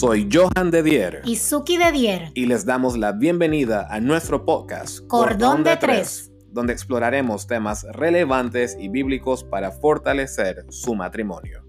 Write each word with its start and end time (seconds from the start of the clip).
Soy 0.00 0.30
Johan 0.32 0.70
de 0.70 0.82
Dier. 0.82 1.20
Y 1.26 1.36
Suki 1.36 1.76
de 1.76 1.92
Dier. 1.92 2.32
Y 2.32 2.46
les 2.46 2.64
damos 2.64 2.96
la 2.96 3.12
bienvenida 3.12 3.86
a 3.90 4.00
nuestro 4.00 4.46
podcast 4.46 5.06
Cordón, 5.08 5.62
de, 5.62 5.76
Tres, 5.76 6.32
donde 6.48 6.72
exploraremos 6.72 7.46
temas 7.46 7.84
relevantes 7.92 8.78
y 8.80 8.88
bíblicos 8.88 9.44
para 9.44 9.72
fortalecer 9.72 10.64
su 10.70 10.94
matrimonio. 10.94 11.62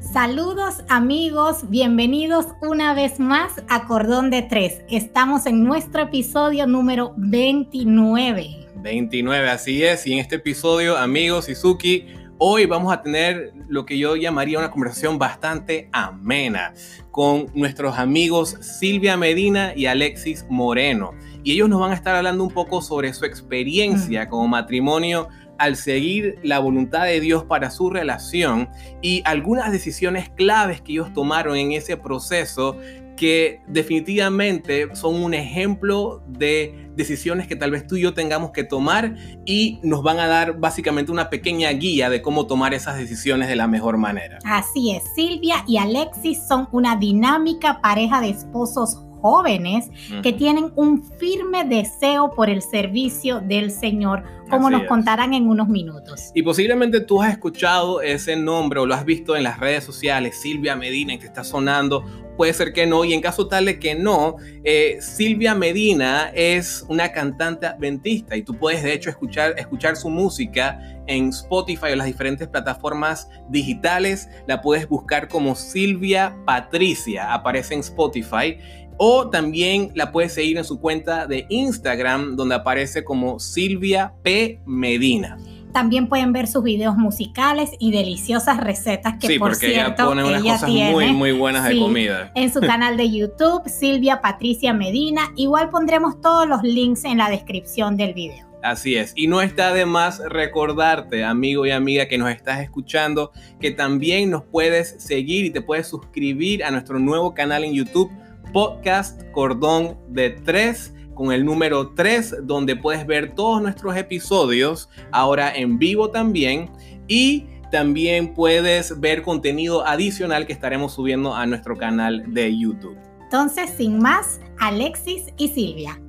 Saludos 0.00 0.84
amigos, 0.88 1.68
bienvenidos 1.68 2.46
una 2.62 2.94
vez 2.94 3.20
más 3.20 3.62
a 3.68 3.86
Cordón 3.86 4.30
de 4.30 4.40
Tres. 4.40 4.80
Estamos 4.88 5.44
en 5.44 5.64
nuestro 5.64 6.00
episodio 6.04 6.66
número 6.66 7.12
29. 7.18 8.67
29, 8.80 9.48
así 9.48 9.82
es. 9.84 10.06
Y 10.06 10.12
en 10.12 10.18
este 10.20 10.36
episodio, 10.36 10.96
amigos, 10.96 11.48
Izuki, 11.48 12.06
hoy 12.38 12.66
vamos 12.66 12.92
a 12.92 13.02
tener 13.02 13.52
lo 13.68 13.84
que 13.84 13.98
yo 13.98 14.16
llamaría 14.16 14.58
una 14.58 14.70
conversación 14.70 15.18
bastante 15.18 15.88
amena 15.92 16.72
con 17.10 17.46
nuestros 17.54 17.98
amigos 17.98 18.56
Silvia 18.60 19.16
Medina 19.16 19.72
y 19.74 19.86
Alexis 19.86 20.46
Moreno. 20.48 21.12
Y 21.42 21.52
ellos 21.52 21.68
nos 21.68 21.80
van 21.80 21.90
a 21.90 21.94
estar 21.94 22.14
hablando 22.14 22.44
un 22.44 22.50
poco 22.50 22.80
sobre 22.80 23.12
su 23.12 23.24
experiencia 23.24 24.24
mm. 24.24 24.28
como 24.28 24.48
matrimonio 24.48 25.28
al 25.58 25.76
seguir 25.76 26.38
la 26.42 26.58
voluntad 26.58 27.04
de 27.04 27.20
Dios 27.20 27.44
para 27.44 27.70
su 27.70 27.90
relación 27.90 28.68
y 29.02 29.22
algunas 29.24 29.70
decisiones 29.72 30.30
claves 30.30 30.80
que 30.80 30.92
ellos 30.92 31.12
tomaron 31.12 31.56
en 31.56 31.72
ese 31.72 31.96
proceso 31.96 32.76
que 33.18 33.60
definitivamente 33.66 34.94
son 34.94 35.16
un 35.16 35.34
ejemplo 35.34 36.22
de 36.28 36.88
decisiones 36.94 37.48
que 37.48 37.56
tal 37.56 37.72
vez 37.72 37.86
tú 37.86 37.96
y 37.96 38.02
yo 38.02 38.14
tengamos 38.14 38.52
que 38.52 38.62
tomar 38.62 39.16
y 39.44 39.80
nos 39.82 40.04
van 40.04 40.20
a 40.20 40.28
dar 40.28 40.58
básicamente 40.58 41.10
una 41.10 41.28
pequeña 41.28 41.68
guía 41.70 42.10
de 42.10 42.22
cómo 42.22 42.46
tomar 42.46 42.74
esas 42.74 42.96
decisiones 42.96 43.48
de 43.48 43.56
la 43.56 43.66
mejor 43.66 43.98
manera. 43.98 44.38
Así 44.44 44.92
es, 44.92 45.02
Silvia 45.16 45.64
y 45.66 45.78
Alexis 45.78 46.38
son 46.46 46.68
una 46.70 46.94
dinámica 46.94 47.80
pareja 47.80 48.20
de 48.20 48.30
esposos 48.30 49.07
jóvenes 49.20 49.90
que 50.22 50.32
tienen 50.32 50.72
un 50.76 51.02
firme 51.02 51.64
deseo 51.64 52.30
por 52.30 52.50
el 52.50 52.62
servicio 52.62 53.40
del 53.40 53.70
Señor, 53.70 54.24
como 54.50 54.70
nos 54.70 54.84
contarán 54.84 55.34
en 55.34 55.48
unos 55.48 55.68
minutos. 55.68 56.30
Y 56.34 56.42
posiblemente 56.42 57.00
tú 57.00 57.22
has 57.22 57.32
escuchado 57.32 58.00
ese 58.00 58.36
nombre 58.36 58.80
o 58.80 58.86
lo 58.86 58.94
has 58.94 59.04
visto 59.04 59.36
en 59.36 59.42
las 59.42 59.58
redes 59.58 59.84
sociales, 59.84 60.40
Silvia 60.40 60.76
Medina, 60.76 61.18
que 61.18 61.26
está 61.26 61.44
sonando. 61.44 62.04
Puede 62.38 62.52
ser 62.52 62.72
que 62.72 62.86
no, 62.86 63.04
y 63.04 63.14
en 63.14 63.20
caso 63.20 63.48
tal 63.48 63.64
de 63.64 63.80
que 63.80 63.96
no, 63.96 64.36
eh, 64.62 64.98
Silvia 65.00 65.56
Medina 65.56 66.30
es 66.32 66.86
una 66.88 67.10
cantante 67.10 67.66
adventista 67.66 68.36
y 68.36 68.42
tú 68.42 68.54
puedes 68.54 68.84
de 68.84 68.92
hecho 68.92 69.10
escuchar, 69.10 69.54
escuchar 69.58 69.96
su 69.96 70.08
música 70.08 70.80
en 71.08 71.30
Spotify 71.30 71.86
o 71.92 71.96
las 71.96 72.06
diferentes 72.06 72.46
plataformas 72.46 73.28
digitales. 73.48 74.28
La 74.46 74.62
puedes 74.62 74.88
buscar 74.88 75.26
como 75.26 75.56
Silvia 75.56 76.36
Patricia, 76.46 77.34
aparece 77.34 77.74
en 77.74 77.80
Spotify. 77.80 78.56
O 78.98 79.30
también 79.30 79.92
la 79.94 80.12
puedes 80.12 80.34
seguir 80.34 80.58
en 80.58 80.64
su 80.64 80.80
cuenta 80.80 81.26
de 81.26 81.46
Instagram, 81.48 82.36
donde 82.36 82.56
aparece 82.56 83.04
como 83.04 83.38
Silvia 83.38 84.12
P. 84.22 84.60
Medina. 84.66 85.38
También 85.72 86.08
pueden 86.08 86.32
ver 86.32 86.48
sus 86.48 86.64
videos 86.64 86.96
musicales 86.96 87.70
y 87.78 87.92
deliciosas 87.92 88.58
recetas 88.58 89.14
que 89.20 89.28
sí, 89.28 89.38
por 89.38 89.50
porque 89.50 89.68
cierto 89.68 90.02
ella, 90.02 90.08
pone 90.08 90.24
unas 90.24 90.42
cosas 90.42 90.70
muy 90.70 91.12
muy 91.12 91.32
buenas 91.32 91.68
de 91.68 91.78
comida. 91.78 92.32
En 92.34 92.52
su 92.52 92.60
canal 92.60 92.96
de 92.96 93.10
YouTube, 93.10 93.62
Silvia 93.66 94.20
Patricia 94.20 94.72
Medina. 94.72 95.32
Igual 95.36 95.70
pondremos 95.70 96.20
todos 96.20 96.48
los 96.48 96.62
links 96.62 97.04
en 97.04 97.18
la 97.18 97.30
descripción 97.30 97.96
del 97.96 98.14
video. 98.14 98.48
Así 98.62 98.96
es. 98.96 99.12
Y 99.14 99.28
no 99.28 99.40
está 99.40 99.72
de 99.72 99.86
más 99.86 100.20
recordarte, 100.28 101.24
amigo 101.24 101.64
y 101.64 101.70
amiga 101.70 102.08
que 102.08 102.18
nos 102.18 102.30
estás 102.30 102.60
escuchando, 102.60 103.30
que 103.60 103.70
también 103.70 104.30
nos 104.30 104.42
puedes 104.42 104.96
seguir 104.98 105.44
y 105.44 105.50
te 105.50 105.60
puedes 105.60 105.86
suscribir 105.86 106.64
a 106.64 106.70
nuestro 106.72 106.98
nuevo 106.98 107.34
canal 107.34 107.62
en 107.62 107.72
YouTube 107.72 108.10
podcast 108.52 109.22
Cordón 109.32 109.98
de 110.08 110.30
3 110.30 110.94
con 111.14 111.32
el 111.32 111.44
número 111.44 111.94
3 111.94 112.46
donde 112.46 112.76
puedes 112.76 113.06
ver 113.06 113.34
todos 113.34 113.60
nuestros 113.60 113.96
episodios 113.96 114.88
ahora 115.10 115.54
en 115.54 115.78
vivo 115.78 116.10
también 116.10 116.70
y 117.08 117.46
también 117.70 118.34
puedes 118.34 118.98
ver 119.00 119.22
contenido 119.22 119.86
adicional 119.86 120.46
que 120.46 120.52
estaremos 120.52 120.94
subiendo 120.94 121.34
a 121.34 121.46
nuestro 121.46 121.76
canal 121.76 122.32
de 122.32 122.56
YouTube. 122.56 122.96
Entonces, 123.24 123.70
sin 123.76 123.98
más, 123.98 124.40
Alexis 124.58 125.26
y 125.36 125.48
Silvia. 125.48 126.00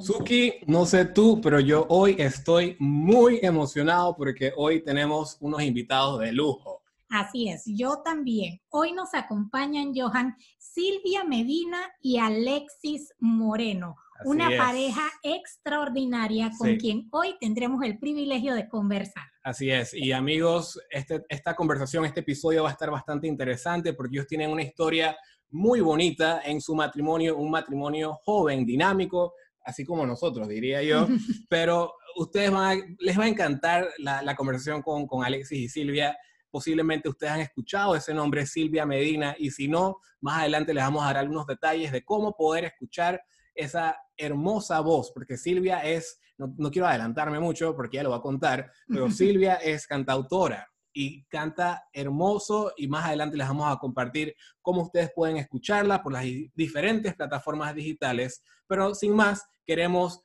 Suki, 0.00 0.54
no 0.66 0.86
sé 0.86 1.06
tú, 1.06 1.40
pero 1.40 1.58
yo 1.60 1.86
hoy 1.88 2.16
estoy 2.18 2.76
muy 2.78 3.40
emocionado 3.42 4.16
porque 4.16 4.52
hoy 4.56 4.82
tenemos 4.82 5.36
unos 5.40 5.62
invitados 5.62 6.20
de 6.20 6.32
lujo. 6.32 6.77
Así 7.08 7.48
es, 7.48 7.62
yo 7.66 8.02
también. 8.04 8.60
Hoy 8.68 8.92
nos 8.92 9.14
acompañan, 9.14 9.92
Johan, 9.94 10.36
Silvia 10.58 11.24
Medina 11.24 11.78
y 12.02 12.18
Alexis 12.18 13.14
Moreno, 13.18 13.96
una 14.24 14.50
pareja 14.58 15.10
extraordinaria 15.22 16.50
con 16.58 16.76
quien 16.76 17.08
hoy 17.10 17.34
tendremos 17.40 17.82
el 17.82 17.98
privilegio 17.98 18.54
de 18.54 18.68
conversar. 18.68 19.24
Así 19.42 19.70
es, 19.70 19.94
y 19.94 20.12
amigos, 20.12 20.78
este, 20.90 21.24
esta 21.30 21.54
conversación, 21.54 22.04
este 22.04 22.20
episodio 22.20 22.64
va 22.64 22.68
a 22.68 22.72
estar 22.72 22.90
bastante 22.90 23.26
interesante 23.26 23.94
porque 23.94 24.16
ellos 24.16 24.26
tienen 24.26 24.50
una 24.50 24.62
historia 24.62 25.16
muy 25.50 25.80
bonita 25.80 26.42
en 26.44 26.60
su 26.60 26.74
matrimonio, 26.74 27.38
un 27.38 27.50
matrimonio 27.50 28.18
joven, 28.22 28.66
dinámico, 28.66 29.32
así 29.64 29.84
como 29.84 30.04
nosotros, 30.04 30.46
diría 30.46 30.82
yo, 30.82 31.06
pero 31.48 31.94
ustedes 32.16 32.50
van 32.50 32.96
les 32.98 33.18
va 33.18 33.24
a 33.24 33.28
encantar 33.28 33.88
la, 33.98 34.36
conversación 34.36 34.82
con, 34.82 35.06
con 35.06 35.24
Alexis 35.24 35.58
y 35.58 35.68
Silvia 35.68 36.14
Posiblemente 36.50 37.08
ustedes 37.08 37.32
han 37.32 37.40
escuchado 37.40 37.94
ese 37.94 38.14
nombre, 38.14 38.46
Silvia 38.46 38.86
Medina, 38.86 39.34
y 39.38 39.50
si 39.50 39.68
no, 39.68 39.98
más 40.20 40.40
adelante 40.40 40.74
les 40.74 40.84
vamos 40.84 41.02
a 41.02 41.06
dar 41.06 41.18
algunos 41.18 41.46
detalles 41.46 41.92
de 41.92 42.04
cómo 42.04 42.36
poder 42.36 42.64
escuchar 42.64 43.20
esa 43.54 43.96
hermosa 44.16 44.80
voz, 44.80 45.10
porque 45.12 45.36
Silvia 45.36 45.80
es, 45.80 46.20
no, 46.36 46.70
quiero 46.70 46.86
adelantarme 46.86 47.40
mucho 47.40 47.74
porque 47.74 47.96
ya 47.96 48.02
lo 48.02 48.10
va 48.10 48.16
a 48.16 48.22
contar, 48.22 48.70
pero 48.86 49.10
Silvia 49.10 49.54
es 49.56 49.86
cantautora 49.86 50.68
y 50.92 51.24
canta 51.26 51.84
hermoso 51.92 52.72
y 52.76 52.88
más 52.88 53.04
adelante 53.06 53.36
les 53.36 53.46
vamos 53.46 53.70
a 53.70 53.78
compartir 53.78 54.34
cómo 54.62 54.82
ustedes 54.82 55.10
pueden 55.14 55.36
escucharla 55.36 56.02
por 56.02 56.12
las 56.12 56.24
diferentes 56.54 57.14
plataformas 57.14 57.74
digitales, 57.74 58.42
pero 58.66 58.94
sin 58.94 59.14
más, 59.14 59.44
queremos 59.64 60.24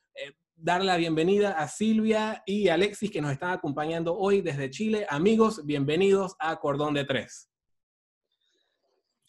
dar 0.63 0.81
la 0.81 0.95
bienvenida 0.95 1.51
a 1.51 1.67
Silvia 1.67 2.41
y 2.45 2.69
Alexis 2.69 3.11
que 3.11 3.19
nos 3.19 3.33
están 3.33 3.51
acompañando 3.51 4.15
hoy 4.15 4.39
desde 4.39 4.69
Chile. 4.69 5.05
Amigos, 5.09 5.65
bienvenidos 5.65 6.37
a 6.39 6.55
Cordón 6.55 6.93
de 6.93 7.03
Tres. 7.03 7.49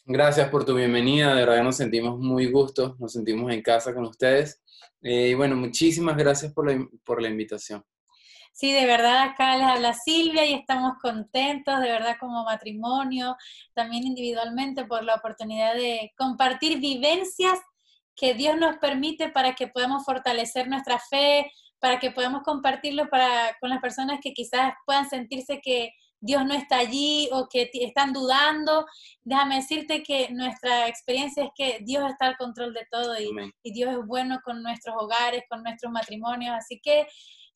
Gracias 0.05 0.47
por 0.47 0.63
tu 0.63 0.75
bienvenida, 0.75 1.35
de 1.35 1.45
verdad 1.45 1.61
nos 1.61 1.75
sentimos 1.75 2.17
muy 2.17 2.49
gustos, 2.49 2.97
nos 3.01 3.11
sentimos 3.11 3.51
en 3.51 3.61
casa 3.61 3.93
con 3.93 4.05
ustedes. 4.05 4.61
Eh, 5.01 5.31
y 5.31 5.33
bueno, 5.33 5.57
muchísimas 5.57 6.15
gracias 6.15 6.53
por 6.53 6.71
la, 6.71 6.87
por 7.03 7.21
la 7.21 7.27
invitación. 7.27 7.83
Sí, 8.53 8.71
de 8.71 8.85
verdad 8.85 9.23
acá 9.23 9.57
les 9.57 9.67
habla 9.67 9.93
Silvia 9.93 10.45
y 10.45 10.53
estamos 10.53 10.93
contentos, 11.01 11.81
de 11.81 11.91
verdad 11.91 12.15
como 12.17 12.45
matrimonio, 12.45 13.35
también 13.73 14.05
individualmente 14.05 14.85
por 14.85 15.03
la 15.03 15.15
oportunidad 15.15 15.75
de 15.75 16.13
compartir 16.17 16.79
vivencias 16.79 17.59
que 18.15 18.33
Dios 18.33 18.57
nos 18.57 18.77
permite 18.77 19.29
para 19.29 19.55
que 19.55 19.67
podamos 19.67 20.03
fortalecer 20.05 20.67
nuestra 20.67 20.99
fe, 20.99 21.51
para 21.79 21.99
que 21.99 22.11
podamos 22.11 22.43
compartirlo 22.43 23.09
para, 23.09 23.55
con 23.59 23.69
las 23.69 23.81
personas 23.81 24.19
que 24.21 24.33
quizás 24.33 24.73
puedan 24.85 25.09
sentirse 25.09 25.61
que 25.61 25.91
Dios 26.19 26.45
no 26.45 26.53
está 26.53 26.77
allí 26.77 27.29
o 27.31 27.47
que 27.49 27.69
están 27.73 28.13
dudando. 28.13 28.85
Déjame 29.23 29.57
decirte 29.57 30.01
que 30.01 30.29
nuestra 30.31 30.87
experiencia 30.87 31.43
es 31.43 31.49
que 31.55 31.79
Dios 31.83 32.09
está 32.09 32.27
al 32.27 32.37
control 32.37 32.73
de 32.73 32.87
todo 32.89 33.19
y, 33.19 33.29
y 33.61 33.73
Dios 33.73 33.91
es 33.91 34.05
bueno 34.07 34.39
con 34.43 34.63
nuestros 34.63 34.95
hogares, 34.97 35.43
con 35.49 35.61
nuestros 35.61 35.91
matrimonios. 35.91 36.55
Así 36.55 36.79
que 36.81 37.05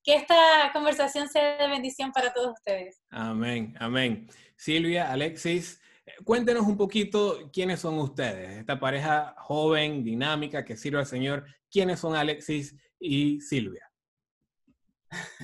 que 0.04 0.16
esta 0.16 0.72
conversación 0.74 1.28
sea 1.28 1.58
de 1.58 1.68
bendición 1.68 2.12
para 2.12 2.34
todos 2.34 2.54
ustedes. 2.54 3.02
Amén, 3.10 3.76
amén. 3.80 4.28
Silvia, 4.56 5.12
Alexis, 5.12 5.82
Cuéntenos 6.24 6.66
un 6.66 6.78
poquito 6.78 7.50
quiénes 7.52 7.80
son 7.80 8.00
ustedes, 8.00 8.58
esta 8.58 8.80
pareja 8.80 9.36
joven, 9.38 10.04
dinámica, 10.04 10.66
que 10.66 10.78
sirve 10.78 11.00
al 11.00 11.06
Señor. 11.06 11.46
¿Quiénes 11.72 12.00
son 12.00 12.16
Alexis 12.16 12.76
y 13.00 13.40
Silvia? 13.42 13.90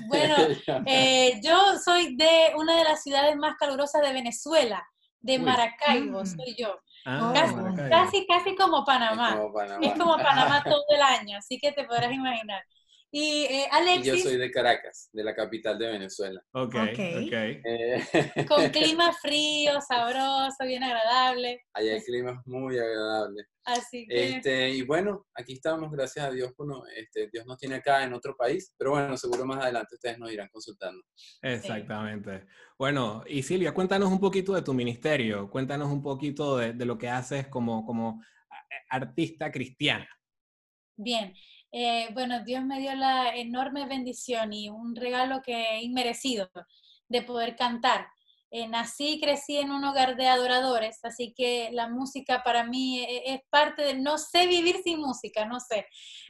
Bueno, 0.07 0.35
eh, 0.85 1.39
yo 1.43 1.77
soy 1.83 2.15
de 2.15 2.51
una 2.55 2.77
de 2.77 2.83
las 2.83 3.01
ciudades 3.03 3.35
más 3.37 3.55
calurosas 3.57 4.01
de 4.01 4.13
Venezuela, 4.13 4.85
de 5.19 5.39
Maracaibo, 5.39 6.21
mm. 6.21 6.25
soy 6.25 6.55
yo. 6.57 6.79
Ah, 7.05 7.31
casi, 7.89 8.25
casi, 8.25 8.55
como 8.55 8.83
Panamá. 8.83 9.39
Es 9.81 9.93
como 9.93 10.17
Panamá. 10.17 10.63
todo 10.65 10.83
el 10.89 11.01
año, 11.01 11.37
así 11.37 11.59
que 11.59 11.71
te 11.71 11.83
podrás 11.83 12.11
imaginar. 12.11 12.63
Y 13.17 13.45
eh, 13.45 13.65
Alexis... 13.71 14.05
yo 14.05 14.17
soy 14.17 14.35
de 14.35 14.51
Caracas, 14.51 15.09
de 15.13 15.23
la 15.23 15.33
capital 15.33 15.79
de 15.79 15.87
Venezuela. 15.87 16.43
Ok, 16.51 16.75
ok. 16.75 17.31
Eh, 17.31 18.03
con 18.45 18.69
clima 18.71 19.13
frío, 19.13 19.79
sabroso, 19.79 20.65
bien 20.65 20.83
agradable. 20.83 21.61
Allá 21.73 21.95
el 21.95 22.03
clima 22.03 22.31
es 22.31 22.45
muy 22.45 22.77
agradable. 22.77 23.45
Así 23.63 24.05
que... 24.05 24.35
Este, 24.35 24.69
y 24.71 24.81
bueno, 24.81 25.27
aquí 25.33 25.53
estamos, 25.53 25.89
gracias 25.93 26.25
a 26.25 26.31
Dios, 26.31 26.51
bueno, 26.57 26.83
este, 26.93 27.29
Dios 27.31 27.45
nos 27.45 27.57
tiene 27.57 27.75
acá 27.75 28.03
en 28.03 28.11
otro 28.11 28.35
país, 28.35 28.73
pero 28.77 28.91
bueno, 28.91 29.15
seguro 29.15 29.45
más 29.45 29.63
adelante 29.63 29.95
ustedes 29.95 30.19
nos 30.19 30.33
irán 30.33 30.49
consultando. 30.51 31.01
Exactamente. 31.41 32.47
Bueno, 32.77 33.23
y 33.29 33.43
Silvia, 33.43 33.73
cuéntanos 33.73 34.11
un 34.11 34.19
poquito 34.19 34.53
de 34.55 34.61
tu 34.61 34.73
ministerio, 34.73 35.49
cuéntanos 35.49 35.87
un 35.87 36.03
poquito 36.03 36.57
de, 36.57 36.73
de 36.73 36.85
lo 36.85 36.97
que 36.97 37.07
haces 37.07 37.47
como, 37.47 37.85
como 37.85 38.21
artista 38.89 39.49
cristiana. 39.53 40.09
Bien, 40.97 41.33
eh, 41.77 42.07
bueno, 42.13 42.41
Dios 42.41 42.63
me 42.63 42.79
dio 42.79 42.95
la 42.95 43.35
enorme 43.35 43.85
bendición 43.85 44.53
y 44.53 44.69
un 44.69 44.95
regalo 44.95 45.41
que 45.41 45.81
inmerecido 45.81 46.49
de 47.09 47.21
poder 47.21 47.57
cantar. 47.57 48.07
Eh, 48.49 48.65
nací 48.69 49.15
y 49.15 49.19
crecí 49.19 49.57
en 49.57 49.71
un 49.71 49.83
hogar 49.83 50.15
de 50.15 50.29
adoradores, 50.29 51.03
así 51.03 51.33
que 51.35 51.71
la 51.73 51.89
música 51.89 52.43
para 52.45 52.63
mí 52.63 53.01
e, 53.01 53.33
es, 53.33 53.41
parte 53.49 53.81
de, 53.81 53.95
no 53.95 54.17
sé 54.17 54.47
vivir 54.47 54.77
sin 54.85 55.01
música, 55.01 55.43
no 55.43 55.59
sé. 55.59 55.85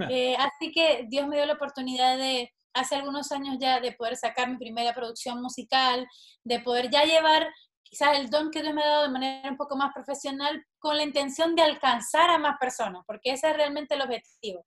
Eh, 0.09 0.35
así 0.35 0.71
que 0.71 1.05
Dios 1.09 1.27
me 1.27 1.35
dio 1.35 1.45
la 1.45 1.53
oportunidad 1.53 2.17
de, 2.17 2.51
hace 2.73 2.95
algunos 2.95 3.31
años 3.31 3.57
ya, 3.59 3.79
de 3.79 3.91
poder 3.91 4.15
sacar 4.15 4.49
mi 4.49 4.57
primera 4.57 4.95
producción 4.95 5.43
musical, 5.43 6.07
de 6.43 6.59
poder 6.59 6.89
ya 6.89 7.03
llevar 7.03 7.47
quizás 7.83 8.17
el 8.17 8.31
don 8.31 8.49
que 8.49 8.63
Dios 8.63 8.73
me 8.73 8.81
ha 8.81 8.87
dado 8.87 9.03
de 9.03 9.09
manera 9.09 9.47
un 9.47 9.57
poco 9.57 9.77
más 9.77 9.93
profesional 9.93 10.65
con 10.79 10.97
la 10.97 11.03
intención 11.03 11.55
de 11.55 11.61
alcanzar 11.61 12.31
a 12.31 12.39
más 12.39 12.57
personas, 12.59 13.03
porque 13.05 13.33
ese 13.33 13.51
es 13.51 13.55
realmente 13.55 13.93
el 13.93 14.01
objetivo. 14.01 14.65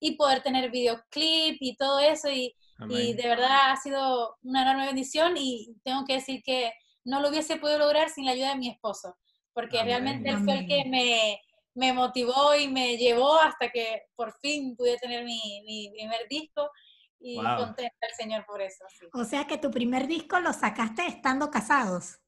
Y 0.00 0.16
poder 0.16 0.42
tener 0.42 0.70
videoclip 0.70 1.58
y 1.60 1.76
todo 1.76 2.00
eso, 2.00 2.30
y, 2.30 2.56
y, 2.88 3.12
de 3.12 3.28
verdad 3.28 3.70
ha 3.70 3.76
sido 3.76 4.38
una 4.42 4.62
enorme 4.62 4.86
bendición 4.86 5.34
y 5.36 5.76
tengo 5.84 6.04
que 6.06 6.14
decir 6.14 6.42
que 6.42 6.72
no 7.04 7.20
lo 7.20 7.28
hubiese 7.28 7.56
podido 7.56 7.78
lograr 7.78 8.08
sin 8.08 8.24
la 8.24 8.32
ayuda 8.32 8.50
de 8.50 8.56
mi 8.56 8.70
esposo, 8.70 9.16
porque 9.52 9.82
realmente 9.82 10.30
él 10.30 10.38
fue 10.38 10.60
el 10.60 10.66
que 10.66 10.84
me, 10.86 11.40
me, 11.74 11.92
motivó 11.92 12.54
y 12.54 12.68
me 12.68 12.96
llevó 12.96 13.38
hasta 13.38 13.70
que 13.70 14.02
por 14.16 14.34
fin 14.40 14.74
pude 14.74 14.96
tener 14.96 15.24
mi, 15.24 15.62
mi 15.66 15.90
primer 15.90 16.26
disco 16.28 16.70
y 17.20 17.36
contenta 17.36 18.06
al 18.08 18.14
Señor 18.16 18.44
por 18.46 18.62
eso. 18.62 18.84
O 19.12 19.24
sea 19.24 19.46
que 19.46 19.58
tu 19.58 19.70
primer 19.70 20.06
disco 20.06 20.40
lo 20.40 20.52
sacaste 20.52 21.06
estando 21.06 21.50
casados. 21.50 22.18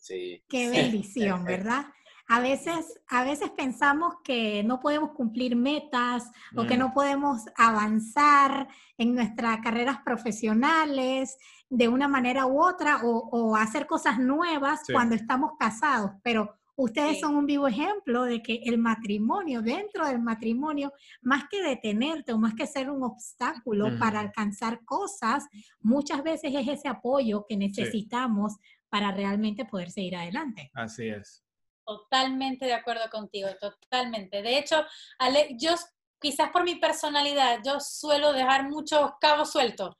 Sí. 0.00 0.44
Qué 0.48 0.70
bendición, 0.70 1.44
¿verdad? 1.44 1.86
A 2.28 2.40
veces, 2.40 2.98
a 3.08 3.22
veces 3.22 3.50
pensamos 3.50 4.16
que 4.24 4.64
no 4.64 4.80
podemos 4.80 5.12
cumplir 5.12 5.54
metas 5.54 6.30
o 6.56 6.66
que 6.66 6.76
mm. 6.76 6.80
no 6.80 6.92
podemos 6.92 7.42
avanzar 7.56 8.68
en 8.98 9.14
nuestras 9.14 9.60
carreras 9.60 9.98
profesionales 10.04 11.36
de 11.70 11.88
una 11.88 12.08
manera 12.08 12.46
u 12.46 12.60
otra 12.60 13.00
o, 13.04 13.56
hacer 13.56 13.86
cosas 13.86 14.18
nuevas 14.18 14.80
cuando 14.92 15.14
estamos 15.14 15.52
casados, 15.58 16.12
pero 16.22 16.56
ustedes 16.76 17.20
son 17.20 17.36
un 17.36 17.46
vivo 17.46 17.66
ejemplo 17.66 18.24
de 18.24 18.42
que 18.42 18.60
el 18.64 18.78
matrimonio, 18.78 19.62
dentro 19.62 20.06
del 20.06 20.20
matrimonio, 20.20 20.92
más 21.22 21.44
que 21.48 21.62
detenerte 21.62 22.32
o 22.32 22.38
más 22.38 22.54
que 22.54 22.66
ser 22.66 22.90
un 22.90 23.02
obstáculo 23.02 23.98
para 23.98 24.20
alcanzar 24.20 24.84
cosas, 24.84 25.46
muchas 25.80 26.22
veces 26.22 26.52
es 26.54 26.68
ese 26.68 26.88
apoyo 26.88 27.46
que 27.48 27.56
necesitamos 27.56 28.56
para 28.88 29.10
realmente 29.12 29.64
poder 29.64 29.90
seguir 29.90 30.16
adelante. 30.16 30.70
Así 30.74 31.08
es. 31.08 31.45
Totalmente 31.86 32.66
de 32.66 32.74
acuerdo 32.74 33.08
contigo, 33.10 33.48
totalmente. 33.60 34.42
De 34.42 34.58
hecho, 34.58 34.84
Ale, 35.18 35.54
yo 35.56 35.76
quizás 36.20 36.50
por 36.50 36.64
mi 36.64 36.74
personalidad, 36.76 37.60
yo 37.64 37.78
suelo 37.78 38.32
dejar 38.32 38.68
muchos 38.68 39.12
cabos 39.20 39.52
sueltos. 39.52 39.94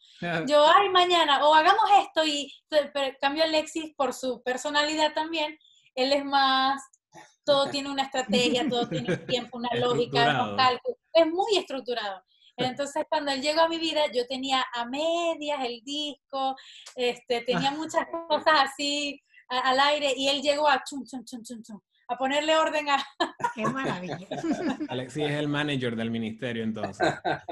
Yo, 0.46 0.66
ay, 0.66 0.88
mañana, 0.88 1.46
o 1.46 1.54
hagamos 1.54 1.84
esto, 2.02 2.24
y 2.24 2.52
pero, 2.68 3.16
cambio 3.20 3.44
Alexis 3.44 3.94
por 3.96 4.12
su 4.12 4.42
personalidad 4.42 5.12
también, 5.14 5.56
él 5.94 6.12
es 6.12 6.24
más, 6.24 6.82
todo 7.44 7.70
tiene 7.70 7.90
una 7.90 8.02
estrategia, 8.02 8.68
todo 8.68 8.88
tiene 8.88 9.12
un 9.12 9.26
tiempo, 9.26 9.58
una 9.58 9.74
lógica, 9.74 10.42
un 10.42 10.56
cálculo, 10.56 10.96
es 11.12 11.26
muy 11.26 11.56
estructurado. 11.56 12.20
Entonces, 12.56 13.04
cuando 13.08 13.30
él 13.30 13.42
llegó 13.42 13.60
a 13.60 13.68
mi 13.68 13.78
vida, 13.78 14.10
yo 14.12 14.26
tenía 14.26 14.64
a 14.72 14.86
medias 14.86 15.62
el 15.62 15.82
disco, 15.84 16.56
este, 16.94 17.42
tenía 17.42 17.70
muchas 17.70 18.06
cosas 18.28 18.54
así 18.62 19.22
al 19.48 19.80
aire, 19.80 20.12
y 20.16 20.28
él 20.28 20.42
llegó 20.42 20.68
a 20.68 20.82
chum, 20.84 21.04
chum, 21.04 21.24
chum, 21.24 21.42
chum, 21.42 21.62
chum, 21.62 21.80
a 22.08 22.16
ponerle 22.16 22.56
orden 22.56 22.88
a... 22.88 23.04
¡Qué 23.54 23.64
maravilla! 23.66 24.26
Alexis 24.88 25.24
es 25.24 25.32
el 25.32 25.48
manager 25.48 25.96
del 25.96 26.10
ministerio, 26.10 26.62
entonces. 26.64 27.06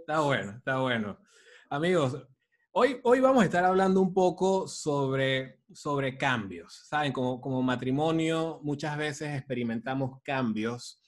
está 0.00 0.20
bueno, 0.20 0.52
está 0.52 0.78
bueno. 0.78 1.18
Amigos, 1.70 2.16
hoy, 2.72 3.00
hoy 3.04 3.20
vamos 3.20 3.42
a 3.42 3.46
estar 3.46 3.64
hablando 3.64 4.00
un 4.00 4.14
poco 4.14 4.66
sobre, 4.66 5.60
sobre 5.72 6.16
cambios. 6.16 6.86
Saben, 6.88 7.12
como, 7.12 7.40
como 7.40 7.62
matrimonio 7.62 8.60
muchas 8.62 8.96
veces 8.96 9.36
experimentamos 9.36 10.20
cambios 10.22 11.02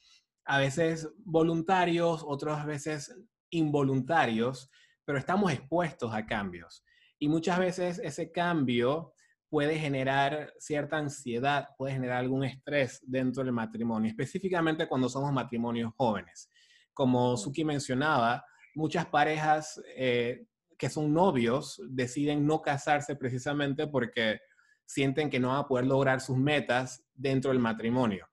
a 0.45 0.59
veces 0.59 1.09
voluntarios, 1.23 2.23
otras 2.25 2.65
veces 2.65 3.15
involuntarios, 3.51 4.69
pero 5.05 5.17
estamos 5.17 5.51
expuestos 5.51 6.13
a 6.13 6.25
cambios. 6.25 6.83
Y 7.19 7.27
muchas 7.27 7.59
veces 7.59 7.99
ese 8.03 8.31
cambio 8.31 9.13
puede 9.51 9.77
generar 9.77 10.53
cierta 10.59 10.97
ansiedad, 10.97 11.67
puede 11.77 11.91
generar 11.91 12.19
algún 12.19 12.45
estrés 12.45 13.01
dentro 13.03 13.43
del 13.43 13.51
matrimonio, 13.51 14.09
específicamente 14.09 14.87
cuando 14.87 15.09
somos 15.09 15.33
matrimonios 15.33 15.91
jóvenes. 15.97 16.49
Como 16.93 17.35
Suki 17.35 17.65
mencionaba, 17.65 18.45
muchas 18.75 19.05
parejas 19.07 19.81
eh, 19.97 20.45
que 20.77 20.89
son 20.89 21.13
novios 21.13 21.81
deciden 21.89 22.47
no 22.47 22.61
casarse 22.61 23.17
precisamente 23.17 23.87
porque 23.87 24.39
sienten 24.85 25.29
que 25.29 25.41
no 25.41 25.49
van 25.49 25.57
a 25.57 25.67
poder 25.67 25.85
lograr 25.85 26.21
sus 26.21 26.37
metas 26.37 27.03
dentro 27.13 27.51
del 27.51 27.59
matrimonio. 27.59 28.29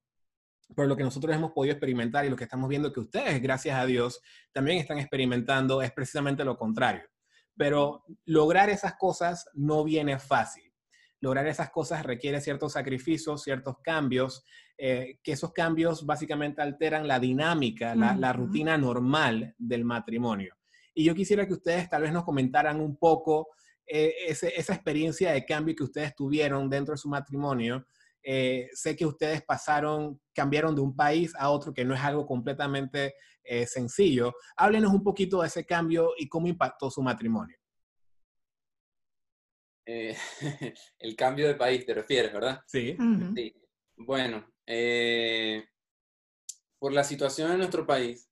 Pero 0.77 0.87
lo 0.87 0.97
que 0.97 1.03
nosotros 1.03 1.35
hemos 1.35 1.51
podido 1.51 1.73
experimentar 1.73 2.27
y 2.27 2.31
lo 2.31 2.37
que 2.37 2.45
estamos 2.45 2.69
viendo 2.69 2.93
que 2.93 3.01
ustedes, 3.01 3.43
gracias 3.43 3.77
a 3.77 3.87
Dios, 3.87 4.21
también 4.53 4.79
están 4.79 4.99
experimentando 4.99 5.83
es 5.83 5.91
precisamente 5.91 6.45
lo 6.45 6.57
contrario. 6.57 7.03
Pero 7.57 8.05
lograr 8.25 8.71
esas 8.71 8.95
cosas 8.95 9.51
no 9.55 9.83
viene 9.83 10.21
fácil. 10.21 10.68
Lograr 11.21 11.47
esas 11.47 11.71
cosas 11.71 12.05
requiere 12.05 12.41
ciertos 12.41 12.73
sacrificios, 12.73 13.43
ciertos 13.43 13.77
cambios, 13.83 14.45
eh, 14.77 15.19
que 15.23 15.33
esos 15.33 15.53
cambios 15.53 16.07
básicamente 16.07 16.63
alteran 16.63 17.09
la 17.09 17.19
dinámica, 17.19 17.95
la, 17.95 18.33
rutina 18.33 18.79
normal 18.79 19.55
del 19.59 19.85
matrimonio. 19.85 20.55
Y 20.95 21.05
yo 21.05 21.15
quisiera 21.15 21.47
que 21.47 21.55
ustedes 21.55 21.89
tal 21.89 22.03
vez 22.03 22.13
nos 22.13 22.25
comentaran 22.25 22.81
un 22.81 22.97
poco 22.97 23.49
eh, 23.87 24.15
esa 24.29 24.75
experiencia 24.75 25.33
de 25.33 25.45
cambio 25.45 25.75
que 25.75 25.85
ustedes 25.85 26.15
tuvieron 26.15 26.69
dentro 26.69 26.93
de 26.93 26.99
su 26.99 27.09
matrimonio 27.09 27.85
eh, 28.23 28.69
sé 28.75 28.95
que 28.97 29.07
ustedes 29.07 29.43
pasaron, 29.43 30.21
cambiaron 30.35 30.75
de 30.75 30.83
un 30.83 30.95
país 30.95 31.33
a 31.39 31.51
otro, 31.51 31.73
que 31.73 31.85
no 31.85 31.95
es 31.95 32.01
algo 32.01 32.27
completamente 32.27 33.15
eh, 33.43 33.67
sencillo. 33.67 34.35
Háblenos 34.57 34.93
un 34.93 35.03
poquito 35.03 35.41
de 35.41 35.49
ese 35.49 35.65
cambio 35.65 36.11
y 36.19 36.29
cómo 36.29 36.47
impactó 36.47 36.91
su 36.91 37.03
matrimonio. 37.03 37.57
Eh, 39.91 40.15
el 40.99 41.17
cambio 41.17 41.49
de 41.49 41.55
país, 41.55 41.87
te 41.87 41.95
refieres, 41.95 42.33
¿verdad? 42.33 42.61
Sí. 42.67 42.97
sí. 43.35 43.55
Bueno, 43.97 44.47
por 46.79 46.93
la 46.93 47.03
situación 47.03 47.53
en 47.53 47.59
nuestro 47.59 47.87
país, 47.87 48.29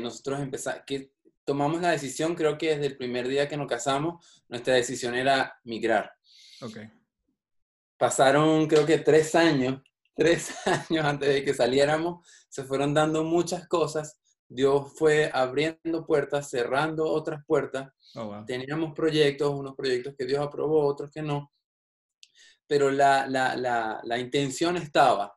nosotros 0.00 0.40
empezamos, 0.40 0.82
que 0.86 1.12
tomamos 1.44 1.82
la 1.82 1.90
decisión, 1.90 2.34
creo 2.34 2.56
que 2.56 2.70
desde 2.70 2.86
el 2.86 2.96
primer 2.96 3.28
día 3.28 3.48
que 3.48 3.56
nos 3.56 3.68
casamos, 3.68 4.44
nuestra 4.48 4.74
decisión 4.74 5.14
era 5.14 5.60
migrar. 5.64 6.10
Okay 6.60 6.90
pasaron 7.98 8.66
creo 8.66 8.86
que 8.86 8.98
tres 8.98 9.34
años, 9.34 9.82
tres 10.16 10.54
años 10.66 11.04
antes 11.04 11.28
de 11.28 11.44
que 11.44 11.52
saliéramos, 11.52 12.26
se 12.48 12.64
fueron 12.64 12.94
dando 12.94 13.24
muchas 13.24 13.68
cosas. 13.68 14.18
Dios 14.48 14.92
fue 14.96 15.30
abriendo 15.32 16.06
puertas, 16.06 16.48
cerrando 16.48 17.06
otras 17.06 17.44
puertas. 17.46 17.92
Oh, 18.14 18.42
Teníamos 18.46 18.94
proyectos, 18.94 19.50
unos 19.50 19.74
proyectos 19.76 20.14
que 20.16 20.24
Dios 20.24 20.40
aprobó, 20.40 20.86
otros 20.86 21.10
que 21.10 21.22
no. 21.22 21.52
Pero 22.66 22.90
la, 22.90 23.26
la, 23.26 23.56
la, 23.56 24.00
la 24.02 24.18
intención 24.18 24.76
estaba. 24.76 25.34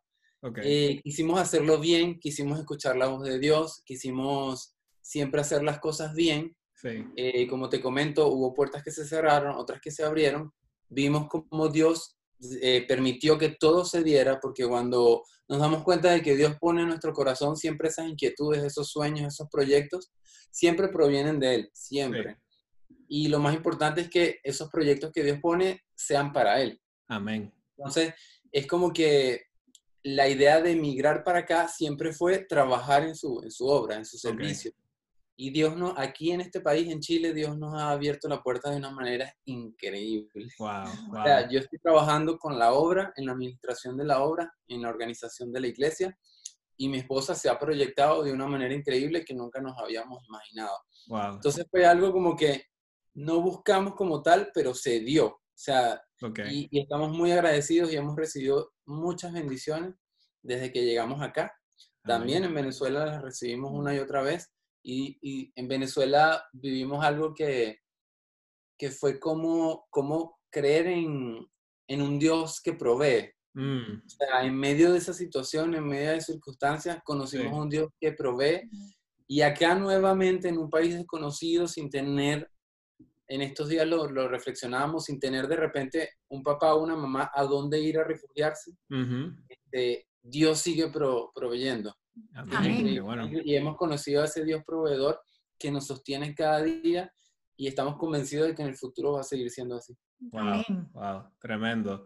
Eh, 0.63 0.99
quisimos 1.03 1.39
hacerlo 1.39 1.79
bien, 1.79 2.19
quisimos 2.19 2.59
escuchar 2.59 2.95
la 2.97 3.07
voz 3.07 3.23
de 3.23 3.37
Dios, 3.37 3.83
quisimos 3.85 4.75
siempre 5.01 5.41
hacer 5.41 5.63
las 5.63 5.79
cosas 5.79 6.15
bien. 6.15 6.55
Sí. 6.73 7.05
Eh, 7.15 7.47
como 7.47 7.69
te 7.69 7.79
comento, 7.79 8.27
hubo 8.27 8.53
puertas 8.53 8.81
que 8.81 8.91
se 8.91 9.05
cerraron, 9.05 9.55
otras 9.55 9.79
que 9.81 9.91
se 9.91 10.03
abrieron. 10.03 10.51
Vimos 10.89 11.27
cómo 11.27 11.67
Dios 11.67 12.17
eh, 12.61 12.85
permitió 12.87 13.37
que 13.37 13.49
todo 13.49 13.85
se 13.85 14.03
diera, 14.03 14.39
porque 14.39 14.67
cuando 14.67 15.23
nos 15.47 15.59
damos 15.59 15.83
cuenta 15.83 16.11
de 16.11 16.21
que 16.21 16.35
Dios 16.35 16.55
pone 16.59 16.81
en 16.81 16.87
nuestro 16.87 17.13
corazón 17.13 17.55
siempre 17.55 17.89
esas 17.89 18.07
inquietudes, 18.07 18.63
esos 18.63 18.89
sueños, 18.89 19.33
esos 19.33 19.47
proyectos, 19.49 20.11
siempre 20.49 20.87
provienen 20.89 21.39
de 21.39 21.55
Él, 21.55 21.69
siempre. 21.73 22.37
Y 23.07 23.27
lo 23.27 23.39
más 23.39 23.53
importante 23.53 24.01
es 24.01 24.09
que 24.09 24.39
esos 24.43 24.69
proyectos 24.69 25.11
que 25.11 25.23
Dios 25.23 25.39
pone 25.41 25.81
sean 25.95 26.31
para 26.31 26.61
Él. 26.61 26.81
Amén. 27.07 27.53
Entonces, 27.77 28.13
es 28.51 28.65
como 28.67 28.91
que 28.91 29.43
la 30.03 30.27
idea 30.27 30.61
de 30.61 30.71
emigrar 30.71 31.23
para 31.23 31.39
acá 31.39 31.67
siempre 31.67 32.11
fue 32.13 32.39
trabajar 32.39 33.03
en 33.03 33.15
su, 33.15 33.41
en 33.43 33.51
su 33.51 33.67
obra, 33.67 33.97
en 33.97 34.05
su 34.05 34.17
servicio. 34.17 34.71
Y 35.43 35.49
Dios 35.49 35.75
nos, 35.75 35.97
aquí 35.97 36.29
en 36.29 36.39
este 36.39 36.61
país, 36.61 36.87
en 36.91 36.99
Chile, 36.99 37.33
Dios 37.33 37.57
nos 37.57 37.73
ha 37.73 37.89
abierto 37.89 38.27
la 38.27 38.43
puerta 38.43 38.69
de 38.69 38.77
una 38.77 38.91
manera 38.91 39.33
increíble. 39.45 40.47
Wow, 40.59 40.83
O 41.19 41.23
sea, 41.23 41.49
yo 41.49 41.57
estoy 41.57 41.79
trabajando 41.79 42.37
con 42.37 42.59
la 42.59 42.73
obra, 42.73 43.11
en 43.15 43.25
la 43.25 43.31
administración 43.31 43.97
de 43.97 44.05
la 44.05 44.21
obra, 44.21 44.53
en 44.67 44.83
la 44.83 44.89
organización 44.89 45.51
de 45.51 45.61
la 45.61 45.65
iglesia, 45.65 46.15
y 46.77 46.89
mi 46.89 46.99
esposa 46.99 47.33
se 47.33 47.49
ha 47.49 47.57
proyectado 47.57 48.21
de 48.21 48.31
una 48.31 48.45
manera 48.45 48.71
increíble 48.71 49.25
que 49.25 49.33
nunca 49.33 49.59
nos 49.59 49.75
habíamos 49.79 50.23
imaginado. 50.27 50.77
Wow. 51.07 51.33
Entonces 51.33 51.65
fue 51.71 51.87
algo 51.87 52.11
como 52.11 52.35
que 52.35 52.65
no 53.15 53.41
buscamos 53.41 53.95
como 53.95 54.21
tal, 54.21 54.51
pero 54.53 54.75
se 54.75 54.99
dio. 54.99 55.25
O 55.25 55.41
sea, 55.55 55.99
okay. 56.21 56.45
y, 56.51 56.67
y, 56.69 56.81
estamos 56.81 57.17
muy 57.17 57.31
agradecidos 57.31 57.91
y 57.91 57.95
hemos 57.95 58.15
recibido 58.15 58.73
muchas 58.85 59.33
bendiciones 59.33 59.95
desde 60.43 60.71
que 60.71 60.85
llegamos 60.85 61.19
acá. 61.19 61.51
También 62.03 62.43
en 62.43 62.53
Venezuela 62.53 63.07
las 63.07 63.23
recibimos 63.23 63.71
una 63.73 63.95
y 63.95 63.97
otra 63.97 64.21
vez 64.21 64.51
y, 64.83 65.17
y, 65.21 65.51
en 65.55 65.67
Venezuela 65.67 66.43
vivimos 66.53 67.03
algo 67.03 67.33
que, 67.33 67.79
que 68.77 68.91
fue 68.91 69.19
como, 69.19 69.85
como 69.89 70.39
creer 70.49 70.87
en, 70.87 71.45
en 71.87 72.01
un 72.01 72.17
Dios 72.19 72.61
que 72.61 72.73
provee. 72.73 73.31
Mm. 73.53 73.97
O 74.05 74.09
sea, 74.09 74.43
en 74.43 74.55
medio 74.55 74.91
de 74.91 74.97
esa 74.97 75.13
situación, 75.13 75.75
en 75.75 75.85
medio 75.85 76.11
de 76.11 76.21
circunstancias, 76.21 76.99
conocimos 77.03 77.47
Sí. 77.47 77.53
a 77.53 77.61
un 77.61 77.69
Dios 77.69 77.89
que 77.99 78.13
provee. 78.13 78.69
Y 79.27 79.41
acá 79.41 79.75
nuevamente 79.75 80.49
en 80.49 80.57
un 80.57 80.69
país 80.69 80.95
desconocido, 80.95 81.67
sin 81.67 81.89
tener, 81.89 82.49
en 83.27 83.41
estos 83.41 83.69
días 83.69 83.87
lo, 83.87 84.09
lo 84.09 84.27
reflexionábamos, 84.27 85.05
sin 85.05 85.19
tener 85.19 85.47
de 85.47 85.55
repente 85.55 86.09
un 86.29 86.43
papá 86.43 86.73
o 86.73 86.83
una 86.83 86.95
mamá 86.97 87.31
a 87.33 87.43
dónde 87.45 87.79
ir 87.79 87.97
a 87.97 88.03
refugiarse, 88.03 88.71
Ujú. 88.89 89.33
este, 89.47 90.07
Dios 90.21 90.59
sigue 90.59 90.89
pro- 90.89 91.31
proveyendo. 91.33 91.95
Amén. 92.33 92.55
Amén. 92.55 92.85
Qué 92.85 92.99
bueno. 93.01 93.29
Y 93.43 93.55
hemos 93.55 93.77
conocido 93.77 94.21
a 94.21 94.25
ese 94.25 94.43
Dios 94.43 94.63
proveedor 94.65 95.19
que 95.57 95.71
nos 95.71 95.87
sostiene 95.87 96.33
cada 96.33 96.61
día 96.63 97.11
y 97.55 97.67
estamos 97.67 97.97
convencidos 97.97 98.47
de 98.47 98.55
que 98.55 98.63
en 98.63 98.69
el 98.69 98.75
futuro 98.75 99.13
va 99.13 99.21
a 99.21 99.23
seguir 99.23 99.49
siendo 99.51 99.75
así. 99.75 99.95
Wow, 100.31 100.63
wow, 100.93 101.23
tremendo. 101.39 102.05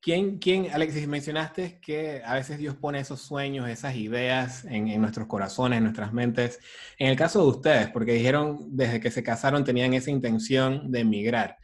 ¿Quién, 0.00 0.38
quién, 0.38 0.70
Alexis, 0.72 1.08
mencionaste 1.08 1.78
que 1.80 2.22
a 2.24 2.34
veces 2.34 2.58
Dios 2.58 2.74
pone 2.76 3.00
esos 3.00 3.20
sueños, 3.20 3.68
esas 3.68 3.96
ideas 3.96 4.64
en, 4.64 4.88
en 4.88 5.00
nuestros 5.00 5.26
corazones, 5.26 5.78
en 5.78 5.84
nuestras 5.84 6.12
mentes? 6.12 6.60
En 6.98 7.08
el 7.08 7.16
caso 7.16 7.42
de 7.42 7.48
ustedes, 7.48 7.90
porque 7.90 8.12
dijeron 8.12 8.76
desde 8.76 9.00
que 9.00 9.10
se 9.10 9.22
casaron 9.22 9.64
tenían 9.64 9.92
esa 9.94 10.10
intención 10.10 10.90
de 10.90 11.00
emigrar. 11.00 11.58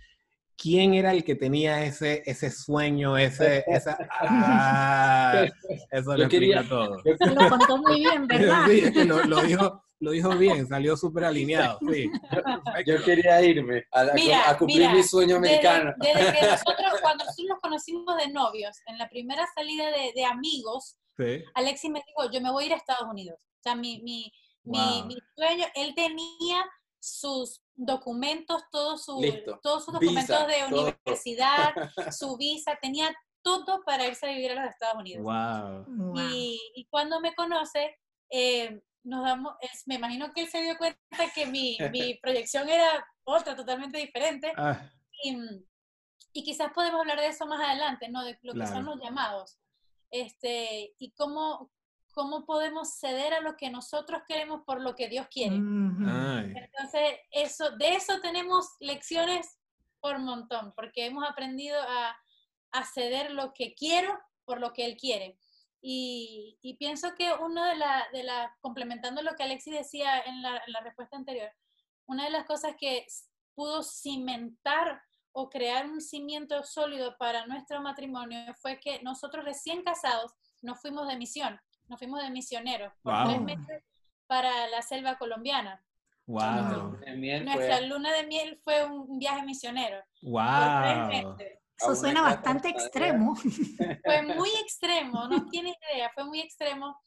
¿Quién 0.61 0.93
era 0.95 1.12
el 1.12 1.25
que 1.25 1.35
tenía 1.37 1.85
ese, 1.85 2.23
ese 2.26 2.50
sueño, 2.50 3.17
ese, 3.17 3.64
esa... 3.67 3.97
Ah, 4.21 5.45
eso 5.90 6.17
lo 6.17 6.25
explica 6.25 6.62
todo. 6.69 6.97
Lo 7.05 7.49
contó 7.49 7.79
muy 7.79 8.00
bien, 8.00 8.26
¿verdad? 8.29 8.67
Sí, 8.67 8.90
lo, 9.05 9.25
lo 9.25 9.40
dijo, 9.43 9.83
lo 10.00 10.11
dijo 10.11 10.31
bien, 10.37 10.67
salió 10.69 10.97
súper 10.97 11.25
alineado. 11.25 11.79
Sí. 11.93 12.11
yo 12.87 13.02
quería 13.05 13.40
irme 13.43 13.85
a, 13.93 14.00
a- 14.00 14.12
Mira, 14.14 14.50
a 14.50 14.59
cumplir 14.59 14.81
mira, 14.81 14.93
mi 14.95 15.02
sueño 15.02 15.40
Desde, 15.40 15.67
americano. 15.67 15.95
desde 15.99 16.33
que 16.38 16.47
nosotros, 16.47 17.00
cuando 17.00 17.25
nosotros 17.25 17.49
nos 17.49 17.61
conocimos 17.61 18.17
de 18.19 18.29
novios, 18.33 18.76
en 18.87 18.99
la 18.99 19.09
primera 19.09 19.47
salida 19.55 19.87
de, 19.90 20.12
de 20.14 20.25
amigos, 20.25 20.97
Sí. 21.17 21.45
Alexis 21.55 21.90
me 21.90 22.02
dijo, 22.07 22.31
yo 22.33 22.40
me 22.40 22.50
voy 22.50 22.64
a 22.64 22.67
ir 22.69 22.73
a 22.73 22.76
Estados 22.76 23.07
Unidos. 23.11 23.37
O 23.59 23.62
sea, 23.62 23.75
mi, 23.75 24.00
mi, 24.02 24.33
mi- 24.64 24.79
Wow. 24.79 25.07
mi 25.07 25.17
sueño, 25.37 25.64
él 25.75 25.95
tenía 25.95 26.64
sus 27.00 27.62
documentos, 27.75 28.62
todos 28.71 29.04
su, 29.04 29.21
todos 29.62 29.85
sus 29.85 29.99
Visa, 29.99 30.37
documentos 30.37 30.47
de 30.47 30.69
todo. 30.69 30.83
universidad, 30.83 31.75
su 32.12 32.37
visa, 32.37 32.78
tenía 32.80 33.12
todo 33.42 33.83
para 33.85 34.07
irse 34.07 34.26
a 34.26 34.33
vivir 34.33 34.52
a 34.52 34.62
los 34.62 34.71
Estados 34.71 34.97
Unidos. 34.99 35.23
Wow. 35.25 36.14
Y, 36.30 36.61
y 36.75 36.85
cuando 36.87 37.21
me 37.21 37.35
conoce, 37.35 37.97
eh, 38.30 38.80
nos 39.02 39.25
damos, 39.25 39.54
es- 39.62 39.85
me 39.87 39.95
imagino 39.95 40.30
que 40.35 40.42
él 40.42 40.49
se 40.49 40.61
dio 40.61 40.76
cuenta 40.76 40.99
que 41.35 41.47
mi, 41.47 41.78
mi 41.92 42.14
proyección 42.16 42.69
era 42.69 43.04
otra, 43.25 43.57
totalmente 43.57 43.97
diferente. 43.99 44.52
Ah, 44.57 44.90
Y, 45.25 45.37
y 46.35 46.45
quizás 46.45 46.71
podemos 46.75 47.00
hablar 47.00 47.19
de 47.19 47.28
eso 47.28 47.47
más 47.47 47.61
adelante, 47.66 48.09
¿no? 48.11 48.23
De 48.25 48.38
lo 48.42 48.52
que 48.52 48.59
Claro. 48.61 48.75
son 48.75 48.85
los 48.85 49.00
llamados. 49.00 49.59
Este, 50.11 50.95
y 50.99 51.12
cómo, 51.12 51.71
cómo 52.12 52.45
podemos 52.45 52.95
ceder 52.99 53.35
a 53.35 53.40
lo 53.40 53.57
que 53.57 53.71
nosotros 53.71 54.23
queremos 54.26 54.62
por 54.64 54.81
lo 54.81 54.95
que 54.95 55.09
Dios 55.09 55.26
quiere. 55.31 55.57
Ay, 55.57 56.52
Entonces, 56.57 57.19
eso, 57.31 57.71
de 57.76 57.95
eso 57.95 58.21
tenemos 58.21 58.67
lecciones 58.81 59.59
por 60.00 60.19
montón, 60.19 60.73
porque 60.75 61.07
hemos 61.07 61.29
aprendido 61.29 61.81
a, 61.81 62.17
a 62.73 62.85
ceder 62.85 63.33
lo 63.33 63.52
que 63.52 63.75
quiero 63.75 64.19
por 64.45 64.61
lo 64.61 64.73
que 64.73 64.87
Él 64.87 64.97
quiere. 64.97 65.38
Y, 65.83 66.59
y 66.61 66.76
pienso 66.76 67.14
que 67.14 67.33
uno 67.33 67.64
de 67.64 67.76
la, 67.76 68.07
de 68.12 68.23
la, 68.23 68.55
complementando 68.61 69.23
lo 69.23 69.35
que 69.35 69.45
Alexis 69.45 69.75
decía 69.75 70.21
en 70.21 70.43
la, 70.43 70.62
en 70.67 70.73
la 70.73 70.81
respuesta 70.81 71.17
anterior, 71.17 71.50
una 72.07 72.25
de 72.25 72.31
las 72.31 72.45
cosas 72.45 72.75
que 72.79 73.07
pudo 73.55 73.83
cimentar 73.83 75.02
o 75.33 75.49
crear 75.49 75.87
un 75.87 76.00
cimiento 76.00 76.62
sólido 76.64 77.17
para 77.19 77.47
nuestro 77.47 77.81
matrimonio 77.81 78.55
fue 78.61 78.81
que 78.81 79.00
nosotros 79.02 79.45
recién 79.45 79.83
casados 79.83 80.33
nos 80.61 80.81
fuimos 80.81 81.07
de 81.07 81.17
misión, 81.17 81.61
nos 81.90 81.99
fuimos 81.99 82.23
de 82.23 82.30
misioneros 82.30 82.92
por 83.02 83.12
Wow. 83.12 83.25
tres 83.26 83.40
meses 83.42 83.82
para 84.26 84.68
la 84.68 84.80
selva 84.80 85.18
colombiana. 85.18 85.85
wow, 86.26 86.97
Nuestra 87.42 87.80
luna 87.80 88.12
de 88.12 88.26
miel 88.26 88.61
fue 88.62 88.85
un 88.85 89.18
viaje 89.18 89.42
misionero. 89.42 90.00
Wow. 90.23 91.37
Eso 91.76 91.97
suena 91.97 92.23
bastante 92.23 92.68
extremo. 92.68 93.35
Fue 94.04 94.23
muy 94.23 94.50
extremo, 94.62 95.26
no 95.26 95.49
tienes 95.49 95.75
idea, 95.90 96.11
fue 96.14 96.25
muy 96.25 96.38
extremo, 96.40 97.00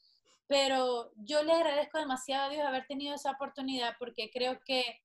pero 0.48 1.12
yo 1.14 1.42
le 1.44 1.52
agradezco 1.52 1.98
demasiado 1.98 2.46
a 2.46 2.48
Dios 2.50 2.66
haber 2.66 2.84
tenido 2.86 3.14
esa 3.14 3.30
oportunidad 3.30 3.94
porque 4.00 4.30
creo 4.32 4.58
que 4.66 5.00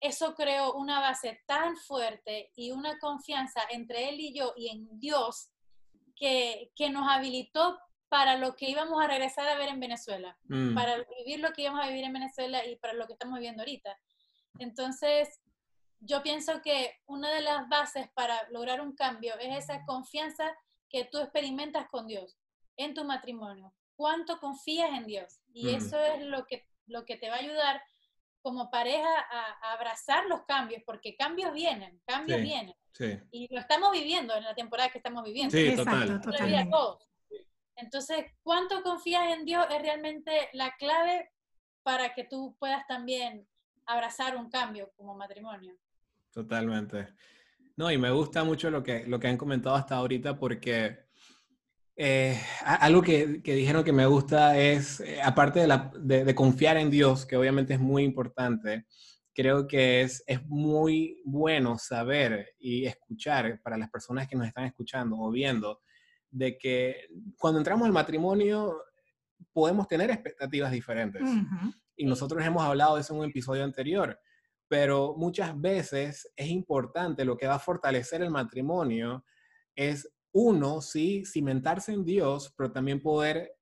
eso 0.00 0.34
creó 0.36 0.74
una 0.74 1.00
base 1.00 1.42
tan 1.44 1.76
fuerte 1.76 2.52
y 2.54 2.70
una 2.70 2.98
confianza 3.00 3.60
entre 3.70 4.08
él 4.10 4.20
y 4.20 4.32
yo 4.32 4.54
y 4.56 4.68
en 4.68 4.88
Dios 5.00 5.50
que, 6.14 6.70
que 6.76 6.88
nos 6.88 7.06
habilitó 7.08 7.78
para 8.10 8.36
lo 8.36 8.56
que 8.56 8.68
íbamos 8.68 9.02
a 9.02 9.06
regresar 9.06 9.48
a 9.48 9.54
ver 9.54 9.68
en 9.70 9.80
Venezuela. 9.80 10.36
Mm, 10.44 10.74
para 10.74 10.96
vivir 11.18 11.40
lo 11.40 11.52
que 11.52 11.62
íbamos 11.62 11.82
a 11.82 11.88
vivir 11.88 12.04
en 12.04 12.12
Venezuela 12.12 12.66
y 12.66 12.76
para 12.76 12.92
lo 12.92 13.06
que 13.06 13.14
estamos 13.14 13.36
viviendo 13.38 13.62
ahorita. 13.62 13.96
Entonces, 14.58 15.40
yo 16.00 16.22
pienso 16.22 16.60
que 16.60 16.98
una 17.06 17.30
de 17.30 17.40
las 17.40 17.68
bases 17.68 18.08
para 18.14 18.48
lograr 18.50 18.80
un 18.80 18.94
cambio 18.94 19.38
es 19.38 19.64
esa 19.64 19.84
confianza 19.86 20.52
que 20.88 21.04
tú 21.04 21.18
experimentas 21.18 21.88
con 21.88 22.06
Dios 22.08 22.36
en 22.76 22.94
tu 22.94 23.04
matrimonio. 23.04 23.72
¿Cuánto 23.94 24.40
confías 24.40 24.90
en 24.90 25.06
Dios? 25.06 25.40
Y 25.52 25.70
Mm. 25.72 25.76
eso 25.76 26.00
es 26.02 26.22
lo 26.22 26.46
que, 26.46 26.66
lo 26.86 27.04
que 27.04 27.16
te 27.16 27.28
va 27.30 27.36
a 27.36 27.40
ayudar 27.40 27.80
como 28.42 28.70
pareja 28.70 29.08
a, 29.30 29.68
a 29.68 29.72
abrazar 29.74 30.24
los 30.26 30.42
cambios, 30.46 30.82
porque 30.84 31.14
cambios 31.14 31.52
vienen, 31.52 32.00
cambios 32.06 32.38
Sí. 32.40 32.44
vienen. 32.44 32.74
sí, 32.92 33.18
Y 33.30 33.54
lo 33.54 33.60
estamos 33.60 33.92
viviendo 33.92 34.34
en 34.34 34.42
la 34.44 34.54
temporada 34.54 34.88
que 34.90 34.98
estamos 34.98 35.22
viviendo. 35.22 35.52
sí, 35.56 35.68
Exacto, 35.68 36.20
total. 36.22 36.68
Entonces, 37.76 38.24
¿cuánto 38.42 38.82
confías 38.82 39.36
en 39.36 39.44
Dios? 39.44 39.66
Es 39.70 39.80
realmente 39.82 40.48
la 40.52 40.74
clave 40.78 41.30
para 41.82 42.12
que 42.14 42.24
tú 42.24 42.56
puedas 42.58 42.86
también 42.86 43.46
abrazar 43.86 44.36
un 44.36 44.50
cambio 44.50 44.92
como 44.96 45.14
matrimonio. 45.16 45.74
Totalmente. 46.32 47.08
No, 47.76 47.90
y 47.90 47.98
me 47.98 48.10
gusta 48.10 48.44
mucho 48.44 48.70
lo 48.70 48.82
que, 48.82 49.06
lo 49.06 49.18
que 49.18 49.28
han 49.28 49.36
comentado 49.38 49.74
hasta 49.76 49.96
ahorita 49.96 50.38
porque 50.38 50.98
eh, 51.96 52.38
algo 52.64 53.02
que, 53.02 53.42
que 53.42 53.54
dijeron 53.54 53.84
que 53.84 53.92
me 53.92 54.06
gusta 54.06 54.58
es, 54.58 55.00
eh, 55.00 55.20
aparte 55.22 55.60
de, 55.60 55.66
la- 55.66 55.90
de- 55.98 56.24
de 56.24 56.34
confiar 56.34 56.76
en 56.76 56.90
Dios, 56.90 57.26
que 57.26 57.36
obviamente 57.36 57.74
es 57.74 57.80
muy 57.80 58.04
importante, 58.04 58.86
creo 59.34 59.66
que 59.66 60.02
es, 60.02 60.22
es 60.26 60.44
muy 60.46 61.20
bueno 61.24 61.78
saber 61.78 62.54
y 62.58 62.86
escuchar 62.86 63.60
para 63.62 63.76
las 63.78 63.90
personas 63.90 64.28
que 64.28 64.36
nos 64.36 64.46
están 64.46 64.64
escuchando 64.64 65.16
o 65.18 65.30
viendo, 65.30 65.80
de 66.30 66.56
que 66.58 67.08
cuando 67.38 67.58
entramos 67.58 67.86
al 67.86 67.92
matrimonio 67.92 68.76
podemos 69.52 69.88
tener 69.88 70.10
expectativas 70.10 70.70
diferentes 70.70 71.22
y 71.96 72.06
nosotros 72.06 72.44
hemos 72.44 72.62
hablado 72.62 72.94
de 72.94 73.02
eso 73.02 73.14
en 73.14 73.20
un 73.20 73.28
episodio 73.30 73.64
anterior, 73.64 74.18
pero 74.68 75.14
muchas 75.16 75.58
veces 75.60 76.30
es 76.36 76.48
importante, 76.48 77.24
lo 77.24 77.36
que 77.36 77.46
va 77.46 77.56
a 77.56 77.58
fortalecer 77.58 78.22
el 78.22 78.30
matrimonio 78.30 79.24
es 79.74 80.08
uno, 80.32 80.80
sí, 80.80 81.24
cimentarse 81.26 81.92
en 81.92 82.04
Dios, 82.04 82.54
pero 82.56 82.70
también 82.70 83.02
poder 83.02 83.52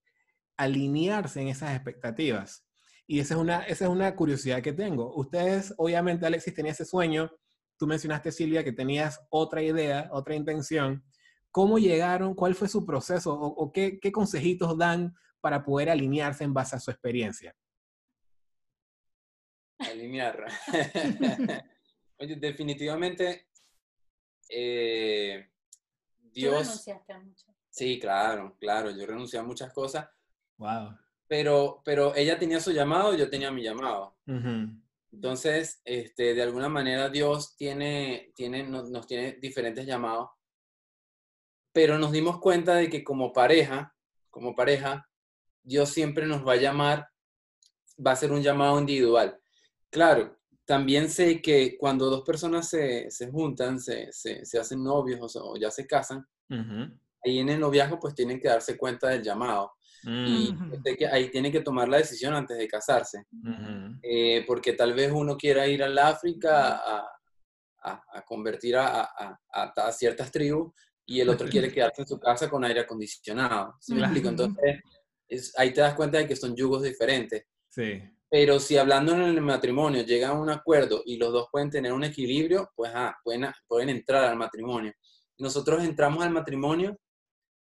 alinearse 0.57 1.41
en 1.41 1.49
esas 1.49 1.75
expectativas. 1.75 2.67
Y 3.07 3.21
esa 3.21 3.35
es 3.35 3.41
una, 3.41 3.63
esa 3.63 3.87
es 3.87 3.91
una 3.91 4.15
curiosidad 4.15 4.61
que 4.61 4.75
tengo. 4.75 5.15
Ustedes, 5.17 5.73
obviamente, 5.79 6.27
Alexis 6.27 6.53
tenía 6.53 6.73
ese 6.73 6.85
sueño, 6.85 7.31
tú 7.79 7.87
mencionaste, 7.87 8.31
Silvia, 8.31 8.63
que 8.63 8.73
tenías 8.73 9.19
otra 9.31 9.63
idea, 9.63 10.11
otra 10.13 10.35
intención. 10.35 11.03
¿Cómo 11.59 11.77
llegaron? 11.81 12.35
¿Cuál 12.37 12.55
fue 12.55 12.69
su 12.69 12.87
proceso? 12.87 13.35
¿O, 13.35 13.47
o 13.49 13.73
qué, 13.73 13.99
qué 13.99 14.13
consejitos 14.13 14.79
dan 14.79 15.13
para 15.41 15.65
poder 15.65 15.91
alinearse 15.91 16.45
en 16.45 16.55
base 16.55 16.77
a 16.77 16.79
su 16.79 16.93
experiencia? 16.93 17.53
alinear. 19.81 20.47
Oye, 22.21 22.37
definitivamente 22.37 23.49
eh, 24.49 25.51
Tú 26.23 26.29
Dios, 26.33 26.63
renunciaste 26.63 27.13
a 27.13 27.19
mucho. 27.19 27.47
sí, 27.71 27.99
claro, 27.99 28.57
claro, 28.61 28.93
yo 28.93 29.05
renuncié 29.05 29.41
a 29.41 29.43
muchas 29.43 29.73
cosas, 29.73 30.09
Wow. 30.59 30.97
pero, 31.27 31.83
pero 31.85 32.15
ella 32.15 32.39
tenía 32.39 32.61
su 32.61 32.71
llamado 32.71 33.17
yo 33.17 33.29
tenía 33.29 33.51
mi 33.51 33.65
llamado. 33.65 34.17
Entonces, 35.11 35.81
este, 35.85 36.35
de 36.35 36.43
alguna 36.43 36.69
manera 36.69 37.09
Dios 37.09 37.57
tiene, 37.57 38.31
tiene, 38.37 38.63
nos, 38.63 39.09
tiene 39.09 39.33
diferentes 39.33 39.85
llamados, 39.85 40.31
pero 41.79 41.97
nos 41.97 42.11
dimos 42.11 42.41
cuenta 42.41 42.75
de 42.75 42.91
que 42.91 43.05
como 43.05 43.33
pareja, 43.33 43.95
como 44.31 44.53
pareja, 44.57 45.09
Dios 45.63 45.91
siempre 45.91 46.27
nos 46.27 46.45
va 46.45 46.55
a 46.55 46.57
llamar, 46.57 47.09
va 48.05 48.11
a 48.11 48.17
ser 48.17 48.33
un 48.33 48.43
llamado 48.43 48.81
individual. 48.81 49.39
Claro, 49.89 50.37
también 50.65 51.09
sé 51.09 51.41
que 51.41 51.79
cuando 51.79 52.11
dos 52.11 52.23
personas 52.23 52.69
se, 52.69 53.09
juntan, 53.31 53.79
se, 53.79 54.11
hacen 54.61 54.83
novios 54.83 55.37
o, 55.37 55.57
ya 55.57 55.71
se 55.71 55.87
casan, 55.87 56.27
ahí 57.25 57.39
en 57.39 57.49
el 57.49 57.61
noviazgo 57.61 58.01
pues 58.01 58.13
tienen 58.13 58.41
que 58.41 58.49
darse 58.49 58.77
cuenta 58.77 59.11
del 59.11 59.23
llamado. 59.23 59.71
Y 60.03 60.53
mm. 60.53 60.83
que 60.99 61.07
ahí 61.07 61.31
tienen 61.31 61.53
que 61.53 61.61
tomar 61.61 61.89
la 61.89 61.99
decisión 61.99 62.35
antes 62.35 62.59
de 62.59 62.67
casarse. 62.67 63.25
Eh, 64.03 64.43
porque 64.49 64.73
tal 64.73 64.95
vez 64.95 65.13
uno 65.13 65.37
quiera 65.37 65.65
ir 65.69 65.85
al 65.85 65.97
África 65.97 66.83
a, 67.81 68.25
convertir 68.27 68.77
a, 68.77 69.39
ciertas 69.93 70.33
tribus 70.33 70.73
y 71.09 71.21
el 71.21 71.29
otro 71.31 71.49
quiere 71.49 71.73
quedarse 71.73 72.03
en 72.03 72.09
su 72.09 72.21
casa 72.21 72.49
con 72.49 72.65
aire 72.65 72.81
acondicionado. 72.81 73.75
¿Sí 73.81 73.95
me 73.95 74.03
explico? 74.03 74.29
Entonces, 74.29 74.83
ahí 75.57 75.73
te 75.73 75.81
das 75.81 75.95
cuenta 75.95 76.19
de 76.19 76.29
que 76.29 76.37
son 76.37 76.55
yugos 76.55 76.83
diferentes. 76.83 77.45
Sí. 77.71 78.01
Pero 78.31 78.61
si 78.61 78.77
hablando 78.77 79.15
en 79.15 79.23
el 79.23 79.41
matrimonio 79.41 80.03
llegan 80.03 80.33
a 80.33 80.41
un 80.41 80.51
acuerdo 80.51 81.03
y 81.07 81.17
los 81.17 81.33
dos 81.33 81.49
pueden 81.51 81.71
tener 81.71 81.95
un 81.95 82.05
equilibrio, 82.05 82.71
pues 82.77 82.93
ah, 82.95 83.17
pueden, 83.25 83.47
pueden 83.67 83.89
entrar 83.89 84.25
al 84.25 84.37
matrimonio. 84.37 84.93
Nosotros 85.39 85.83
entramos 85.83 86.23
al 86.23 86.31
matrimonio 86.31 86.99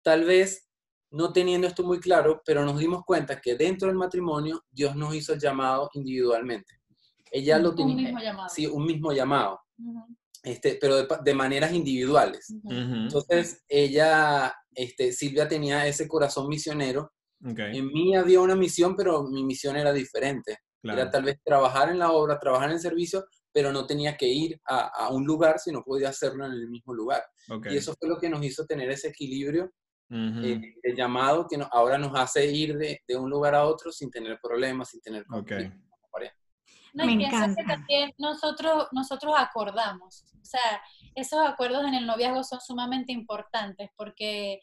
tal 0.04 0.24
vez 0.26 0.68
no 1.10 1.34
teniendo 1.34 1.68
esto 1.68 1.84
muy 1.84 2.00
claro, 2.00 2.42
pero 2.46 2.64
nos 2.64 2.78
dimos 2.78 3.04
cuenta 3.06 3.42
que 3.42 3.56
dentro 3.56 3.88
del 3.88 3.98
matrimonio 3.98 4.64
Dios 4.70 4.96
nos 4.96 5.16
hizo 5.16 5.34
el 5.34 5.40
llamado 5.40 5.90
individualmente. 5.94 6.80
Ella 7.32 7.58
lo 7.58 7.74
tenía. 7.74 7.96
Un 7.96 8.04
mismo 8.04 8.20
llamado. 8.20 8.50
Sí, 8.50 8.68
un 8.68 8.86
mismo 8.86 9.12
llamado. 9.12 9.60
Este, 10.44 10.78
pero 10.80 11.06
de, 11.06 11.34
maneras 11.34 11.74
individuales. 11.74 12.54
Entonces, 12.70 13.64
ella, 13.68 14.54
este, 14.74 15.12
Silvia 15.12 15.48
tenía 15.48 15.88
ese 15.88 16.08
corazón 16.08 16.48
misionero. 16.48 17.12
En 17.44 17.88
mí 17.88 18.16
había 18.16 18.42
una 18.42 18.56
misión, 18.56 18.96
pero 18.96 19.24
mi 19.24 19.44
misión 19.44 19.76
era 19.76 19.94
diferente. 19.94 20.58
Era 20.84 21.10
tal 21.10 21.24
vez 21.24 21.38
trabajar 21.44 21.90
en 21.90 22.00
la 22.00 22.12
obra, 22.12 22.40
trabajar 22.40 22.70
en 22.70 22.76
el 22.76 22.82
servicio, 22.82 23.26
pero 23.54 23.72
no 23.72 23.86
tenía 23.86 24.18
que 24.18 24.28
ir 24.28 24.60
a, 24.68 25.10
un 25.12 25.26
lugar, 25.26 25.60
sino 25.60 25.84
podía 25.84 26.10
hacerlo 26.10 26.46
en 26.46 26.54
el 26.54 26.70
mismo 26.70 26.94
lugar. 26.94 27.24
Y 27.70 27.78
eso 27.78 27.94
fue 28.00 28.10
lo 28.10 28.18
que 28.18 28.30
nos 28.30 28.44
hizo 28.44 28.66
tener 28.66 28.90
ese 28.90 29.10
equilibrio 29.10 29.72
eh, 30.14 30.76
el 30.84 30.96
llamado 30.96 31.48
que 31.48 31.58
ahora 31.72 31.98
nos 31.98 32.12
hace 32.20 32.46
ir 32.46 32.78
de, 32.78 33.00
de, 33.08 33.16
un 33.16 33.30
lugar 33.30 33.56
a 33.56 33.66
otro 33.66 33.94
sin 33.94 34.12
tener 34.12 34.38
problemas, 34.44 34.90
sin 34.90 35.00
tener 35.00 35.26
conflictos. 35.26 35.80
No, 36.94 37.10
y 37.10 37.18
pienso 37.18 37.56
que 37.56 37.64
también 37.64 38.14
nosotros, 38.18 38.88
nosotros 38.92 39.34
acordamos. 39.38 40.26
O 40.42 40.46
sea, 40.46 40.82
esos 41.16 41.40
acuerdos 41.46 41.86
en 41.86 41.94
el 41.94 42.06
noviazgo 42.06 42.44
son 42.44 42.60
sumamente 42.60 43.12
importantes 43.12 43.90
porque, 43.96 44.60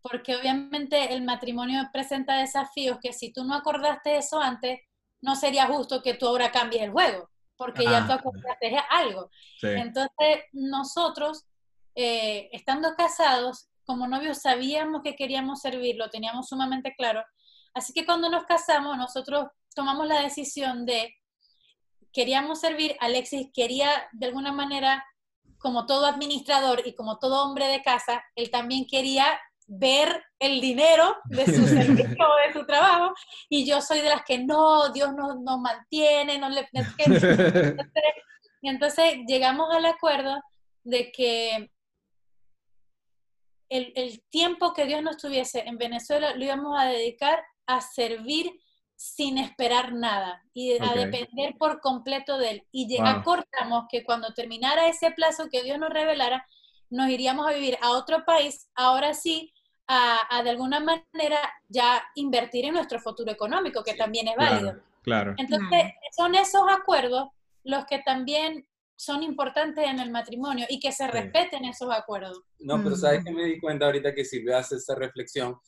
porque 0.00 0.36
obviamente 0.36 1.14
el 1.14 1.22
matrimonio 1.22 1.88
presenta 1.92 2.38
desafíos 2.38 2.98
que 3.02 3.12
si 3.12 3.32
tú 3.32 3.44
no 3.44 3.54
acordaste 3.54 4.16
eso 4.16 4.40
antes, 4.40 4.80
no 5.20 5.36
sería 5.36 5.66
justo 5.66 6.02
que 6.02 6.14
tú 6.14 6.26
ahora 6.26 6.52
cambies 6.52 6.82
el 6.82 6.90
juego, 6.90 7.30
porque 7.56 7.84
ya 7.84 8.06
tú 8.06 8.12
acordaste 8.12 8.76
algo. 8.90 9.30
Entonces, 9.62 10.44
nosotros, 10.52 11.44
eh, 11.94 12.50
estando 12.52 12.94
casados, 12.94 13.68
como 13.84 14.06
novios 14.06 14.38
sabíamos 14.38 15.02
que 15.02 15.16
queríamos 15.16 15.60
servir, 15.60 15.96
lo 15.96 16.10
teníamos 16.10 16.48
sumamente 16.48 16.94
claro. 16.96 17.24
Así 17.72 17.92
que 17.92 18.04
cuando 18.04 18.28
nos 18.28 18.44
casamos, 18.44 18.96
nosotros 18.96 19.46
tomamos 19.74 20.06
la 20.06 20.20
decisión 20.20 20.86
de, 20.86 21.14
queríamos 22.14 22.60
servir, 22.60 22.96
Alexis 23.00 23.48
quería 23.52 23.90
de 24.12 24.26
alguna 24.26 24.52
manera, 24.52 25.04
como 25.58 25.84
todo 25.84 26.06
administrador 26.06 26.82
y 26.86 26.94
como 26.94 27.18
todo 27.18 27.44
hombre 27.44 27.66
de 27.66 27.82
casa, 27.82 28.24
él 28.36 28.50
también 28.50 28.86
quería 28.86 29.38
ver 29.66 30.22
el 30.38 30.60
dinero 30.60 31.16
de 31.24 31.46
su 31.46 31.66
servicio 31.66 32.26
de 32.46 32.52
su 32.52 32.64
trabajo, 32.64 33.12
y 33.48 33.66
yo 33.66 33.82
soy 33.82 34.00
de 34.00 34.10
las 34.10 34.24
que 34.24 34.38
no, 34.38 34.90
Dios 34.92 35.12
nos, 35.14 35.40
nos 35.40 35.58
mantiene, 35.58 36.38
no 36.38 36.48
le... 36.48 36.68
Y 38.62 38.68
entonces 38.68 39.16
llegamos 39.26 39.74
al 39.74 39.84
acuerdo 39.84 40.40
de 40.84 41.10
que 41.12 41.70
el, 43.68 44.22
tiempo 44.30 44.72
que 44.72 44.86
Dios 44.86 45.02
nos 45.02 45.16
tuviese 45.16 45.60
en 45.66 45.78
Venezuela 45.78 46.34
lo 46.34 46.44
íbamos 46.44 46.78
a 46.78 46.86
dedicar 46.86 47.42
a 47.66 47.80
servir 47.80 48.52
sin 48.96 49.38
esperar 49.38 49.92
nada 49.92 50.42
y 50.52 50.78
a 50.80 50.94
depender 50.94 51.54
por 51.58 51.80
completo 51.80 52.38
de 52.38 52.50
Él. 52.50 52.66
Y 52.72 52.96
acordamos 52.98 53.84
que 53.90 54.04
cuando 54.04 54.32
terminara 54.32 54.88
ese 54.88 55.10
plazo 55.10 55.48
que 55.50 55.62
Dios 55.62 55.78
nos 55.78 55.90
revelara, 55.90 56.46
nos 56.90 57.08
iríamos 57.08 57.46
a 57.46 57.52
vivir 57.52 57.76
a 57.82 57.90
otro 57.90 58.24
país, 58.24 58.68
ahora 58.74 59.14
sí, 59.14 59.52
a, 59.86 60.42
de 60.42 60.50
alguna 60.50 60.80
manera 60.80 61.38
ya 61.68 62.02
invertir 62.14 62.64
en 62.64 62.74
nuestro 62.74 63.00
futuro 63.00 63.30
económico, 63.30 63.82
que 63.82 63.94
también 63.94 64.28
es 64.28 64.36
válido. 64.36 64.80
Claro. 65.02 65.34
Entonces, 65.36 65.92
son 66.16 66.34
esos 66.34 66.62
acuerdos 66.70 67.28
los 67.64 67.84
que 67.86 67.98
también 67.98 68.66
son 68.96 69.22
importantes 69.22 69.84
en 69.86 69.98
el 69.98 70.10
matrimonio 70.10 70.66
y 70.68 70.78
que 70.78 70.92
se 70.92 71.06
respeten 71.08 71.64
esos 71.64 71.90
acuerdos. 71.90 72.42
No, 72.60 72.82
pero 72.82 72.96
sabes 72.96 73.24
que 73.24 73.32
me 73.32 73.44
di 73.44 73.60
cuenta 73.60 73.86
ahorita 73.86 74.14
que 74.14 74.24
Silvia 74.24 74.58
hace 74.58 74.76
esta 74.76 74.94
reflexión, 74.94 75.58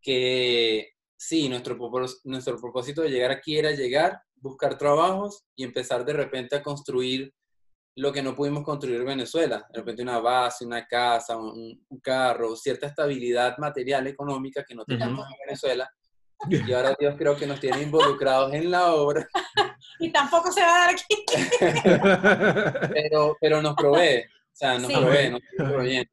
que 0.00 0.95
sí, 1.16 1.48
nuestro, 1.48 1.78
nuestro 2.24 2.60
propósito 2.60 3.02
de 3.02 3.10
llegar 3.10 3.30
aquí 3.30 3.58
era 3.58 3.70
llegar, 3.72 4.20
buscar 4.36 4.76
trabajos 4.78 5.44
y 5.56 5.64
empezar 5.64 6.04
de 6.04 6.12
repente 6.12 6.56
a 6.56 6.62
construir 6.62 7.32
lo 7.98 8.12
que 8.12 8.22
no 8.22 8.34
pudimos 8.34 8.62
construir 8.62 9.00
en 9.00 9.06
Venezuela, 9.06 9.66
de 9.72 9.78
repente 9.78 10.02
una 10.02 10.18
base, 10.18 10.66
una 10.66 10.86
casa, 10.86 11.36
un, 11.38 11.80
carro, 12.02 12.54
cierta 12.54 12.86
estabilidad 12.86 13.56
material, 13.56 14.06
económica 14.06 14.62
que 14.64 14.74
no 14.74 14.84
teníamos 14.84 15.26
en 15.26 15.46
Venezuela. 15.46 15.90
Y 16.50 16.70
ahora 16.74 16.94
Dios 17.00 17.14
creo 17.16 17.34
que 17.34 17.46
nos 17.46 17.58
tiene 17.58 17.80
involucrados 17.80 18.52
en 18.52 18.70
la 18.70 18.92
obra. 18.92 19.26
Y 19.98 20.12
tampoco 20.12 20.52
se 20.52 20.60
va 20.60 20.68
a 20.68 20.86
dar 20.86 20.90
aquí. 20.90 21.24
pero, 22.92 23.36
pero 23.40 23.62
nos 23.62 23.74
provee, 23.74 24.18
o 24.18 24.52
sea, 24.52 24.78
nos 24.78 24.92
provee, 24.92 25.30
nos 25.30 25.40
provee 25.56 26.10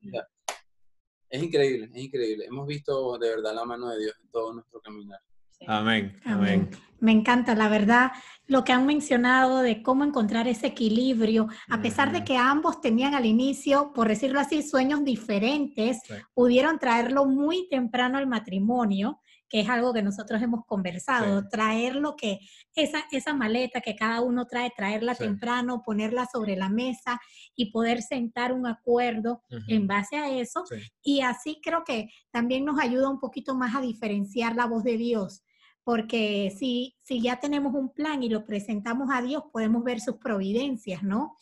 es 1.33 1.41
increíble, 1.41 1.89
es 1.91 2.03
increíble. 2.03 2.45
Hemos 2.45 2.67
visto 2.67 3.17
de 3.17 3.29
verdad 3.29 3.55
la 3.55 3.65
mano 3.65 3.89
de 3.89 3.99
Dios 3.99 4.13
en 4.21 4.29
todo 4.29 4.53
nuestro 4.53 4.79
caminar. 4.81 5.19
Amén, 5.65 6.15
amén. 6.25 6.69
Me 6.99 7.11
encanta, 7.11 7.55
la 7.55 7.69
verdad, 7.69 8.11
lo 8.45 8.63
que 8.63 8.71
han 8.71 8.85
mencionado 8.85 9.61
de 9.61 9.81
cómo 9.81 10.03
encontrar 10.03 10.47
ese 10.47 10.67
equilibrio, 10.67 11.47
a 11.69 11.81
pesar 11.81 12.11
de 12.11 12.23
que 12.23 12.37
ambos 12.37 12.81
tenían 12.81 13.15
al 13.15 13.25
inicio, 13.25 13.93
por 13.95 14.09
decirlo 14.09 14.39
así, 14.39 14.61
sueños 14.61 15.03
diferentes, 15.03 16.01
pudieron 16.35 16.77
traerlo 16.77 17.25
muy 17.25 17.67
temprano 17.67 18.19
al 18.19 18.27
matrimonio 18.27 19.19
que 19.53 19.59
es 19.59 19.69
algo 19.69 19.93
que 19.93 20.01
nosotros 20.01 20.41
hemos 20.41 20.65
conversado, 20.65 21.47
traer 21.47 21.95
lo 21.95 22.15
que, 22.15 22.39
esa, 22.73 23.03
esa 23.11 23.35
maleta 23.35 23.81
que 23.81 23.95
cada 23.95 24.19
uno 24.21 24.47
trae, 24.47 24.71
traerla 24.75 25.13
temprano, 25.13 25.83
ponerla 25.85 26.25
sobre 26.25 26.55
la 26.55 26.69
mesa 26.69 27.21
y 27.55 27.69
poder 27.69 28.01
sentar 28.01 28.51
un 28.51 28.65
acuerdo 28.65 29.43
en 29.67 29.85
base 29.85 30.15
a 30.15 30.35
eso. 30.35 30.63
Y 31.03 31.21
así 31.21 31.59
creo 31.61 31.83
que 31.83 32.09
también 32.31 32.65
nos 32.65 32.79
ayuda 32.79 33.09
un 33.09 33.19
poquito 33.19 33.53
más 33.53 33.75
a 33.75 33.81
diferenciar 33.81 34.55
la 34.55 34.65
voz 34.65 34.83
de 34.83 34.97
Dios. 34.97 35.43
Porque 35.83 36.51
si, 36.57 36.95
si 37.03 37.21
ya 37.21 37.39
tenemos 37.39 37.75
un 37.75 37.93
plan 37.93 38.23
y 38.23 38.29
lo 38.29 38.47
presentamos 38.47 39.09
a 39.13 39.21
Dios, 39.21 39.43
podemos 39.51 39.83
ver 39.83 39.99
sus 39.99 40.15
providencias, 40.15 41.03
¿no? 41.03 41.37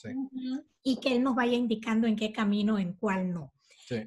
Y 0.83 0.97
que 0.97 1.15
Él 1.15 1.23
nos 1.23 1.35
vaya 1.35 1.55
indicando 1.55 2.07
en 2.07 2.17
qué 2.17 2.33
camino, 2.33 2.77
en 2.77 2.91
cuál 2.91 3.31
no. 3.31 3.53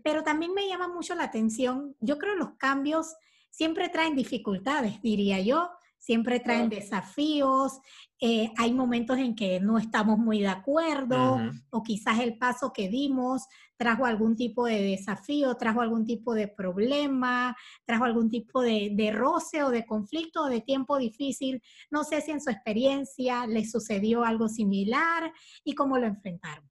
Pero 0.03 0.23
también 0.23 0.53
me 0.53 0.69
llama 0.69 0.89
mucho 0.89 1.15
la 1.15 1.25
atención, 1.25 1.97
yo 2.01 2.19
creo 2.19 2.35
los 2.35 2.51
cambios 2.59 3.15
siempre 3.55 3.89
traen 3.89 4.17
dificultades, 4.17 5.01
diría 5.01 5.41
yo, 5.41 5.71
siempre 5.97 6.41
traen 6.41 6.69
desafíos, 6.69 7.79
eh, 8.21 8.53
hay 8.59 8.75
momentos 8.75 9.17
en 9.19 9.35
que 9.35 9.61
no 9.61 9.79
estamos 9.79 10.19
muy 10.19 10.41
de 10.41 10.49
acuerdo 10.49 11.41
o 11.71 11.83
quizás 11.83 12.19
el 12.19 12.37
paso 12.37 12.73
que 12.73 12.89
dimos 12.89 13.47
trajo 13.77 14.05
algún 14.05 14.37
tipo 14.37 14.67
de 14.67 14.83
desafío, 14.83 15.57
trajo 15.57 15.81
algún 15.81 16.05
tipo 16.05 16.35
de 16.35 16.49
problema, 16.49 17.57
trajo 17.87 18.05
algún 18.05 18.29
tipo 18.29 18.61
de, 18.61 18.91
de 18.93 19.13
roce 19.13 19.63
o 19.63 19.71
de 19.71 19.87
conflicto 19.87 20.43
o 20.43 20.49
de 20.49 20.61
tiempo 20.61 20.99
difícil. 20.99 21.63
No 21.91 22.05
sé 22.05 22.21
si 22.21 22.33
en 22.33 22.41
su 22.41 22.51
experiencia 22.51 23.47
les 23.47 23.71
sucedió 23.71 24.25
algo 24.25 24.49
similar 24.49 25.33
y 25.65 25.75
cómo 25.75 25.97
lo 25.99 26.07
enfrentaron. 26.07 26.69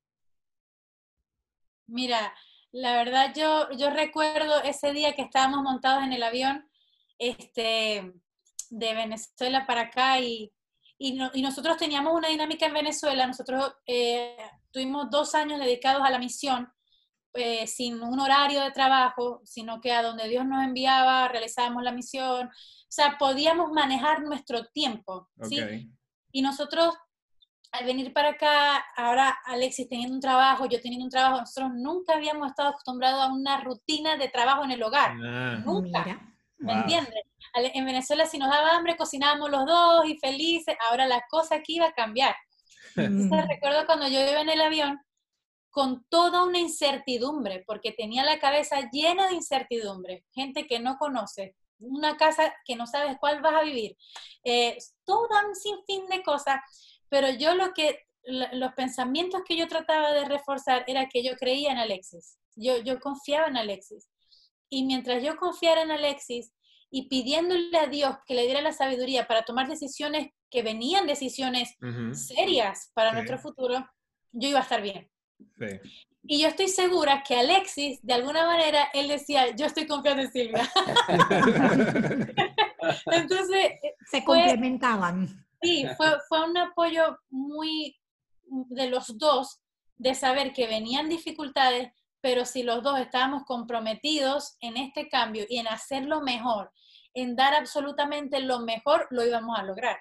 Mira, 1.87 2.33
la 2.71 2.93
verdad 2.93 3.33
yo, 3.35 3.69
yo 3.77 3.89
recuerdo 3.89 4.61
ese 4.63 4.93
día 4.93 5.15
que 5.15 5.21
estábamos 5.21 5.61
montados 5.61 6.03
en 6.03 6.13
el 6.13 6.23
avión 6.23 6.67
este, 7.17 8.13
de 8.69 8.93
Venezuela 8.93 9.65
para 9.65 9.81
acá 9.81 10.19
y, 10.19 10.51
y, 10.97 11.41
nosotros 11.41 11.77
teníamos 11.77 12.13
una 12.13 12.29
dinámica 12.29 12.65
en 12.65 12.73
Venezuela, 12.73 13.27
nosotros 13.27 13.73
eh, 13.85 14.37
tuvimos 14.71 15.09
dos 15.09 15.35
años 15.35 15.59
dedicados 15.59 16.01
a 16.03 16.09
la 16.09 16.19
misión 16.19 16.71
eh, 17.35 17.65
sin 17.65 18.01
un 18.01 18.19
horario 18.19 18.61
de 18.61 18.71
trabajo, 18.71 19.41
sino 19.43 19.81
que 19.81 19.91
a 19.91 20.03
donde 20.03 20.27
Dios 20.29 20.45
nos 20.45 20.63
enviaba 20.63 21.27
realizábamos 21.27 21.81
la 21.81 21.91
misión. 21.91 22.47
O 22.47 22.51
sea, 22.95 23.17
podíamos 23.17 23.71
manejar 23.71 24.21
nuestro 24.21 24.65
tiempo. 24.67 25.29
¿sí? 25.41 25.89
Y 26.31 26.41
nosotros, 26.43 26.93
al 27.71 27.85
venir 27.85 28.13
para 28.13 28.29
acá, 28.29 28.85
ahora 28.95 29.35
Alexis 29.45 29.89
teniendo 29.89 30.13
un 30.13 30.21
trabajo, 30.21 30.67
yo 30.67 30.79
teniendo 30.79 31.05
un 31.05 31.09
trabajo, 31.09 31.39
nosotros 31.39 31.71
nunca 31.73 32.13
habíamos 32.13 32.49
estado 32.49 32.69
acostumbrados 32.69 33.23
a 33.23 33.33
una 33.33 33.61
rutina 33.61 34.15
de 34.15 34.29
trabajo 34.29 34.63
en 34.63 34.71
el 34.71 34.83
hogar. 34.83 35.13
Ah. 35.23 35.61
nunca. 35.65 36.32
¿Me 36.63 36.73
entiendes? 36.73 37.13
En 37.55 37.85
Venezuela 37.85 38.25
si 38.25 38.37
nos 38.37 38.49
daba 38.49 38.75
hambre 38.75 38.95
cocinábamos 38.95 39.51
los 39.51 39.65
dos 39.65 40.05
y 40.07 40.17
felices, 40.17 40.75
ahora 40.89 41.05
la 41.07 41.23
cosa 41.29 41.55
aquí 41.55 41.75
iba 41.75 41.87
a 41.87 41.93
cambiar. 41.93 42.35
Entonces, 42.95 43.47
recuerdo 43.49 43.85
cuando 43.85 44.07
yo 44.07 44.19
iba 44.21 44.41
en 44.41 44.49
el 44.49 44.61
avión 44.61 44.99
con 45.69 46.05
toda 46.07 46.43
una 46.43 46.59
incertidumbre, 46.59 47.63
porque 47.65 47.91
tenía 47.91 48.23
la 48.23 48.39
cabeza 48.39 48.89
llena 48.91 49.27
de 49.27 49.35
incertidumbre, 49.35 50.23
gente 50.31 50.67
que 50.67 50.79
no 50.79 50.97
conoce, 50.97 51.55
una 51.79 52.15
casa 52.15 52.53
que 52.63 52.75
no 52.75 52.85
sabes 52.85 53.17
cuál 53.19 53.41
vas 53.41 53.55
a 53.55 53.63
vivir, 53.63 53.97
eh, 54.43 54.77
todo 55.03 55.27
un 55.47 55.55
sinfín 55.55 56.07
de 56.07 56.21
cosas, 56.21 56.61
pero 57.09 57.29
yo 57.31 57.55
lo 57.55 57.73
que, 57.73 58.05
los 58.23 58.71
pensamientos 58.73 59.41
que 59.45 59.57
yo 59.57 59.67
trataba 59.67 60.11
de 60.11 60.25
reforzar 60.25 60.85
era 60.87 61.09
que 61.09 61.23
yo 61.23 61.35
creía 61.35 61.71
en 61.71 61.79
Alexis, 61.79 62.37
yo, 62.55 62.77
yo 62.77 62.99
confiaba 62.99 63.47
en 63.47 63.57
Alexis. 63.57 64.07
Y 64.73 64.85
mientras 64.85 65.21
yo 65.21 65.37
confiara 65.37 65.83
en 65.83 65.91
Alexis 65.91 66.51
y 66.89 67.07
pidiéndole 67.07 67.77
a 67.77 67.85
Dios 67.85 68.15
que 68.25 68.33
le 68.33 68.45
diera 68.45 68.59
la 68.59 68.71
sabiduría 68.71 69.27
para 69.27 69.43
tomar 69.45 69.67
decisiones 69.67 70.31
que 70.49 70.63
venían 70.63 71.05
decisiones 71.05 71.75
serias 72.13 72.89
para 72.95 73.13
nuestro 73.13 73.37
futuro, 73.37 73.87
yo 74.31 74.49
iba 74.49 74.57
a 74.57 74.63
estar 74.63 74.81
bien. 74.81 75.07
Y 76.23 76.41
yo 76.41 76.47
estoy 76.47 76.69
segura 76.69 77.21
que 77.21 77.35
Alexis, 77.35 77.99
de 78.01 78.13
alguna 78.13 78.47
manera, 78.47 78.89
él 78.95 79.09
decía, 79.09 79.55
yo 79.55 79.67
estoy 79.67 79.85
confiando 79.85 80.23
en 80.23 80.31
Silvia. 80.31 80.67
Entonces... 83.11 83.73
Se 84.09 84.23
complementaban. 84.23 85.45
Sí, 85.61 85.85
fue, 85.97 86.07
fue 86.27 86.49
un 86.49 86.57
apoyo 86.57 87.19
muy 87.29 87.95
de 88.47 88.89
los 88.89 89.19
dos, 89.19 89.61
de 89.97 90.15
saber 90.15 90.51
que 90.51 90.65
venían 90.65 91.09
dificultades, 91.09 91.91
pero 92.23 92.45
si 92.45 92.63
los 92.63 92.81
dos 92.81 92.97
estábamos 93.01 93.43
comprometidos 93.43 94.55
en 94.61 94.77
este 94.77 95.09
cambio 95.09 95.45
y 95.49 95.57
en 95.57 95.67
hacerlo 95.67 96.21
mejor, 96.21 96.71
en 97.13 97.35
dar 97.35 97.53
absolutamente 97.53 98.39
lo 98.39 98.61
mejor, 98.61 99.07
lo 99.11 99.25
íbamos 99.25 99.59
a 99.59 99.63
lograr. 99.63 99.97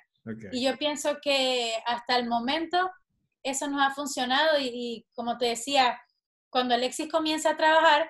Y 0.53 0.65
yo 0.65 0.79
pienso 0.79 1.19
que 1.21 1.75
hasta 1.85 2.17
el 2.17 2.29
momento 2.29 2.93
eso 3.43 3.67
nos 3.67 3.83
ha 3.83 3.91
funcionado 3.93 4.61
y, 4.61 5.05
como 5.15 5.37
te 5.37 5.47
decía, 5.47 6.01
cuando 6.49 6.77
Alexis 6.77 7.11
comienza 7.11 7.51
a 7.51 7.57
trabajar, 7.57 8.09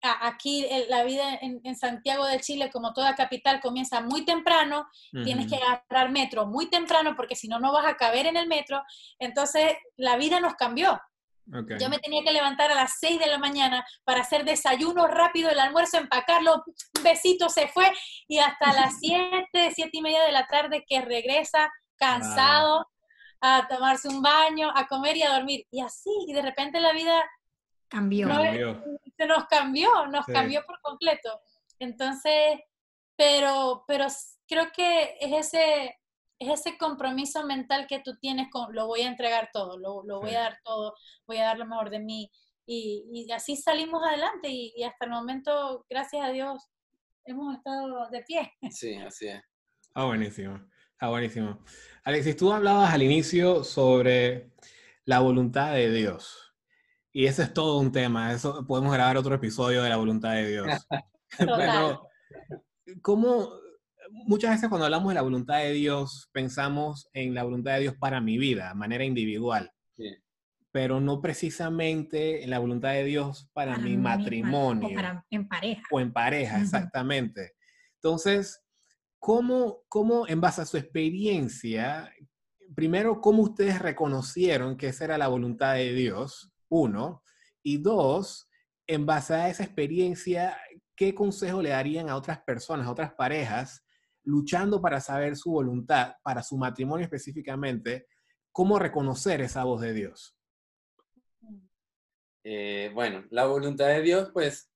aquí 0.00 0.66
la 0.88 1.04
vida 1.04 1.38
en, 1.42 1.76
Santiago 1.76 2.24
de 2.24 2.40
Chile, 2.40 2.70
como 2.72 2.94
toda 2.94 3.14
capital, 3.14 3.60
comienza 3.60 4.00
muy 4.00 4.24
temprano, 4.24 4.88
tienes 5.22 5.50
que 5.50 5.56
agarrar 5.56 6.10
metro 6.10 6.46
muy 6.46 6.70
temprano 6.70 7.14
porque 7.14 7.36
si 7.36 7.48
no, 7.48 7.60
no 7.60 7.74
vas 7.74 7.84
a 7.84 7.98
caber 7.98 8.24
en 8.24 8.38
el 8.38 8.48
metro. 8.48 8.82
Entonces, 9.18 9.74
la 9.96 10.16
vida 10.16 10.40
nos 10.40 10.54
cambió. 10.54 10.98
Yo 11.46 11.88
me 11.88 11.98
tenía 11.98 12.22
que 12.24 12.32
levantar 12.32 12.70
a 12.70 12.74
las 12.74 12.98
6 13.00 13.20
de 13.20 13.26
la 13.26 13.38
mañana 13.38 13.84
para 14.04 14.22
hacer 14.22 14.44
desayuno 14.44 15.06
rápido, 15.06 15.50
el 15.50 15.60
almuerzo, 15.60 15.98
empacarlo, 15.98 16.64
un 16.66 17.02
besito 17.02 17.48
se 17.48 17.68
fue 17.68 17.92
y 18.26 18.38
hasta 18.38 18.72
las 18.72 18.98
7, 19.00 19.72
7 19.74 19.90
y 19.92 20.02
media 20.02 20.22
de 20.24 20.32
la 20.32 20.46
tarde 20.46 20.84
que 20.88 21.02
regresa 21.02 21.70
cansado 21.96 22.86
a 23.40 23.68
tomarse 23.68 24.08
un 24.08 24.22
baño, 24.22 24.72
a 24.74 24.86
comer 24.86 25.16
y 25.18 25.22
a 25.22 25.34
dormir. 25.34 25.66
Y 25.70 25.80
así, 25.80 26.10
y 26.26 26.32
de 26.32 26.42
repente 26.42 26.80
la 26.80 26.92
vida 26.92 27.22
cambió. 27.88 28.26
se 29.16 29.26
nos 29.26 29.44
cambió, 29.46 30.06
nos 30.06 30.24
cambió 30.26 30.64
por 30.66 30.80
completo. 30.80 31.40
Entonces, 31.78 32.58
pero, 33.16 33.84
pero 33.86 34.06
creo 34.48 34.72
que 34.72 35.18
es 35.20 35.54
ese, 35.54 35.98
es 36.44 36.60
ese 36.60 36.78
compromiso 36.78 37.44
mental 37.44 37.86
que 37.88 38.00
tú 38.00 38.16
tienes 38.18 38.48
con, 38.50 38.74
lo 38.74 38.86
voy 38.86 39.02
a 39.02 39.08
entregar 39.08 39.50
todo, 39.52 39.78
lo, 39.78 40.02
lo 40.04 40.20
voy 40.20 40.34
a 40.34 40.40
dar 40.40 40.58
todo, 40.64 40.94
voy 41.26 41.38
a 41.38 41.44
dar 41.44 41.58
lo 41.58 41.66
mejor 41.66 41.90
de 41.90 42.00
mí. 42.00 42.30
Y, 42.66 43.04
y 43.12 43.30
así 43.30 43.56
salimos 43.56 44.02
adelante 44.06 44.48
y, 44.48 44.72
y, 44.76 44.84
hasta 44.84 45.04
el 45.04 45.10
momento, 45.10 45.84
gracias 45.88 46.24
a 46.24 46.30
Dios, 46.30 46.70
hemos 47.24 47.56
estado 47.56 48.08
de 48.10 48.22
pie. 48.22 48.52
Sí, 48.70 48.94
así 48.96 49.28
es. 49.28 49.42
Ah, 49.94 50.06
buenísimo. 50.06 50.60
Ah, 50.98 51.08
buenísimo. 51.08 51.62
Alexis, 52.04 52.36
tú 52.36 52.52
hablabas 52.52 52.92
al 52.92 53.02
inicio 53.02 53.64
sobre 53.64 54.50
la 55.04 55.20
voluntad 55.20 55.72
de 55.74 55.90
Dios. 55.90 56.54
Y 57.12 57.26
ese 57.26 57.44
es 57.44 57.54
todo 57.54 57.78
un 57.78 57.92
tema. 57.92 58.32
Eso 58.32 58.66
podemos 58.66 58.92
grabar 58.92 59.16
otro 59.16 59.34
episodio 59.34 59.82
de 59.82 59.88
la 59.88 59.96
voluntad 59.96 60.32
de 60.32 60.48
Dios. 60.48 60.66
Pero, 61.38 62.08
¿cómo, 63.02 63.50
muchas 64.26 64.52
veces 64.52 64.68
cuando 64.68 64.86
hablamos 64.86 65.08
de 65.08 65.14
la 65.14 65.22
voluntad 65.22 65.58
de 65.58 65.72
Dios, 65.72 66.28
pensamos 66.32 67.08
en 67.12 67.34
la 67.34 67.42
voluntad 67.42 67.74
de 67.74 67.80
Dios 67.80 67.94
para 67.98 68.20
mi 68.20 68.38
vida, 68.38 68.68
de 68.68 68.74
manera 68.74 69.04
individual. 69.04 69.70
Pero 70.70 71.00
no 71.00 71.20
precisamente 71.20 72.42
en 72.42 72.50
la 72.50 72.58
voluntad 72.58 72.92
de 72.92 73.04
Dios 73.04 73.48
para, 73.52 73.78
mi 73.78 73.96
matrimonio. 73.96 74.88
O 74.88 74.94
para, 74.94 75.24
en 75.30 75.48
pareja. 75.48 75.82
O 75.90 76.00
en 76.00 76.12
pareja, 76.12 76.60
exactamente. 76.60 77.52
Entonces, 77.96 78.60
¿cómo, 79.18 79.82
¿cómo, 79.88 80.26
en 80.26 80.40
base 80.40 80.62
a 80.62 80.66
su 80.66 80.76
experiencia, 80.76 82.12
primero, 82.74 83.20
cómo 83.20 83.42
ustedes 83.42 83.78
reconocieron 83.78 84.76
que 84.76 84.88
esa 84.88 85.04
era 85.04 85.18
la 85.18 85.28
voluntad 85.28 85.74
de 85.74 85.92
Dios? 85.92 86.52
Uno. 86.68 87.22
Y 87.62 87.78
dos, 87.78 88.48
en 88.88 89.06
base 89.06 89.34
a 89.34 89.48
esa 89.48 89.62
experiencia, 89.62 90.56
¿qué 90.96 91.14
consejo 91.14 91.62
le 91.62 91.70
darían 91.70 92.10
a 92.10 92.16
otras 92.16 92.40
personas, 92.40 92.88
a 92.88 92.90
otras 92.90 93.14
parejas, 93.14 93.83
luchando 94.24 94.80
para 94.80 95.00
saber 95.00 95.36
su 95.36 95.50
voluntad, 95.52 96.14
para 96.22 96.42
su 96.42 96.56
matrimonio 96.56 97.04
específicamente, 97.04 98.06
cómo 98.52 98.78
reconocer 98.78 99.40
esa 99.40 99.64
voz 99.64 99.80
de 99.80 99.92
Dios? 99.92 100.36
Eh, 102.44 102.90
bueno, 102.94 103.24
la 103.30 103.46
voluntad 103.46 103.88
de 103.88 104.02
Dios, 104.02 104.30
pues, 104.32 104.70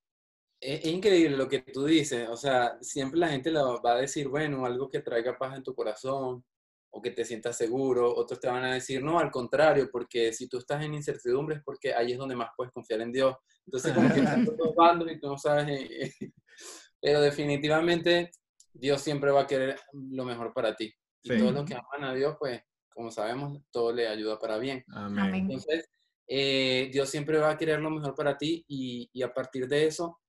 es, 0.60 0.84
increíble 0.86 1.36
lo 1.36 1.48
que 1.48 1.60
tú 1.60 1.84
dices. 1.84 2.28
O 2.28 2.36
sea, 2.36 2.78
siempre 2.80 3.20
la 3.20 3.28
gente 3.28 3.50
lo 3.50 3.80
va 3.82 3.92
a 3.92 4.00
decir, 4.00 4.28
bueno, 4.28 4.64
algo 4.64 4.88
que 4.88 5.00
traiga 5.00 5.38
paz 5.38 5.56
en 5.56 5.62
tu 5.62 5.74
corazón 5.74 6.44
o 6.90 7.02
que 7.02 7.10
te 7.10 7.24
sientas 7.24 7.56
seguro. 7.56 8.14
Otros 8.14 8.40
te 8.40 8.48
van 8.48 8.64
a 8.64 8.74
decir, 8.74 9.02
no, 9.02 9.18
al 9.18 9.30
contrario, 9.30 9.88
porque 9.92 10.32
si 10.32 10.48
tú 10.48 10.58
estás 10.58 10.82
en 10.82 10.94
incertidumbre 10.94 11.56
es 11.56 11.62
porque 11.62 11.94
ahí 11.94 12.12
es 12.12 12.18
donde 12.18 12.36
más 12.36 12.50
puedes 12.56 12.72
confiar 12.72 13.02
en 13.02 13.12
Dios. 13.12 13.36
Entonces, 13.66 13.92
como 13.92 14.12
que 14.12 14.20
bandos 14.76 15.10
y 15.12 15.20
tú 15.20 15.28
no 15.28 15.38
sabes. 15.38 15.68
Eh, 15.68 16.12
eh, 16.20 16.30
pero 17.00 17.20
definitivamente 17.20 18.32
Dios 18.78 19.00
siempre 19.00 19.30
va 19.30 19.42
a 19.42 19.46
querer 19.46 19.78
lo 19.92 20.24
mejor 20.24 20.52
para 20.52 20.74
ti. 20.74 20.92
Y 21.22 21.36
todos 21.36 21.52
los 21.52 21.64
que 21.64 21.74
aman 21.74 22.10
a 22.10 22.14
Dios, 22.14 22.36
pues, 22.38 22.62
como 22.88 23.10
sabemos, 23.10 23.60
todo 23.70 23.92
le 23.92 24.08
ayuda 24.08 24.38
para 24.38 24.58
bien. 24.58 24.84
Amén. 24.94 25.34
Entonces, 25.34 25.88
eh, 26.26 26.88
Dios 26.92 27.08
siempre 27.08 27.38
va 27.38 27.50
a 27.50 27.58
querer 27.58 27.80
lo 27.80 27.90
mejor 27.90 28.14
para 28.14 28.36
ti 28.36 28.64
y, 28.68 29.08
y 29.12 29.22
a 29.22 29.32
partir 29.32 29.66
de 29.66 29.86
eso, 29.86 30.20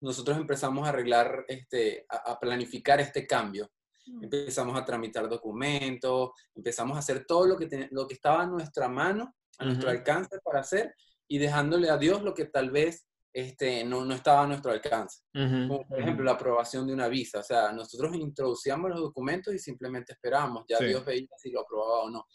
nosotros 0.00 0.36
empezamos 0.36 0.86
a 0.86 0.90
arreglar, 0.90 1.44
este, 1.48 2.06
a, 2.08 2.38
planificar 2.38 3.00
este 3.00 3.26
cambio. 3.26 3.70
Mm. 4.06 4.24
Empezamos 4.24 4.78
a 4.78 4.84
tramitar 4.84 5.28
documentos, 5.28 6.30
empezamos 6.54 6.96
a 6.96 7.00
hacer 7.00 7.24
todo 7.24 7.46
lo 7.46 7.56
que, 7.56 7.88
lo 7.90 8.06
que 8.06 8.14
estaba 8.14 8.42
a 8.42 8.46
nuestra 8.46 8.88
mano, 8.88 9.34
a 9.58 9.64
nuestro 9.64 9.90
alcance 9.90 10.38
para 10.44 10.60
hacer 10.60 10.94
y 11.26 11.38
dejándole 11.38 11.90
a 11.90 11.98
Dios 11.98 12.22
lo 12.22 12.32
que 12.32 12.44
tal 12.44 12.70
vez 12.70 13.07
este, 13.40 13.84
no, 13.84 14.04
no 14.04 14.14
estaba 14.14 14.42
a 14.42 14.46
nuestro 14.46 14.72
alcance. 14.72 15.22
Como 15.32 15.86
por 15.86 16.00
ejemplo 16.00 16.24
la 16.24 16.32
aprobación 16.32 16.86
de 16.86 16.92
una 16.92 17.06
visa. 17.06 17.38
O 17.38 17.42
sea, 17.42 17.70
nosotros 17.72 18.14
introducíamos 18.16 18.90
los 18.90 19.00
documentos 19.00 19.54
y 19.54 19.58
simplemente 19.58 20.12
esperábamos. 20.12 20.64
Ya 20.68 20.78
Dios 20.78 21.04
veía 21.04 21.28
si 21.36 21.50
lo 21.50 21.60
aprobaba 21.60 22.02
o 22.02 22.10
no. 22.10 22.26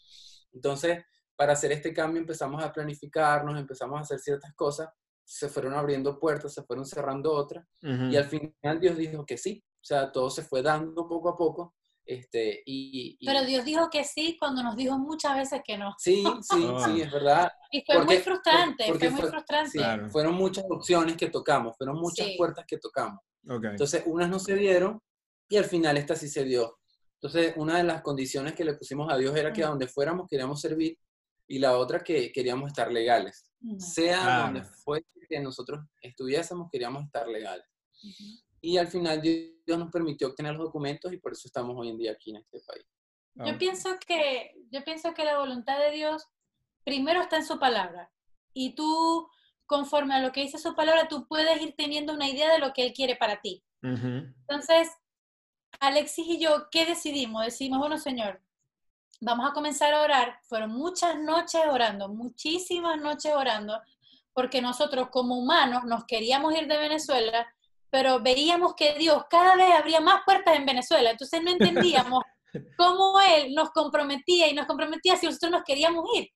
Entonces, 0.54 1.04
para 1.36 1.54
hacer 1.54 1.74
este 1.74 1.94
cambio 1.94 2.22
empezamos 2.22 2.64
a 2.64 2.72
planificarnos, 2.72 3.60
empezamos 3.60 3.98
a 3.98 4.02
hacer 4.02 4.20
ciertas 4.20 4.54
cosas, 4.56 4.90
se 5.26 5.50
fueron 5.50 5.74
abriendo 5.74 6.20
puertas, 6.20 6.54
se 6.54 6.64
fueron 6.64 6.86
cerrando 6.86 7.34
otras 7.34 7.66
y 7.82 8.16
al 8.16 8.26
final 8.26 8.80
Dios 8.80 8.98
dijo 8.98 9.26
que 9.26 9.38
sí. 9.38 9.64
O 9.82 9.86
sea, 9.86 10.10
todo 10.10 10.30
se 10.30 10.44
fue 10.44 10.62
dando 10.62 11.06
poco 11.08 11.30
a 11.30 11.36
poco 11.36 11.76
este, 12.06 12.62
y, 12.66 13.18
Pero 13.26 13.46
Dios 13.46 13.64
dijo 13.64 13.90
que 13.90 14.04
sí 14.04 14.36
cuando 14.38 14.62
nos 14.62 14.76
dijo 14.76 14.98
muchas 14.98 15.38
veces 15.38 15.62
que 15.66 15.78
no. 15.78 15.96
Sí, 15.98 16.24
sí, 16.42 16.68
sí, 16.86 17.02
es 17.02 17.12
verdad. 17.12 17.52
Y 17.72 17.84
fue 17.86 18.04
muy 18.04 18.18
frustrante, 18.18 18.94
fue 18.94 19.10
muy 19.10 19.22
frustrante. 19.22 20.10
Fueron 20.10 20.36
muchas 20.36 20.66
opciones 20.70 21.16
que 21.16 21.30
tocamos, 21.30 21.78
fueron 21.78 21.98
muchas 21.98 22.28
puertas 22.38 22.66
que 22.68 22.78
tocamos. 22.78 23.20
Entonces, 23.46 24.04
unas 24.06 24.30
no 24.30 24.40
se 24.40 24.56
dieron 24.56 25.02
y 25.50 25.58
al 25.58 25.66
final 25.66 25.98
esta 25.98 26.16
sí 26.16 26.28
se 26.28 26.44
dio. 26.44 26.80
Entonces, 27.22 27.54
una 27.56 27.78
de 27.78 27.84
las 27.84 28.02
condiciones 28.02 28.54
que 28.54 28.66
le 28.66 28.74
pusimos 28.74 29.12
a 29.12 29.18
Dios 29.18 29.36
era 29.36 29.54
que 29.54 29.64
a 29.64 29.70
donde 29.70 29.88
fuéramos 29.88 30.28
queríamos 30.28 30.60
servir 30.60 30.98
y 31.48 31.60
la 31.60 31.78
otra 31.78 32.00
que 32.00 32.32
queríamos 32.32 32.68
estar 32.68 32.92
legales. 32.92 33.50
Sea 33.78 34.44
donde 34.44 34.64
fuese 34.64 35.08
que 35.30 35.40
nosotros 35.40 35.80
estuviésemos, 36.02 36.68
queríamos 36.70 37.06
estar 37.06 37.28
legales. 37.28 37.66
Y 38.64 38.78
al 38.78 38.88
final 38.88 39.22
Dios 39.22 39.78
nos 39.78 39.92
permitió 39.92 40.30
obtener 40.30 40.54
los 40.54 40.64
documentos 40.68 41.12
y 41.12 41.18
por 41.18 41.34
eso 41.34 41.48
estamos 41.48 41.76
hoy 41.78 41.90
en 41.90 41.98
día 41.98 42.14
aquí 42.14 42.32
en 42.32 42.38
este 42.38 42.62
país. 42.62 42.86
Yo 43.36 43.58
pienso 43.58 43.90
que, 44.06 44.56
yo 44.72 44.84
pienso 44.84 45.14
que 45.14 45.26
la 45.26 45.38
voluntad 45.38 45.78
de 45.80 45.92
Dios 45.92 46.28
primero 46.86 47.22
está 47.22 47.38
en 47.38 47.46
su 47.46 47.60
palabra. 47.60 48.10
Y 48.54 48.74
tú 48.74 49.28
conforme 49.66 50.14
a 50.14 50.22
lo 50.22 50.32
que 50.32 50.42
dice 50.42 50.58
su 50.58 50.76
palabra, 50.76 51.08
tú 51.08 51.28
puedes 51.28 51.62
ir 51.62 51.74
teniendo 51.76 52.14
una 52.14 52.30
idea 52.30 52.54
de 52.54 52.60
lo 52.60 52.74
que 52.74 52.86
Él 52.86 52.94
quiere 52.94 53.16
para 53.16 53.42
ti. 53.42 53.64
Entonces, 53.82 54.90
Alexis 55.80 56.26
y 56.28 56.40
yo, 56.40 56.68
¿qué 56.72 56.86
decidimos? 56.86 57.44
Decidimos, 57.44 57.80
bueno, 57.80 57.98
Señor, 57.98 58.42
vamos 59.20 59.50
a 59.50 59.54
comenzar 59.54 59.94
a 59.94 60.02
orar. 60.02 60.40
Fueron 60.44 60.72
muchas 60.72 61.20
noches 61.20 61.62
orando, 61.70 62.08
muchísimas 62.08 63.02
noches 63.02 63.34
orando, 63.34 63.82
porque 64.34 64.62
nosotros 64.62 65.10
como 65.10 65.38
humanos 65.38 65.84
nos 65.84 66.06
queríamos 66.06 66.56
ir 66.56 66.68
de 66.68 66.78
Venezuela, 66.78 67.46
pero 67.94 68.20
veíamos 68.20 68.74
que 68.74 68.96
Dios 68.96 69.24
cada 69.30 69.56
vez 69.56 69.72
abría 69.72 70.02
más 70.02 70.22
puertas 70.26 70.56
en 70.56 70.66
Venezuela. 70.66 71.12
Entonces 71.12 71.44
no 71.44 71.52
entendíamos 71.52 72.24
cómo 72.76 73.22
Él 73.22 73.54
nos 73.54 73.70
comprometía 73.70 74.48
y 74.48 74.56
nos 74.56 74.66
comprometía 74.66 75.16
si 75.16 75.28
nosotros 75.28 75.52
nos 75.52 75.64
queríamos 75.64 76.04
ir. 76.16 76.28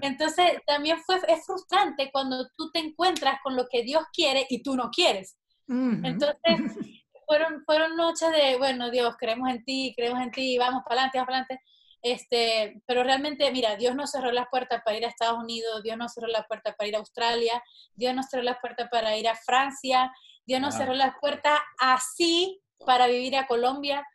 Entonces 0.00 0.60
también 0.64 0.98
fue, 1.04 1.16
es 1.26 1.44
frustrante 1.44 2.08
cuando 2.12 2.46
tú 2.56 2.70
te 2.70 2.78
encuentras 2.78 3.40
con 3.42 3.56
lo 3.56 3.66
que 3.68 3.82
Dios 3.82 4.04
quiere 4.12 4.46
y 4.48 4.62
tú 4.62 4.76
no 4.76 4.90
quieres. 4.90 5.36
Entonces 5.66 6.36
fueron, 7.26 7.64
fueron 7.66 7.96
noches 7.96 8.30
de, 8.30 8.56
bueno, 8.58 8.88
Dios, 8.88 9.16
creemos 9.18 9.50
en 9.50 9.64
ti, 9.64 9.94
creemos 9.96 10.22
en 10.22 10.30
ti, 10.30 10.56
vamos 10.56 10.82
para 10.84 11.00
adelante, 11.00 11.18
vamos 11.18 11.26
para 11.26 11.38
adelante. 11.40 11.64
Este, 12.00 12.80
pero 12.86 13.02
realmente, 13.02 13.50
mira, 13.50 13.74
Dios 13.74 13.96
nos 13.96 14.12
cerró 14.12 14.30
las 14.30 14.46
puertas 14.50 14.82
para 14.84 14.96
ir 14.96 15.04
a 15.04 15.08
Estados 15.08 15.42
Unidos, 15.42 15.82
Dios 15.82 15.96
nos 15.96 16.12
cerró 16.12 16.28
las 16.28 16.46
puertas 16.46 16.76
para 16.76 16.88
ir 16.88 16.94
a 16.94 16.98
Australia, 16.98 17.60
Dios 17.94 18.14
nos 18.14 18.26
cerró 18.26 18.44
las 18.44 18.58
puertas 18.60 18.88
para 18.88 19.16
ir 19.16 19.26
a 19.26 19.34
Francia, 19.34 20.12
Dios 20.46 20.60
nos 20.60 20.74
cerró 20.74 20.94
las 20.94 21.14
puertas 21.20 21.60
así 21.78 22.60
para 22.84 23.06
vivir 23.06 23.36
a 23.36 23.46
Colombia 23.46 24.06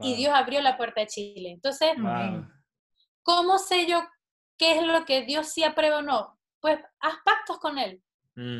y 0.00 0.14
Dios 0.14 0.32
abrió 0.34 0.60
la 0.60 0.76
puerta 0.76 1.00
de 1.02 1.06
Chile. 1.06 1.50
Entonces, 1.50 1.92
¿cómo 3.22 3.58
sé 3.58 3.86
yo 3.86 4.02
qué 4.58 4.78
es 4.78 4.82
lo 4.82 5.04
que 5.04 5.22
Dios 5.22 5.48
sí 5.48 5.62
aprueba 5.62 5.98
o 5.98 6.02
no? 6.02 6.38
Pues 6.60 6.78
haz 7.00 7.14
pactos 7.24 7.58
con 7.58 7.78
Él. 7.78 8.02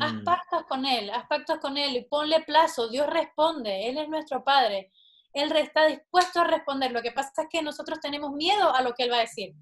Haz 0.01 0.13
mm. 0.13 0.23
pactos 0.23 0.63
con 0.67 0.85
Él, 0.85 1.09
haz 1.09 1.27
pactos 1.27 1.59
con 1.59 1.77
Él 1.77 1.97
y 1.97 2.05
ponle 2.05 2.41
plazo. 2.43 2.87
Dios 2.87 3.07
responde, 3.07 3.89
Él 3.89 3.97
es 3.97 4.07
nuestro 4.07 4.43
Padre. 4.43 4.91
Él 5.33 5.51
está 5.57 5.85
dispuesto 5.87 6.39
a 6.39 6.45
responder. 6.45 6.93
Lo 6.93 7.01
que 7.01 7.11
pasa 7.11 7.43
es 7.43 7.47
que 7.49 7.61
nosotros 7.61 7.99
tenemos 7.99 8.31
miedo 8.31 8.73
a 8.73 8.81
lo 8.81 8.93
que 8.93 9.03
Él 9.03 9.11
va 9.11 9.17
a 9.17 9.21
decir. 9.21 9.53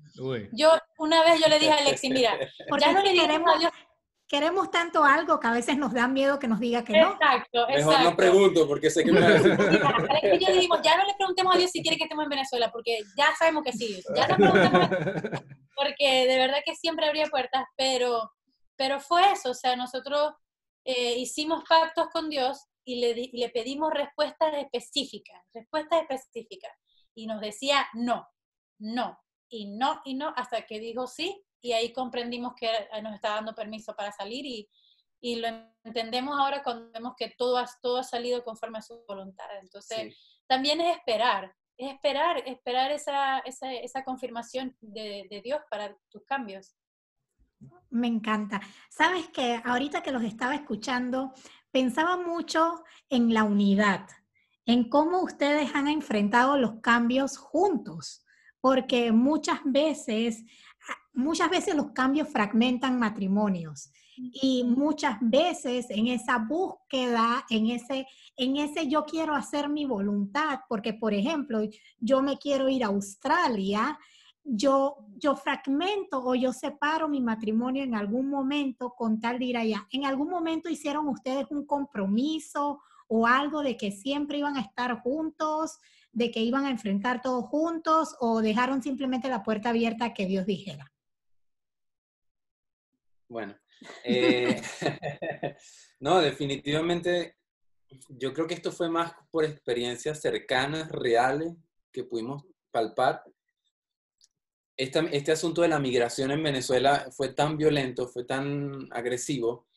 Yo, 0.51 0.71
una 0.99 1.23
vez 1.23 1.39
yo 1.39 1.47
le 1.47 1.57
dije 1.57 1.71
a 1.71 1.77
Alexi, 1.77 2.11
mira, 2.11 2.37
ya 2.79 2.93
no 2.93 3.01
le 3.01 3.13
queremos, 3.13 3.55
queremos 4.27 4.71
tanto 4.71 5.03
algo 5.03 5.39
que 5.39 5.47
a 5.47 5.51
veces 5.51 5.77
nos 5.77 5.93
da 5.93 6.07
miedo 6.07 6.39
que 6.39 6.47
nos 6.47 6.59
diga 6.59 6.83
que 6.83 6.93
no. 6.93 7.13
Exacto, 7.13 7.67
Mejor 7.67 8.01
no 8.01 8.15
pregunto 8.15 8.67
porque 8.67 8.89
sé 8.89 9.03
que 9.03 9.11
me 9.11 9.21
va 9.21 9.27
a 9.27 9.31
decir. 9.31 9.51
yo 10.39 10.49
le 10.49 10.67
ya 10.83 10.97
no 10.97 11.05
le 11.05 11.13
preguntemos 11.17 11.55
a 11.55 11.57
Dios 11.57 11.71
si 11.71 11.81
quiere 11.81 11.97
que 11.97 12.03
estemos 12.03 12.23
en 12.23 12.29
Venezuela, 12.29 12.71
porque 12.71 12.99
ya 13.17 13.27
sabemos 13.37 13.63
que 13.63 13.73
sí. 13.73 14.01
Ya 14.15 14.27
no 14.27 14.35
preguntemos, 14.37 14.89
porque 15.75 16.27
de 16.27 16.37
verdad 16.37 16.59
que 16.65 16.75
siempre 16.75 17.05
habría 17.05 17.27
puertas, 17.27 17.65
pero, 17.75 18.31
pero 18.75 18.99
fue 18.99 19.31
eso, 19.31 19.51
o 19.51 19.55
sea, 19.55 19.75
nosotros 19.75 20.33
eh, 20.85 21.15
hicimos 21.17 21.63
pactos 21.67 22.07
con 22.11 22.29
Dios 22.29 22.65
y 22.85 22.99
le, 22.99 23.29
le 23.31 23.49
pedimos 23.49 23.93
respuestas 23.93 24.53
específicas, 24.55 25.41
respuestas 25.53 26.01
específicas. 26.01 26.71
Y 27.15 27.27
nos 27.27 27.39
decía 27.41 27.85
no, 27.93 28.27
no, 28.79 29.19
y 29.49 29.77
no, 29.77 30.01
y 30.03 30.15
no, 30.15 30.33
hasta 30.35 30.65
que 30.65 30.79
dijo 30.79 31.07
sí, 31.07 31.43
y 31.63 31.71
ahí 31.71 31.93
comprendimos 31.93 32.53
que 32.55 32.69
nos 33.01 33.15
está 33.15 33.29
dando 33.29 33.55
permiso 33.55 33.95
para 33.95 34.11
salir 34.11 34.45
y, 34.45 34.69
y 35.21 35.37
lo 35.37 35.47
entendemos 35.85 36.37
ahora 36.37 36.61
cuando 36.61 36.91
vemos 36.91 37.13
que 37.17 37.33
todo 37.37 37.57
ha, 37.57 37.65
todo 37.81 37.99
ha 37.99 38.03
salido 38.03 38.43
conforme 38.43 38.79
a 38.79 38.81
su 38.81 39.01
voluntad. 39.07 39.45
Entonces, 39.61 40.13
también 40.45 40.81
es 40.81 40.97
esperar, 40.97 41.55
es 41.77 41.93
esperar, 41.93 42.43
esperar 42.45 42.91
esa, 42.91 43.39
esa, 43.39 43.71
esa 43.73 44.03
confirmación 44.03 44.75
de, 44.81 45.25
de 45.29 45.41
Dios 45.41 45.61
para 45.71 45.97
tus 46.09 46.25
cambios. 46.25 46.75
Me 47.89 48.07
encanta. 48.07 48.59
Sabes 48.89 49.29
que 49.29 49.61
ahorita 49.63 50.03
que 50.03 50.11
los 50.11 50.23
estaba 50.23 50.55
escuchando, 50.55 51.31
pensaba 51.71 52.17
mucho 52.17 52.83
en 53.09 53.33
la 53.33 53.45
unidad, 53.45 54.05
en 54.65 54.89
cómo 54.89 55.21
ustedes 55.21 55.73
han 55.75 55.87
enfrentado 55.87 56.57
los 56.57 56.81
cambios 56.81 57.37
juntos, 57.37 58.25
porque 58.59 59.13
muchas 59.13 59.59
veces, 59.63 60.43
muchas 61.13 61.49
veces 61.49 61.75
los 61.75 61.91
cambios 61.91 62.29
fragmentan 62.29 62.99
matrimonios 62.99 63.91
y 64.15 64.63
muchas 64.63 65.17
veces 65.21 65.87
en 65.89 66.07
esa 66.07 66.37
búsqueda, 66.37 67.45
en 67.49 67.67
ese, 67.67 68.07
en 68.35 68.57
ese 68.57 68.87
yo 68.87 69.05
quiero 69.05 69.33
hacer 69.35 69.69
mi 69.69 69.85
voluntad, 69.85 70.59
porque 70.69 70.93
por 70.93 71.13
ejemplo, 71.13 71.61
yo 71.99 72.21
me 72.21 72.37
quiero 72.37 72.69
ir 72.69 72.83
a 72.83 72.87
Australia 72.87 73.97
yo, 74.43 74.97
yo 75.17 75.35
fragmento 75.35 76.21
o 76.23 76.35
yo 76.35 76.51
separo 76.51 77.07
mi 77.07 77.21
matrimonio 77.21 77.83
en 77.83 77.95
algún 77.95 78.29
momento 78.29 78.93
con 78.97 79.19
tal 79.19 79.39
de 79.39 79.45
ir 79.45 79.57
allá. 79.57 79.87
¿En 79.91 80.05
algún 80.05 80.29
momento 80.29 80.69
hicieron 80.69 81.07
ustedes 81.07 81.47
un 81.49 81.65
compromiso 81.65 82.81
o 83.07 83.25
algo 83.27 83.61
de 83.61 83.77
que 83.77 83.91
siempre 83.91 84.39
iban 84.39 84.57
a 84.57 84.61
estar 84.61 85.01
juntos, 85.01 85.79
de 86.11 86.29
que 86.29 86.41
iban 86.41 86.65
a 86.65 86.69
enfrentar 86.69 87.21
todos 87.21 87.45
juntos 87.45 88.15
o 88.19 88.41
dejaron 88.41 88.83
simplemente 88.83 89.29
la 89.29 89.43
puerta 89.43 89.69
abierta 89.69 90.05
a 90.05 90.13
que 90.13 90.25
Dios 90.25 90.45
dijera? 90.45 90.92
Bueno, 93.33 93.57
eh, 94.03 94.61
no, 95.99 96.19
definitivamente 96.21 97.35
yo 98.09 98.33
creo 98.33 98.47
que 98.47 98.53
esto 98.53 98.71
fue 98.71 98.89
más 98.89 99.13
por 99.31 99.43
experiencias 99.43 100.21
cercanas, 100.21 100.89
reales, 100.91 101.53
que 101.91 102.03
pudimos 102.03 102.43
palpar 102.71 103.23
este 104.75 105.31
asunto 105.31 105.61
de 105.61 105.67
la 105.67 105.79
migración 105.79 106.31
en 106.31 106.43
Venezuela 106.43 107.07
fue 107.11 107.29
tan 107.29 107.57
violento, 107.57 108.07
fue 108.07 108.23
tan 108.23 108.87
agresivo, 108.91 109.67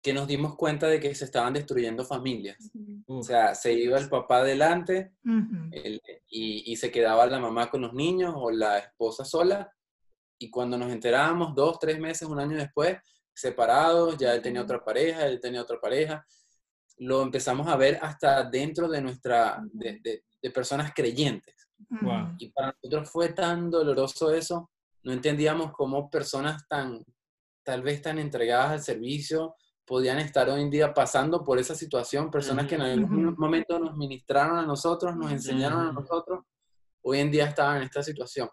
que 0.00 0.12
nos 0.12 0.26
dimos 0.26 0.54
cuenta 0.56 0.86
de 0.86 1.00
que 1.00 1.14
se 1.14 1.24
estaban 1.24 1.52
destruyendo 1.52 2.04
familias. 2.04 2.56
O 3.06 3.22
sea, 3.22 3.54
se 3.54 3.72
iba 3.72 3.98
el 3.98 4.08
papá 4.08 4.38
adelante 4.38 5.12
y, 6.30 6.76
se 6.76 6.90
quedaba 6.90 7.26
la 7.26 7.40
mamá 7.40 7.68
con 7.70 7.82
los 7.82 7.92
niños 7.92 8.34
o 8.36 8.50
la 8.50 8.78
esposa 8.78 9.24
sola. 9.24 9.74
Y 10.38 10.50
cuando 10.50 10.78
nos 10.78 10.90
enterábamos, 10.90 11.54
dos, 11.54 11.78
tres 11.78 11.98
meses, 11.98 12.28
un 12.28 12.38
año 12.38 12.56
después, 12.56 12.96
separados, 13.34 14.16
ya 14.16 14.34
él 14.34 14.42
tenía 14.42 14.62
otra 14.62 14.84
pareja, 14.84 15.26
él 15.26 15.40
tenía 15.40 15.62
otra 15.62 15.80
pareja, 15.80 16.24
lo 16.98 17.22
empezamos 17.22 17.68
a 17.68 17.76
ver 17.76 17.98
hasta 18.02 18.44
dentro 18.44 18.88
de 18.88 19.00
nuestra, 19.00 19.62
de 19.72 20.50
personas 20.50 20.92
creyentes. 20.94 21.54
Y 22.38 22.50
para 22.50 22.72
nosotros 22.72 23.10
fue 23.10 23.30
tan 23.30 23.70
doloroso 23.70 24.32
eso, 24.32 24.70
no 25.04 25.12
entendíamos 25.12 25.72
cómo 25.72 26.10
personas 26.10 26.66
tan, 26.68 27.02
tal 27.62 27.82
vez 27.82 28.02
tan 28.02 28.18
entregadas 28.18 28.70
al 28.70 28.82
servicio, 28.82 29.54
podían 29.86 30.18
estar 30.18 30.48
hoy 30.50 30.60
en 30.60 30.70
día 30.70 30.92
pasando 30.92 31.42
por 31.42 31.58
esa 31.58 31.74
situación, 31.74 32.30
personas 32.30 32.66
que 32.66 32.74
en 32.74 32.82
algún 32.82 33.34
momento 33.38 33.78
nos 33.78 33.96
ministraron 33.96 34.58
a 34.58 34.66
nosotros, 34.66 35.16
nos 35.16 35.32
enseñaron 35.32 35.86
a 35.86 35.92
nosotros, 35.92 36.44
hoy 37.02 37.20
en 37.20 37.30
día 37.30 37.46
estaban 37.46 37.78
en 37.78 37.84
esta 37.84 38.02
situación. 38.02 38.48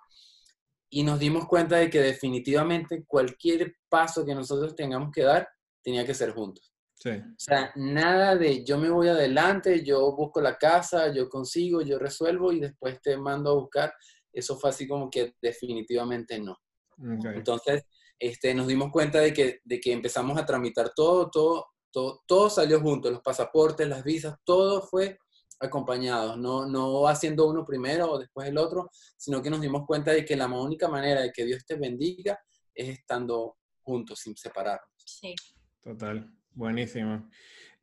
Y 0.96 1.04
nos 1.04 1.20
dimos 1.20 1.46
cuenta 1.46 1.76
de 1.76 1.90
que 1.90 2.00
definitivamente 2.00 3.04
cualquier 3.06 3.76
paso 3.90 4.26
que 4.26 4.34
nosotros 4.34 4.74
tengamos 4.78 5.12
que 5.12 5.24
dar 5.24 5.46
tenía 5.84 6.06
que 6.06 6.14
ser 6.14 6.32
juntos. 6.32 6.74
O 7.06 7.36
sea, 7.38 7.74
nada 7.76 8.38
de 8.38 8.64
yo 8.64 8.78
me 8.78 8.90
voy 8.90 9.10
adelante, 9.10 9.84
yo 9.84 10.16
busco 10.16 10.40
la 10.40 10.58
casa, 10.58 11.14
yo 11.14 11.28
consigo, 11.28 11.82
yo 11.82 12.00
resuelvo 12.00 12.54
y 12.54 12.62
después 12.62 13.02
te 13.02 13.18
mando 13.18 13.50
a 13.50 13.56
buscar. 13.56 13.94
Eso 14.32 14.58
fue 14.58 14.70
así 14.70 14.88
como 14.88 15.10
que 15.10 15.36
definitivamente 15.42 16.40
no. 16.40 16.58
Entonces, 16.98 17.84
este, 18.18 18.54
nos 18.54 18.68
dimos 18.68 18.90
cuenta 18.90 19.20
de 19.20 19.34
que, 19.34 19.60
de 19.66 19.82
que 19.82 19.92
empezamos 19.92 20.38
a 20.38 20.46
tramitar 20.46 20.94
todo, 20.96 21.30
todo, 21.30 21.66
todo, 21.92 22.24
todo 22.26 22.50
salió 22.50 22.80
junto, 22.80 23.12
los 23.12 23.22
pasaportes, 23.22 23.86
las 23.86 24.06
visas, 24.06 24.38
todo 24.46 24.82
fue 24.82 25.20
acompañado, 25.60 26.38
no, 26.38 26.66
no 26.68 27.08
haciendo 27.08 27.48
uno 27.48 27.66
primero 27.66 28.12
o 28.12 28.20
después 28.20 28.48
el 28.48 28.58
otro, 28.58 28.90
sino 29.18 29.42
que 29.42 29.50
nos 29.50 29.62
dimos 29.62 29.86
cuenta 29.86 30.12
de 30.12 30.26
que 30.26 30.36
la 30.36 30.48
única 30.48 30.88
manera 30.88 31.22
de 31.22 31.32
que 31.32 31.46
Dios 31.46 31.66
te 31.66 31.76
bendiga 31.76 32.40
es 32.74 32.90
estando 32.90 33.58
juntos, 33.82 34.20
sin 34.20 34.36
separarnos. 34.36 34.90
Sí. 35.06 35.34
Total. 35.82 36.30
Buenísimo. 36.52 37.30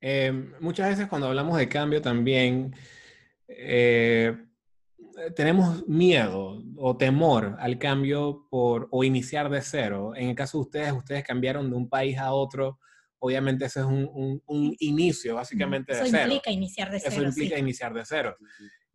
Em, 0.01 0.53
muchas 0.61 0.89
veces 0.89 1.09
cuando 1.09 1.29
hablamos 1.29 1.57
de 1.57 1.69
cambio 1.69 2.03
también 2.03 2.75
eh, 3.47 4.37
tenemos 5.37 5.87
miedo 5.87 6.63
o 6.77 6.97
temor 6.97 7.57
al 7.61 7.79
cambio 7.79 8.47
por, 8.51 8.89
o 8.91 9.05
iniciar 9.05 9.51
de 9.51 9.63
cero. 9.63 10.13
En 10.17 10.31
el 10.31 10.35
caso 10.35 10.59
de 10.59 10.63
ustedes, 10.63 10.93
ustedes 10.93 11.25
cambiaron 11.25 11.71
de 11.71 11.77
un 11.77 11.89
país 11.89 12.19
a 12.19 12.33
otro. 12.33 12.79
Obviamente 13.25 13.67
ese 13.67 13.79
es 13.79 13.87
un, 13.87 14.43
inicio 14.81 15.37
básicamente 15.37 15.95
de 15.95 16.07
cero. 16.07 16.17
Eso 16.17 16.23
implica 16.23 16.51
iniciar 16.51 16.91
de 16.91 16.99
cero. 16.99 17.13
Eso 17.15 17.23
implica 17.23 17.57
iniciar 17.57 17.95
de 17.95 18.05
cero. 18.05 18.37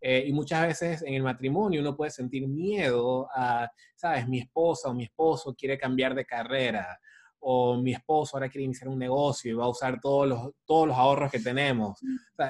Eh, 0.01 0.25
y 0.27 0.33
muchas 0.33 0.67
veces 0.67 1.01
en 1.01 1.13
el 1.13 1.23
matrimonio 1.23 1.79
uno 1.79 1.95
puede 1.95 2.11
sentir 2.11 2.45
miedo 2.45 3.29
a, 3.33 3.71
sabes, 3.95 4.27
mi 4.27 4.39
esposa 4.39 4.89
o 4.89 4.93
mi 4.93 5.05
esposo 5.05 5.55
quiere 5.55 5.77
cambiar 5.77 6.13
de 6.13 6.25
carrera 6.25 6.99
o 7.39 7.77
mi 7.81 7.93
esposo 7.93 8.35
ahora 8.35 8.49
quiere 8.49 8.65
iniciar 8.65 8.89
un 8.89 8.99
negocio 8.99 9.49
y 9.49 9.55
va 9.55 9.63
a 9.63 9.69
usar 9.69 10.01
todos 10.01 10.27
los, 10.27 10.51
todos 10.65 10.89
los 10.89 10.97
ahorros 10.97 11.31
que 11.31 11.39
tenemos. 11.39 11.97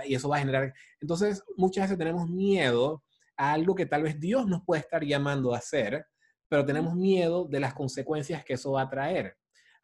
y 0.08 0.16
eso 0.16 0.30
va 0.30 0.38
a 0.38 0.40
generar... 0.40 0.74
Entonces, 1.00 1.44
muchas 1.58 1.84
veces 1.84 2.00
tenemos 2.00 2.28
miedo 2.28 3.04
a 3.38 3.54
algo 3.54 3.76
que 3.76 3.86
tal 3.86 4.02
vez 4.02 4.20
Dios 4.20 4.48
nos 4.48 4.64
puede 4.66 4.82
estar 4.82 5.04
llamando 5.04 5.54
a 5.54 5.60
hacer, 5.60 6.08
pero 6.50 6.66
tenemos 6.66 6.96
miedo 6.96 7.46
de 7.46 7.60
las 7.60 7.76
consecuencias 7.76 8.44
que 8.44 8.54
eso 8.54 8.72
va 8.72 8.82
a 8.82 8.90
traer. 8.90 9.38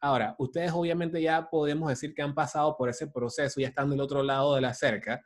Ahora, 0.04 0.34
ustedes 0.38 0.70
obviamente 0.70 1.22
ya 1.22 1.48
podemos 1.48 1.88
decir 1.88 2.14
que 2.14 2.20
han 2.20 2.34
pasado 2.34 2.76
por 2.76 2.90
ese 2.90 3.06
proceso, 3.06 3.58
ya 3.58 3.68
estando 3.68 3.94
del 3.94 4.02
otro 4.02 4.22
lado 4.22 4.54
de 4.54 4.60
la 4.60 4.74
cerca. 4.74 5.24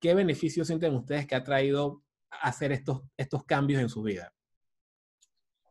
¿Qué 0.00 0.12
beneficios 0.12 0.66
sienten 0.66 0.96
ustedes 0.96 1.24
que 1.24 1.36
ha 1.36 1.44
traído 1.44 2.02
hacer 2.28 2.72
estos, 2.72 3.02
estos 3.16 3.44
cambios 3.44 3.80
en 3.80 3.88
su 3.88 4.02
vida? 4.02 4.34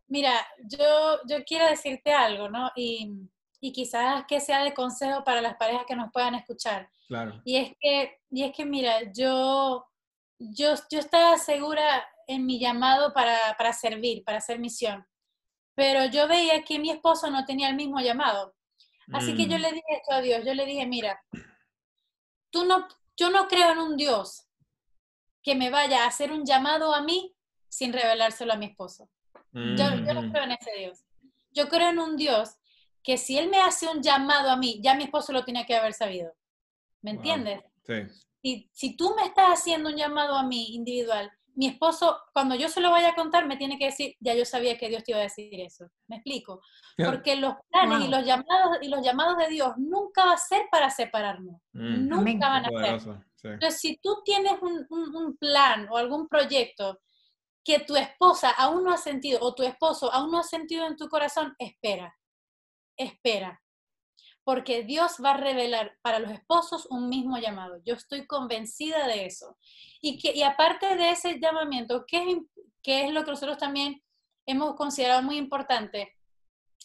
Mira, 0.08 0.48
yo, 0.64 1.20
yo 1.28 1.44
quiero 1.46 1.68
decirte 1.68 2.14
algo, 2.14 2.50
¿no? 2.50 2.72
Y, 2.74 3.30
y 3.60 3.74
quizás 3.74 4.24
que 4.26 4.40
sea 4.40 4.64
de 4.64 4.74
consejo 4.74 5.26
para 5.26 5.42
las 5.42 5.58
parejas 5.58 5.84
que 5.86 5.98
nos 5.98 6.10
puedan 6.14 6.36
escuchar. 6.36 6.90
Claro. 7.10 7.42
Y 7.44 7.58
es 7.58 7.74
que, 7.82 8.22
y 8.32 8.44
es 8.44 8.56
que 8.56 8.66
mira, 8.66 9.12
yo, 9.12 9.86
yo, 10.40 10.74
yo 10.90 11.00
estaba 11.00 11.38
segura 11.38 12.02
en 12.28 12.46
mi 12.46 12.62
llamado 12.62 13.12
para, 13.12 13.58
para 13.58 13.74
servir, 13.74 14.24
para 14.24 14.38
hacer 14.38 14.58
misión, 14.58 15.06
pero 15.78 16.06
yo 16.06 16.28
veía 16.28 16.63
que 16.63 16.80
mi 16.80 16.90
esposo 16.90 17.30
no 17.30 17.46
tenía 17.46 17.70
el 17.70 17.76
mismo 17.76 18.00
llamado. 18.00 18.56
Así 19.13 19.36
que 19.36 19.46
yo 19.46 19.60
mm. 19.60 19.62
le 19.62 19.72
dije 19.74 19.86
esto 20.02 20.12
a 20.12 20.22
Dios, 20.22 20.44
yo 20.44 20.56
le 20.56 20.66
dije, 20.66 20.88
mira, 20.88 21.24
tú 22.50 22.66
no, 22.66 22.88
yo 23.16 23.30
no 23.30 23.48
creo 23.48 23.74
en 23.74 23.78
un 23.78 23.96
Dios 23.96 24.48
que 25.44 25.54
me 25.54 25.70
vaya 25.70 26.04
a 26.04 26.08
hacer 26.08 26.32
un 26.32 26.46
llamado 26.46 26.96
a 26.96 27.02
mí 27.04 27.36
sin 27.70 27.94
revelárselo 27.94 28.54
a 28.54 28.58
mi 28.58 28.66
esposo. 28.66 29.08
Yo, 29.54 29.76
yo 29.76 30.13
no 30.16 30.24
mm. 30.24 30.32
creo 30.32 30.44
en 30.46 30.52
ese 30.54 30.72
Dios. 30.80 31.06
Yo 31.52 31.70
creo 31.70 31.90
en 31.90 32.00
un 32.00 32.18
Dios 32.18 32.56
que 33.04 33.20
si 33.20 33.38
él 33.38 33.48
me 33.48 33.62
hace 33.62 33.88
un 33.88 34.02
llamado 34.02 34.50
a 34.50 34.58
mí, 34.58 34.80
ya 34.82 34.96
mi 34.96 35.04
esposo 35.04 35.32
lo 35.32 35.46
tiene 35.46 35.68
que 35.68 35.76
haber 35.76 35.94
sabido. 35.94 36.34
¿Me 37.04 37.12
entiendes? 37.12 37.62
Sí. 37.86 37.94
Y 38.42 38.70
si 38.74 38.98
tú 38.98 39.13
me 39.16 39.26
estás 39.26 39.60
haciendo 39.60 39.90
un 39.90 39.96
llamado 39.96 40.36
a 40.38 40.44
mí 40.44 40.74
individual, 40.74 41.32
mi 41.58 41.67
esposo, 41.67 42.17
cuando 42.34 42.56
yo 42.56 42.70
se 42.70 42.80
lo 42.80 42.91
vaya 42.91 43.10
a 43.10 43.15
contar, 43.15 43.48
me 43.48 43.58
tiene 43.58 43.78
que 43.78 43.86
decir, 43.86 44.15
ya 44.20 44.34
yo 44.34 44.46
sabía 44.46 44.78
que 44.78 44.89
Dios 44.89 45.04
te 45.04 45.12
iba 45.12 45.20
a 45.20 45.24
decir 45.24 45.60
eso. 45.60 45.88
¿Me 46.08 46.17
explico? 46.17 46.62
Porque 46.98 47.36
los 47.36 47.56
planes 47.70 48.08
y, 48.08 48.08
los 48.08 48.26
llamados, 48.26 48.78
y 48.82 48.88
los 48.88 49.04
llamados 49.04 49.38
de 49.38 49.48
Dios 49.50 49.74
nunca 49.78 50.26
va 50.26 50.34
a 50.34 50.38
ser 50.38 50.67
para 50.72 50.89
separarnos. 50.89 51.60
Mm. 51.74 52.08
Nunca 52.08 52.48
van 52.48 52.65
a 52.65 53.00
ser. 53.00 53.17
Entonces, 53.43 53.80
si 53.82 53.98
tú 53.98 54.22
tienes 54.24 54.54
un, 54.62 54.86
un 54.89 55.38
plan 55.38 55.88
o 55.91 55.98
algún 55.98 56.28
proyecto 56.28 57.00
que 57.63 57.80
tu 57.80 57.96
esposa 57.98 58.52
aún 58.52 58.84
no 58.84 58.93
ha 58.93 58.98
sentido 58.98 59.39
o 59.41 59.54
tu 59.54 59.63
esposo 59.63 60.12
aún 60.13 60.32
no 60.32 60.39
ha 60.39 60.43
sentido 60.43 60.88
en 60.88 60.96
tu 60.96 61.10
corazón, 61.10 61.54
espera 61.60 62.15
espera, 62.98 63.62
porque 64.48 64.84
Dios 64.84 65.18
va 65.22 65.32
a 65.32 65.38
revelar 65.38 65.98
para 66.02 66.20
los 66.20 66.32
esposos 66.32 66.88
un 66.90 67.10
mismo 67.10 67.38
llamado. 67.38 67.82
Yo 67.84 67.96
estoy 67.96 68.26
convencida 68.26 69.06
de 69.06 69.26
eso. 69.26 69.58
Y, 70.00 70.18
que, 70.20 70.34
y 70.34 70.42
aparte 70.42 70.96
de 70.96 71.10
ese 71.10 71.38
llamamiento, 71.38 72.06
¿qué 72.08 72.20
es, 72.20 72.38
qué 72.82 73.06
es 73.06 73.12
lo 73.12 73.26
que 73.26 73.32
nosotros 73.32 73.58
también 73.58 74.02
hemos 74.46 74.76
considerado 74.76 75.22
muy 75.22 75.36
importante? 75.36 76.16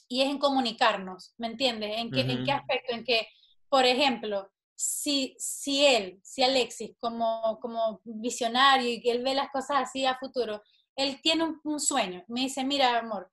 Y 0.09 0.23
es 0.23 0.29
en 0.29 0.41
comunicarnos, 0.41 1.35
¿me 1.39 1.47
entiendes? 1.47 1.99
¿En 1.99 2.11
qué, 2.11 2.23
¿En 2.23 2.45
qué 2.45 2.51
aspecto? 2.51 2.95
En 2.95 3.05
que, 3.05 3.29
por 3.69 3.85
ejemplo, 3.85 4.51
si, 4.75 5.37
si 5.39 5.87
él, 5.87 6.19
si 6.25 6.43
Alexis, 6.43 6.97
como, 6.99 7.61
como 7.61 8.01
visionario 8.03 8.91
y 8.91 9.01
que 9.01 9.13
él 9.13 9.23
ve 9.23 9.37
las 9.37 9.53
cosas 9.53 9.83
así 9.83 10.05
a 10.05 10.19
futuro, 10.19 10.61
él 10.97 11.21
tiene 11.23 11.45
un, 11.45 11.61
un 11.63 11.79
sueño. 11.79 12.25
Me 12.27 12.41
dice, 12.41 12.65
mira, 12.65 12.99
amor, 12.99 13.31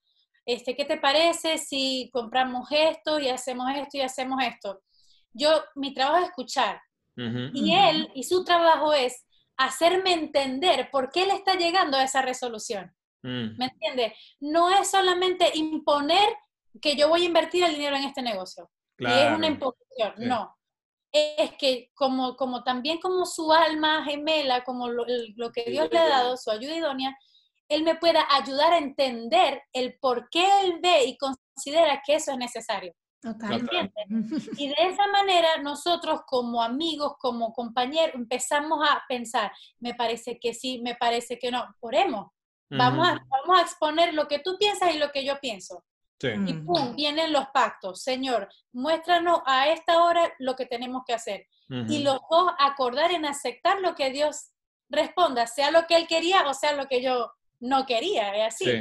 este, 0.54 0.76
¿qué 0.76 0.84
te 0.84 0.98
parece 0.98 1.60
si 1.60 2.10
compramos 2.12 2.68
esto 2.72 3.20
y 3.20 3.30
hacemos 3.30 3.68
esto 3.76 3.98
y 3.98 4.02
hacemos 4.02 4.44
esto? 4.44 4.82
Yo, 5.32 5.64
mi 5.76 5.94
trabajo 5.94 6.24
es 6.24 6.30
escuchar. 6.30 6.82
y 7.16 7.76
él, 7.76 8.10
y 8.16 8.24
su 8.24 8.44
trabajo 8.44 8.94
es 8.94 9.26
hacerme 9.58 10.14
entender 10.14 10.90
por 10.90 11.12
qué 11.12 11.24
él 11.24 11.32
está 11.32 11.56
llegando 11.56 11.98
a 11.98 12.04
esa 12.04 12.22
resolución. 12.22 12.92
Mm. 13.22 13.58
¿Me 13.58 13.66
entiendes? 13.66 14.14
No 14.40 14.70
es 14.70 14.90
solamente 14.90 15.52
imponer 15.54 16.30
que 16.82 16.96
yo 16.96 17.10
voy 17.10 17.24
a 17.24 17.26
invertir 17.26 17.64
el 17.64 17.76
dinero 17.76 17.98
en 17.98 18.06
este 18.06 18.22
negocio. 18.22 18.72
Y 18.98 19.06
es 19.06 19.32
una 19.32 19.48
imposición, 19.48 20.14
no. 20.18 20.58
Es 21.12 21.52
que 21.58 21.92
como, 21.94 22.36
como 22.36 22.64
también 22.64 23.00
como 23.00 23.26
su 23.26 23.52
alma 23.52 24.04
gemela, 24.04 24.64
como 24.64 24.90
lo, 24.90 25.06
lo 25.36 25.52
que 25.52 25.66
Dios 25.70 25.90
le 25.92 26.00
ha 26.00 26.08
dado, 26.08 26.38
su 26.38 26.52
ayuda 26.52 26.76
idónea, 26.76 27.16
él 27.70 27.84
me 27.84 27.96
pueda 27.96 28.26
ayudar 28.30 28.74
a 28.74 28.78
entender 28.80 29.62
el 29.74 29.98
por 30.00 30.30
qué 30.30 30.46
él 30.62 30.80
ve 30.82 31.06
y 31.06 31.18
considera 31.18 32.02
que 32.06 32.16
eso 32.16 32.32
es 32.32 32.38
necesario. 32.38 32.94
Totalmente. 33.22 34.06
Y 34.58 34.70
de 34.70 34.76
esa 34.78 35.08
manera 35.08 35.58
nosotros 35.62 36.22
como 36.26 36.64
amigos, 36.64 37.14
como 37.20 37.54
compañeros, 37.54 38.16
empezamos 38.16 38.80
a 38.88 39.04
pensar, 39.08 39.52
me 39.80 39.94
parece 39.94 40.40
que 40.40 40.54
sí, 40.54 40.82
me 40.82 40.96
parece 40.96 41.38
que 41.38 41.52
no, 41.52 41.66
oremos. 41.80 42.32
Vamos, 42.72 43.08
a, 43.08 43.20
vamos 43.30 43.60
a 43.60 43.64
exponer 43.64 44.14
lo 44.14 44.28
que 44.28 44.40
tú 44.40 44.56
piensas 44.60 44.94
y 44.94 45.00
lo 45.00 45.12
que 45.12 45.26
yo 45.26 45.40
pienso. 45.40 45.84
Y 46.22 46.54
pum, 46.54 46.96
vienen 46.96 47.32
los 47.32 47.48
pactos. 47.54 48.04
Señor, 48.04 48.50
muéstranos 48.74 49.42
a 49.46 49.70
esta 49.70 50.04
hora 50.04 50.32
lo 50.38 50.56
que 50.56 50.66
tenemos 50.66 51.04
que 51.06 51.14
hacer. 51.14 51.48
Y 51.88 52.04
los 52.04 52.20
dos 52.30 52.52
acordar 52.58 53.12
en 53.12 53.26
aceptar 53.26 53.80
lo 53.80 53.96
que 53.96 54.12
Dios 54.12 54.52
responda, 54.90 55.46
sea 55.46 55.72
lo 55.72 55.86
que 55.86 55.96
Él 55.96 56.08
quería 56.08 56.48
o 56.48 56.54
sea 56.56 56.74
lo 56.74 56.88
que 56.88 57.04
yo 57.04 57.32
no 57.60 57.86
quería, 57.86 58.36
es 58.36 58.54
así. 58.54 58.72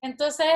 Entonces, 0.00 0.46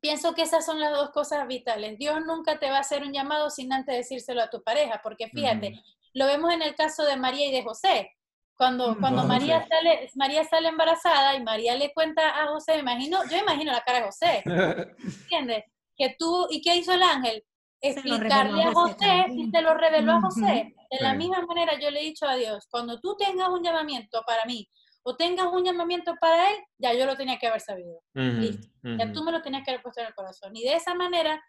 pienso 0.00 0.34
que 0.34 0.42
esas 0.42 0.64
son 0.64 0.80
las 0.80 0.92
dos 0.92 1.10
cosas 1.10 1.46
vitales. 1.48 1.98
Dios 1.98 2.24
nunca 2.24 2.58
te 2.58 2.70
va 2.70 2.78
a 2.78 2.80
hacer 2.80 3.02
un 3.02 3.12
llamado 3.12 3.50
sin 3.50 3.72
antes 3.72 3.96
decírselo 3.96 4.42
a 4.42 4.50
tu 4.50 4.62
pareja, 4.62 5.00
porque 5.02 5.28
fíjate, 5.28 5.82
lo 6.14 6.26
vemos 6.26 6.52
en 6.52 6.62
el 6.62 6.74
caso 6.74 7.04
de 7.04 7.16
María 7.16 7.46
y 7.46 7.52
de 7.52 7.62
José. 7.62 8.12
Cuando, 8.56 8.94
mm, 8.94 9.00
cuando 9.00 9.24
María, 9.24 9.66
sale, 9.68 10.08
María 10.14 10.44
sale 10.44 10.68
embarazada 10.68 11.34
y 11.34 11.42
María 11.42 11.74
le 11.74 11.92
cuenta 11.92 12.42
a 12.42 12.46
José, 12.48 12.78
imagino, 12.78 13.18
yo 13.30 13.36
imagino 13.36 13.70
la 13.70 13.82
cara 13.82 13.98
de 13.98 14.06
José, 14.06 14.42
¿entiendes? 15.22 15.64
Que 15.96 16.16
tú, 16.18 16.46
¿y 16.50 16.62
qué 16.62 16.76
hizo 16.76 16.92
el 16.92 17.02
ángel? 17.02 17.44
Explicarle 17.80 18.62
a 18.62 18.72
José 18.72 19.26
y 19.30 19.50
se 19.50 19.60
lo 19.60 19.74
reveló 19.74 20.12
a 20.12 20.20
José. 20.22 20.74
De 20.90 21.00
la 21.00 21.14
misma 21.14 21.42
manera 21.42 21.78
yo 21.78 21.90
le 21.90 22.00
he 22.00 22.04
dicho 22.04 22.26
a 22.26 22.36
Dios, 22.36 22.66
cuando 22.70 23.00
tú 23.00 23.16
tengas 23.16 23.48
un 23.48 23.62
llamamiento 23.62 24.22
para 24.26 24.44
mí, 24.46 24.68
o 25.08 25.16
tengas 25.16 25.46
un 25.46 25.64
llamamiento 25.64 26.16
para 26.20 26.50
él, 26.50 26.56
ya 26.78 26.92
yo 26.92 27.06
lo 27.06 27.16
tenía 27.16 27.38
que 27.38 27.46
haber 27.46 27.60
sabido. 27.60 28.02
Ya 28.12 29.12
tú 29.12 29.22
me 29.22 29.30
lo 29.30 29.40
tenías 29.40 29.62
que 29.64 29.70
haber 29.70 29.80
puesto 29.80 30.00
en 30.00 30.08
el 30.08 30.14
corazón. 30.16 30.56
Y 30.56 30.64
de 30.64 30.74
esa 30.74 30.96
manera, 30.96 31.40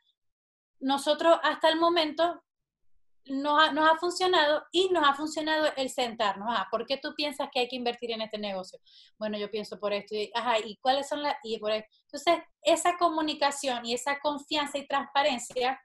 nosotros 0.80 1.40
hasta 1.42 1.68
el 1.70 1.80
momento 1.80 2.44
nos 3.26 3.60
ha, 3.60 3.72
nos 3.72 3.90
ha 3.90 3.98
funcionado 3.98 4.64
y 4.72 4.90
nos 4.90 5.04
ha 5.04 5.16
funcionado 5.16 5.72
el 5.76 5.90
sentarnos. 5.90 6.48
Ah, 6.52 6.68
¿por 6.70 6.86
qué 6.86 6.98
tú 6.98 7.16
piensas 7.16 7.50
que 7.52 7.62
hay 7.62 7.68
que 7.68 7.76
invertir 7.76 8.12
en 8.12 8.22
este 8.22 8.38
negocio? 8.38 8.80
Bueno, 9.18 9.40
yo 9.40 9.50
pienso 9.50 9.80
por 9.80 9.92
esto. 9.92 10.14
Y, 10.14 10.30
ajá, 10.36 10.60
¿y 10.60 10.78
cuáles 10.78 11.10
son 11.10 11.24
las...? 11.24 11.36
Y 11.42 11.58
por 11.58 11.72
esto. 11.72 11.90
Entonces, 12.04 12.44
esa 12.62 12.96
comunicación 13.00 13.84
y 13.88 13.96
esa 13.96 14.20
confianza 14.20 14.78
y 14.78 14.88
transparencia 14.88 15.82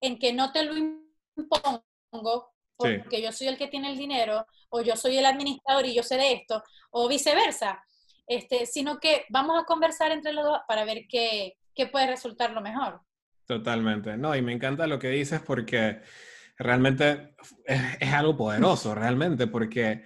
en 0.00 0.20
que 0.20 0.32
no 0.32 0.52
te 0.52 0.62
lo 0.62 0.76
impongo, 0.76 2.51
porque 2.82 3.22
yo 3.22 3.32
soy 3.32 3.48
el 3.48 3.56
que 3.56 3.68
tiene 3.68 3.90
el 3.90 3.98
dinero, 3.98 4.46
o 4.70 4.82
yo 4.82 4.96
soy 4.96 5.18
el 5.18 5.26
administrador 5.26 5.86
y 5.86 5.94
yo 5.94 6.02
sé 6.02 6.16
de 6.16 6.32
esto, 6.32 6.62
o 6.90 7.08
viceversa, 7.08 7.82
este, 8.26 8.66
sino 8.66 8.98
que 8.98 9.24
vamos 9.28 9.60
a 9.60 9.64
conversar 9.64 10.12
entre 10.12 10.32
los 10.32 10.44
dos 10.44 10.60
para 10.66 10.84
ver 10.84 11.06
qué, 11.08 11.54
qué 11.74 11.86
puede 11.86 12.06
resultar 12.06 12.52
lo 12.52 12.60
mejor. 12.60 13.00
Totalmente, 13.46 14.16
no, 14.16 14.34
y 14.34 14.42
me 14.42 14.52
encanta 14.52 14.86
lo 14.86 14.98
que 14.98 15.08
dices 15.08 15.40
porque 15.40 16.00
realmente 16.56 17.34
es, 17.64 17.80
es 18.00 18.12
algo 18.12 18.36
poderoso, 18.36 18.94
realmente, 18.94 19.46
porque 19.46 20.04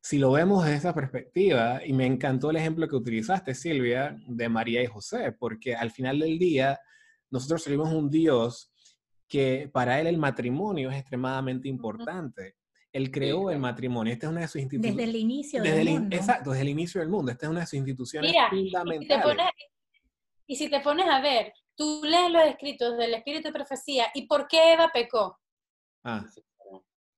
si 0.00 0.18
lo 0.18 0.32
vemos 0.32 0.64
desde 0.64 0.78
esa 0.78 0.94
perspectiva, 0.94 1.84
y 1.84 1.92
me 1.92 2.06
encantó 2.06 2.50
el 2.50 2.56
ejemplo 2.56 2.88
que 2.88 2.96
utilizaste, 2.96 3.54
Silvia, 3.54 4.16
de 4.26 4.48
María 4.48 4.82
y 4.82 4.86
José, 4.86 5.32
porque 5.32 5.74
al 5.74 5.90
final 5.90 6.20
del 6.20 6.38
día, 6.38 6.80
nosotros 7.30 7.62
servimos 7.62 7.92
un 7.92 8.08
Dios 8.08 8.72
que 9.28 9.68
para 9.72 10.00
él 10.00 10.06
el 10.06 10.18
matrimonio 10.18 10.90
es 10.90 10.96
extremadamente 10.96 11.68
importante. 11.68 12.56
Él 12.92 13.10
creó 13.10 13.50
el 13.50 13.58
matrimonio. 13.58 14.12
Esta 14.12 14.26
es 14.26 14.32
una 14.32 14.40
de 14.40 14.48
sus 14.48 14.60
instituciones. 14.62 14.96
Desde 14.96 15.10
el 15.10 15.16
inicio 15.16 15.62
del 15.62 15.84
mundo. 15.84 16.16
Exacto, 16.16 16.50
desde 16.50 16.62
el 16.62 16.68
inicio 16.70 17.00
del 17.00 17.10
mundo. 17.10 17.30
Esta 17.30 17.46
es 17.46 17.50
una 17.50 17.60
de 17.60 17.66
sus 17.66 17.74
instituciones 17.74 18.32
fundamentales. 18.50 19.46
Y 20.46 20.56
si, 20.56 20.70
te 20.70 20.80
pones, 20.80 21.06
a 21.06 21.20
ver, 21.20 21.52
tú 21.76 22.00
lees 22.02 22.30
los 22.30 22.42
escritos 22.44 22.96
del 22.96 23.12
espíritu 23.12 23.48
de 23.48 23.52
profecía, 23.52 24.06
¿y 24.14 24.26
por 24.26 24.48
qué 24.48 24.72
Eva 24.72 24.90
pecó? 24.92 25.38
Ah. 26.02 26.24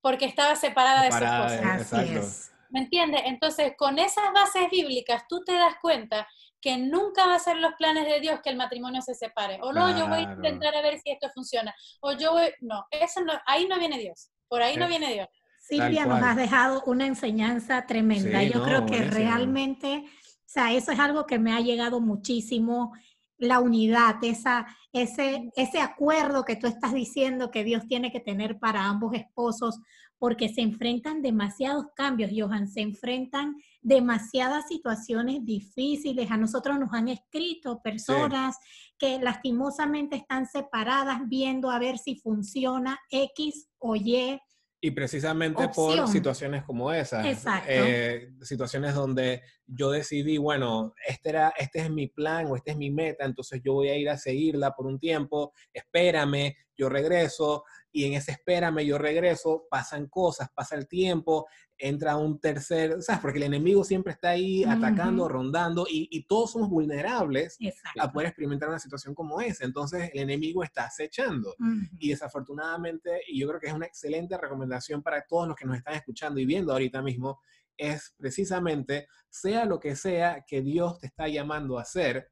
Porque 0.01 0.25
estaba 0.25 0.55
separada, 0.57 1.03
de 1.03 1.11
su 1.11 1.95
esposa. 1.95 2.51
¿Me 2.69 2.81
entiendes? 2.81 3.21
Entonces, 3.25 3.73
con 3.77 3.99
esas 3.99 4.33
bases 4.33 4.69
bíblicas, 4.69 5.23
tú 5.29 5.41
te 5.45 5.53
das 5.53 5.75
cuenta 5.81 6.27
que 6.61 6.77
nunca 6.77 7.25
va 7.25 7.35
a 7.35 7.39
ser 7.39 7.57
los 7.57 7.73
planes 7.73 8.05
de 8.05 8.19
Dios 8.19 8.39
que 8.43 8.51
el 8.51 8.55
matrimonio 8.55 9.01
se 9.01 9.15
separe. 9.15 9.59
O 9.61 9.73
no, 9.73 9.97
yo 9.97 10.07
voy 10.07 10.19
a 10.19 10.33
intentar 10.33 10.75
a 10.75 10.81
ver 10.81 10.99
si 10.99 11.11
esto 11.11 11.27
funciona. 11.33 11.73
O 12.01 12.13
yo 12.13 12.33
voy, 12.33 12.51
no, 12.61 12.85
eso 12.91 13.21
no, 13.21 13.33
ahí 13.47 13.67
no 13.67 13.79
viene 13.79 13.97
Dios. 13.97 14.29
Por 14.47 14.61
ahí 14.61 14.77
no 14.77 14.87
viene 14.87 15.13
Dios. 15.13 15.27
Silvia, 15.59 16.05
nos 16.05 16.21
has 16.21 16.35
dejado 16.35 16.83
una 16.85 17.05
enseñanza 17.05 17.85
tremenda. 17.85 18.43
yo 18.43 18.63
creo 18.63 18.85
que 18.85 19.03
realmente, 19.03 20.03
o 20.05 20.43
sea, 20.45 20.71
eso 20.73 20.91
es 20.91 20.99
algo 20.99 21.25
que 21.25 21.39
me 21.39 21.53
ha 21.53 21.59
llegado 21.61 21.99
muchísimo 21.99 22.93
la 23.37 23.59
unidad, 23.59 24.23
esa, 24.23 24.67
ese, 24.93 25.49
ese 25.55 25.79
acuerdo 25.79 26.45
que 26.45 26.55
tú 26.55 26.67
estás 26.67 26.93
diciendo 26.93 27.49
que 27.49 27.63
Dios 27.63 27.87
tiene 27.87 28.11
que 28.11 28.19
tener 28.19 28.59
para 28.59 28.85
ambos 28.85 29.15
esposos, 29.15 29.79
porque 30.19 30.49
se 30.49 30.61
enfrentan 30.61 31.23
demasiados 31.23 31.85
cambios, 31.95 32.31
Johan, 32.35 32.67
se 32.67 32.81
enfrentan 32.81 33.55
demasiadas 33.81 34.67
situaciones 34.67 35.43
difíciles. 35.43 36.29
A 36.31 36.37
nosotros 36.37 36.79
nos 36.79 36.93
han 36.93 37.09
escrito 37.09 37.81
personas 37.81 38.57
que 38.97 39.19
lastimosamente 39.19 40.15
están 40.15 40.45
separadas 40.45 41.21
viendo 41.27 41.69
a 41.71 41.79
ver 41.79 41.97
si 41.97 42.15
funciona 42.15 42.99
X 43.09 43.67
o 43.79 43.95
Y 43.95 44.39
y 44.83 44.89
precisamente 44.91 45.69
por 45.69 46.07
situaciones 46.07 46.63
como 46.63 46.91
esas, 46.91 47.23
eh, 47.67 48.31
situaciones 48.41 48.95
donde 48.95 49.43
yo 49.67 49.91
decidí, 49.91 50.39
bueno, 50.39 50.95
este, 51.07 51.29
era, 51.29 51.53
este 51.55 51.81
es 51.81 51.91
mi 51.91 52.07
plan 52.07 52.47
o 52.47 52.55
este 52.55 52.71
es 52.71 52.77
mi 52.77 52.89
meta, 52.89 53.25
entonces 53.25 53.61
yo 53.63 53.73
voy 53.73 53.89
a 53.89 53.95
ir 53.95 54.09
a 54.09 54.17
seguirla 54.17 54.71
por 54.71 54.87
un 54.87 54.97
tiempo, 54.97 55.53
espérame, 55.71 56.55
yo 56.75 56.89
regreso, 56.89 57.63
y 57.91 58.05
en 58.05 58.13
ese 58.13 58.31
espérame, 58.31 58.85
yo 58.85 58.97
regreso, 58.97 59.67
pasan 59.69 60.07
cosas, 60.07 60.49
pasa 60.53 60.75
el 60.75 60.87
tiempo, 60.87 61.47
entra 61.77 62.15
un 62.15 62.39
tercer, 62.39 63.01
¿sabes? 63.01 63.21
Porque 63.21 63.39
el 63.39 63.45
enemigo 63.45 63.83
siempre 63.83 64.13
está 64.13 64.29
ahí 64.29 64.63
atacando, 64.63 65.27
rondando 65.27 65.85
y, 65.89 66.25
todos 66.27 66.51
somos 66.51 66.69
vulnerables 66.69 67.57
a 67.99 68.11
poder 68.11 68.27
experimentar 68.27 68.69
una 68.69 68.79
situación 68.79 69.15
como 69.15 69.41
esa. 69.41 69.65
Entonces 69.65 70.11
el 70.13 70.21
enemigo 70.21 70.63
está 70.63 70.85
acechando 70.85 71.55
y 71.99 72.09
desafortunadamente, 72.09 73.21
y 73.27 73.39
yo 73.39 73.47
creo 73.47 73.59
que 73.59 73.67
es 73.67 73.73
una 73.73 73.87
excelente 73.87 74.37
recomendación 74.37 75.01
para 75.01 75.25
todos 75.25 75.47
los 75.47 75.57
que 75.57 75.65
nos 75.65 75.77
están 75.77 75.95
escuchando 75.95 76.39
y 76.39 76.45
viendo 76.45 76.71
ahorita 76.71 77.01
mismo, 77.01 77.41
es 77.77 78.13
precisamente, 78.17 79.07
sea 79.29 79.65
lo 79.65 79.79
que 79.79 79.95
sea 79.95 80.45
que 80.47 80.61
Dios 80.61 80.99
te 80.99 81.07
está 81.07 81.27
llamando 81.27 81.79
a 81.79 81.81
hacer, 81.81 82.29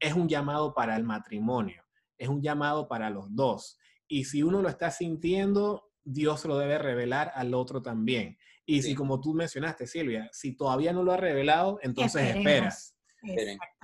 es 0.00 0.14
un 0.14 0.28
llamado 0.28 0.74
para 0.74 0.96
el 0.96 1.04
matrimonio, 1.04 1.84
es 2.18 2.28
un 2.28 2.42
llamado 2.42 2.88
para 2.88 3.10
los 3.10 3.34
dos. 3.34 3.78
Y 4.08 4.24
si 4.24 4.42
uno 4.42 4.62
lo 4.62 4.68
está 4.68 4.90
sintiendo, 4.90 5.90
Dios 6.04 6.44
lo 6.44 6.58
debe 6.58 6.78
revelar 6.78 7.32
al 7.34 7.54
otro 7.54 7.82
también. 7.82 8.38
Y 8.66 8.82
si, 8.82 8.94
como 8.94 9.20
tú 9.20 9.34
mencionaste, 9.34 9.86
Silvia, 9.86 10.28
si 10.32 10.56
todavía 10.56 10.92
no 10.92 11.02
lo 11.02 11.12
ha 11.12 11.16
revelado, 11.16 11.78
entonces 11.82 12.34
esperas. 12.34 12.96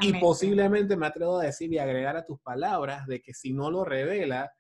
Y 0.01 0.15
posiblemente 0.15 0.97
me 0.97 1.07
atrevo 1.07 1.39
a 1.39 1.45
decir 1.45 1.73
y 1.73 1.79
agregar 1.79 2.17
a 2.17 2.25
tus 2.25 2.41
palabras 2.41 3.07
de 3.07 3.21
que 3.21 3.35
si 3.35 3.53
no 3.53 3.71
lo 3.71 3.85
revela, 3.85 4.51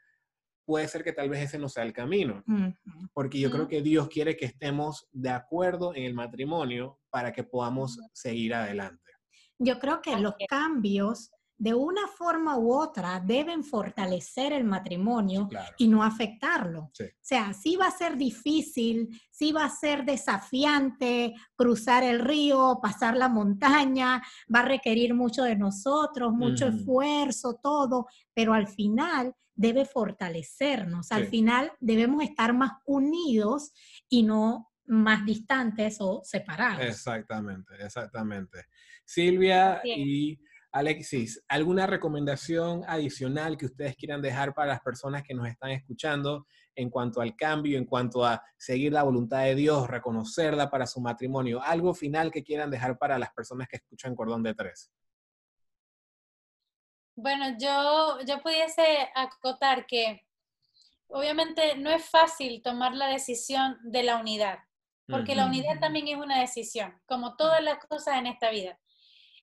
puede 0.64 0.88
ser 0.88 1.02
que 1.02 1.12
tal 1.12 1.28
vez 1.28 1.42
ese 1.42 1.58
no 1.58 1.68
sea 1.68 1.84
el 1.84 1.92
camino. 1.92 2.44
Porque 3.12 3.40
yo 3.40 3.50
creo 3.50 3.66
que 3.66 3.82
Dios 3.82 4.08
quiere 4.08 4.36
que 4.36 4.46
estemos 4.46 5.08
de 5.12 5.30
acuerdo 5.30 5.94
en 5.94 6.04
el 6.04 6.14
matrimonio 6.14 6.98
para 7.10 7.32
que 7.32 7.44
podamos 7.44 7.98
seguir 8.12 8.54
adelante. 8.54 9.10
Yo 9.58 9.78
creo 9.78 10.00
que 10.00 10.16
los 10.16 10.34
cambios 10.48 11.30
de 11.60 11.74
una 11.74 12.08
forma 12.08 12.56
u 12.56 12.72
otra 12.72 13.20
deben 13.20 13.62
fortalecer 13.62 14.54
el 14.54 14.64
matrimonio 14.64 15.46
y 15.76 15.88
no 15.88 16.02
afectarlo. 16.02 16.84
O 16.84 16.92
sea, 17.20 17.52
sí 17.52 17.76
va 17.76 17.88
a 17.88 17.90
ser 17.90 18.16
difícil, 18.16 19.08
sí 19.30 19.52
va 19.52 19.66
a 19.66 19.70
ser 19.70 20.06
desafiante 20.06 21.34
cruzar 21.54 22.02
el 22.02 22.20
río, 22.20 22.78
pasar 22.82 23.14
la 23.14 23.28
montaña, 23.28 24.22
va 24.52 24.60
a 24.60 24.64
requerir 24.64 25.12
mucho 25.12 25.42
de 25.42 25.54
nosotros, 25.54 26.32
mucho 26.32 26.68
esfuerzo, 26.68 27.60
todo, 27.62 28.06
pero 28.32 28.54
al 28.54 28.66
final 28.66 29.34
debe 29.54 29.84
fortalecernos, 29.84 31.12
al 31.12 31.26
final 31.26 31.72
debemos 31.78 32.24
estar 32.24 32.54
más 32.54 32.72
unidos 32.86 33.72
y 34.08 34.22
no 34.22 34.72
más 34.86 35.26
distantes 35.26 35.98
o 36.00 36.22
separados. 36.24 36.80
Exactamente, 36.80 37.74
exactamente. 37.84 38.64
Silvia 39.04 39.82
y 39.84 40.40
Alexis, 40.72 41.42
¿alguna 41.48 41.86
recomendación 41.86 42.84
adicional 42.86 43.56
que 43.56 43.66
ustedes 43.66 43.96
quieran 43.96 44.22
dejar 44.22 44.54
para 44.54 44.68
las 44.68 44.80
personas 44.80 45.24
que 45.24 45.34
nos 45.34 45.48
están 45.48 45.70
escuchando 45.70 46.46
en 46.76 46.90
cuanto 46.90 47.20
al 47.20 47.34
cambio, 47.34 47.76
en 47.76 47.84
cuanto 47.84 48.24
a 48.24 48.42
seguir 48.56 48.92
la 48.92 49.02
voluntad 49.02 49.42
de 49.42 49.56
Dios, 49.56 49.88
reconocerla 49.88 50.70
para 50.70 50.86
su 50.86 51.00
matrimonio? 51.00 51.60
¿Algo 51.60 51.92
final 51.92 52.30
que 52.30 52.44
quieran 52.44 52.70
dejar 52.70 52.98
para 52.98 53.18
las 53.18 53.32
personas 53.32 53.66
que 53.68 53.76
escuchan 53.76 54.14
Cordón 54.14 54.44
de 54.44 54.54
Tres? 54.54 54.92
Bueno, 57.16 57.56
yo, 57.58 58.20
yo 58.24 58.40
pudiese 58.40 59.10
acotar 59.14 59.86
que 59.86 60.24
obviamente 61.08 61.76
no 61.76 61.90
es 61.90 62.08
fácil 62.08 62.62
tomar 62.62 62.94
la 62.94 63.08
decisión 63.08 63.76
de 63.82 64.04
la 64.04 64.16
unidad, 64.18 64.60
porque 65.08 65.34
la 65.34 65.46
unidad 65.46 65.80
también 65.80 66.06
es 66.06 66.16
una 66.16 66.38
decisión, 66.38 67.02
como 67.06 67.34
todas 67.34 67.60
las 67.60 67.84
cosas 67.84 68.18
en 68.18 68.28
esta 68.28 68.50
vida. 68.50 68.78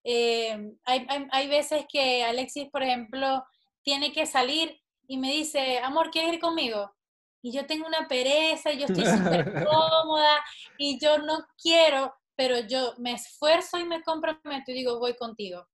Eh, 0.09 0.73
hay, 0.85 1.05
hay, 1.31 1.47
veces 1.49 1.85
que 1.91 2.23
Alexis, 2.23 2.69
por 2.71 2.81
ejemplo, 2.81 3.43
tiene 3.83 4.13
que 4.13 4.25
salir 4.25 4.79
y 5.05 5.17
me 5.17 5.33
dice, 5.33 5.79
amor, 5.79 6.11
¿quieres 6.11 6.31
ir 6.31 6.39
conmigo? 6.39 6.95
Y 7.41 7.51
yo 7.51 7.65
tengo 7.65 7.85
una 7.85 8.07
pereza 8.07 8.71
y 8.71 8.79
yo 8.79 8.85
estoy 8.85 9.05
súper 9.05 9.51
cómoda 9.67 10.41
y 10.77 10.97
yo 10.97 11.17
no 11.17 11.45
quiero, 11.61 12.15
pero 12.37 12.59
yo 12.59 12.93
me 12.99 13.11
esfuerzo 13.11 13.79
y 13.79 13.83
me 13.83 14.01
comprometo 14.01 14.71
y 14.71 14.75
digo, 14.75 14.97
voy 14.97 15.13
contigo. 15.17 15.67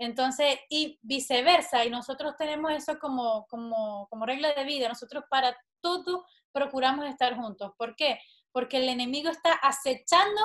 Entonces, 0.00 0.58
y 0.68 0.98
viceversa, 1.02 1.84
y 1.84 1.90
nosotros 1.90 2.34
tenemos 2.36 2.72
eso 2.72 2.98
como, 2.98 3.46
como, 3.46 4.08
como 4.10 4.26
regla 4.26 4.52
de 4.52 4.64
vida, 4.64 4.88
nosotros 4.88 5.22
para 5.30 5.56
todo 5.80 6.26
procuramos 6.50 7.06
estar 7.06 7.36
juntos. 7.36 7.70
¿Por 7.78 7.94
qué? 7.94 8.18
Porque 8.50 8.78
el 8.78 8.88
enemigo 8.88 9.30
está 9.30 9.52
acechando 9.52 10.40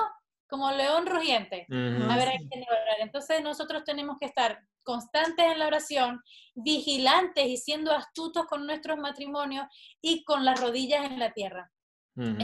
como 0.52 0.70
león 0.70 1.06
rugiente. 1.06 1.66
A 1.70 2.16
ver, 2.18 2.28
hay 2.28 2.46
que 2.46 2.66
Entonces 3.00 3.42
nosotros 3.42 3.84
tenemos 3.84 4.18
que 4.20 4.26
estar 4.26 4.60
constantes 4.82 5.46
en 5.46 5.58
la 5.58 5.66
oración, 5.66 6.20
vigilantes 6.52 7.46
y 7.46 7.56
siendo 7.56 7.90
astutos 7.90 8.44
con 8.44 8.66
nuestros 8.66 8.98
matrimonios 8.98 9.64
y 10.02 10.22
con 10.24 10.44
las 10.44 10.60
rodillas 10.60 11.06
en 11.06 11.18
la 11.18 11.32
tierra. 11.32 11.72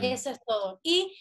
Eso 0.01 0.31
es 0.31 0.41
todo. 0.47 0.81
Y 0.83 1.15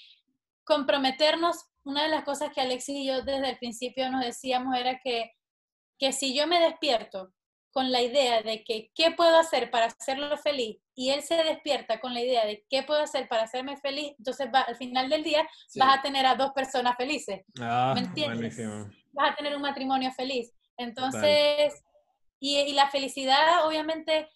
comprometernos, 0.64 1.58
una 1.84 2.04
de 2.04 2.10
las 2.10 2.24
cosas 2.24 2.54
que 2.54 2.62
Alexis 2.62 2.96
y 2.96 3.08
yo 3.08 3.22
desde 3.22 3.50
el 3.50 3.58
principio 3.58 4.10
nos 4.10 4.24
decíamos 4.24 4.74
era 4.78 4.98
que, 5.04 5.34
que 6.00 6.14
si 6.14 6.34
yo 6.34 6.48
me 6.48 6.62
despierto 6.62 7.34
con 7.78 7.92
la 7.92 8.02
idea 8.02 8.42
de 8.42 8.64
que 8.64 8.90
qué 8.96 9.12
puedo 9.12 9.38
hacer 9.38 9.70
para 9.70 9.86
hacerlo 9.86 10.36
feliz 10.40 10.80
y 10.96 11.12
él 11.12 11.22
se 11.22 11.36
despierta 11.36 12.00
con 12.00 12.12
la 12.12 12.22
idea 12.22 12.44
de 12.44 12.66
qué 12.72 12.82
puedo 12.82 13.02
hacer 13.02 13.28
para 13.28 13.44
hacerme 13.44 13.78
feliz, 13.78 14.16
entonces 14.18 14.48
va, 14.52 14.62
al 14.62 14.76
final 14.78 15.10
del 15.10 15.24
día 15.24 15.48
vas 15.76 16.00
a 16.00 16.02
tener 16.02 16.26
a 16.26 16.34
dos 16.34 16.54
personas 16.54 16.98
felices. 16.98 17.42
Ah, 17.62 17.92
¿Me 17.94 18.02
entiendes? 18.02 18.58
Vas 19.12 19.32
a 19.32 19.36
tener 19.36 19.56
un 19.56 19.62
matrimonio 19.62 20.12
feliz. 20.12 20.52
Entonces, 20.76 21.84
y, 22.40 22.58
y, 22.58 22.74
la 22.74 22.90
felicidad 22.90 23.68
obviamente 23.68 24.28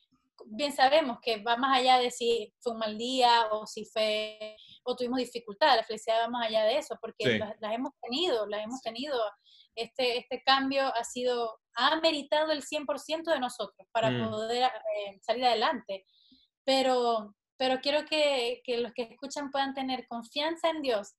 bien 0.46 0.72
sabemos 0.72 1.18
que 1.20 1.42
va 1.42 1.58
más 1.58 1.80
allá 1.80 1.98
de 1.98 2.12
si 2.12 2.54
fue 2.60 2.74
un 2.74 2.80
mal 2.80 2.96
día 2.96 3.48
o 3.50 3.66
si 3.66 3.86
fue 3.86 4.56
o 4.84 4.96
tuvimos 4.96 5.18
dificultad, 5.18 5.76
la 5.76 5.84
felicidad 5.84 6.22
va 6.26 6.28
más 6.28 6.48
allá 6.48 6.64
de 6.66 6.78
eso, 6.78 6.96
porque 7.02 7.40
las, 7.40 7.74
hemos 7.74 7.94
tenido, 8.02 8.46
las 8.46 8.64
hemos 8.64 8.82
tenido. 8.82 9.20
Este, 9.76 10.18
este 10.20 10.44
cambio 10.44 10.94
ha 10.96 11.04
sido, 11.04 11.60
ha 11.76 12.00
meritado 12.02 12.52
el 12.52 12.64
100% 12.64 13.32
de 13.32 13.40
nosotros 13.40 13.88
para 13.92 14.10
mm. 14.10 14.30
poder 14.30 14.64
eh, 14.64 15.20
salir 15.22 15.46
adelante. 15.46 16.06
Pero, 16.64 17.36
pero 17.58 17.80
quiero 17.82 18.06
que, 18.06 18.62
que 18.64 18.78
los 18.78 18.94
que 18.94 19.04
escuchan 19.04 19.52
puedan 19.52 19.74
tener 19.74 20.08
confianza 20.08 20.70
en 20.70 20.82
Dios, 20.82 21.14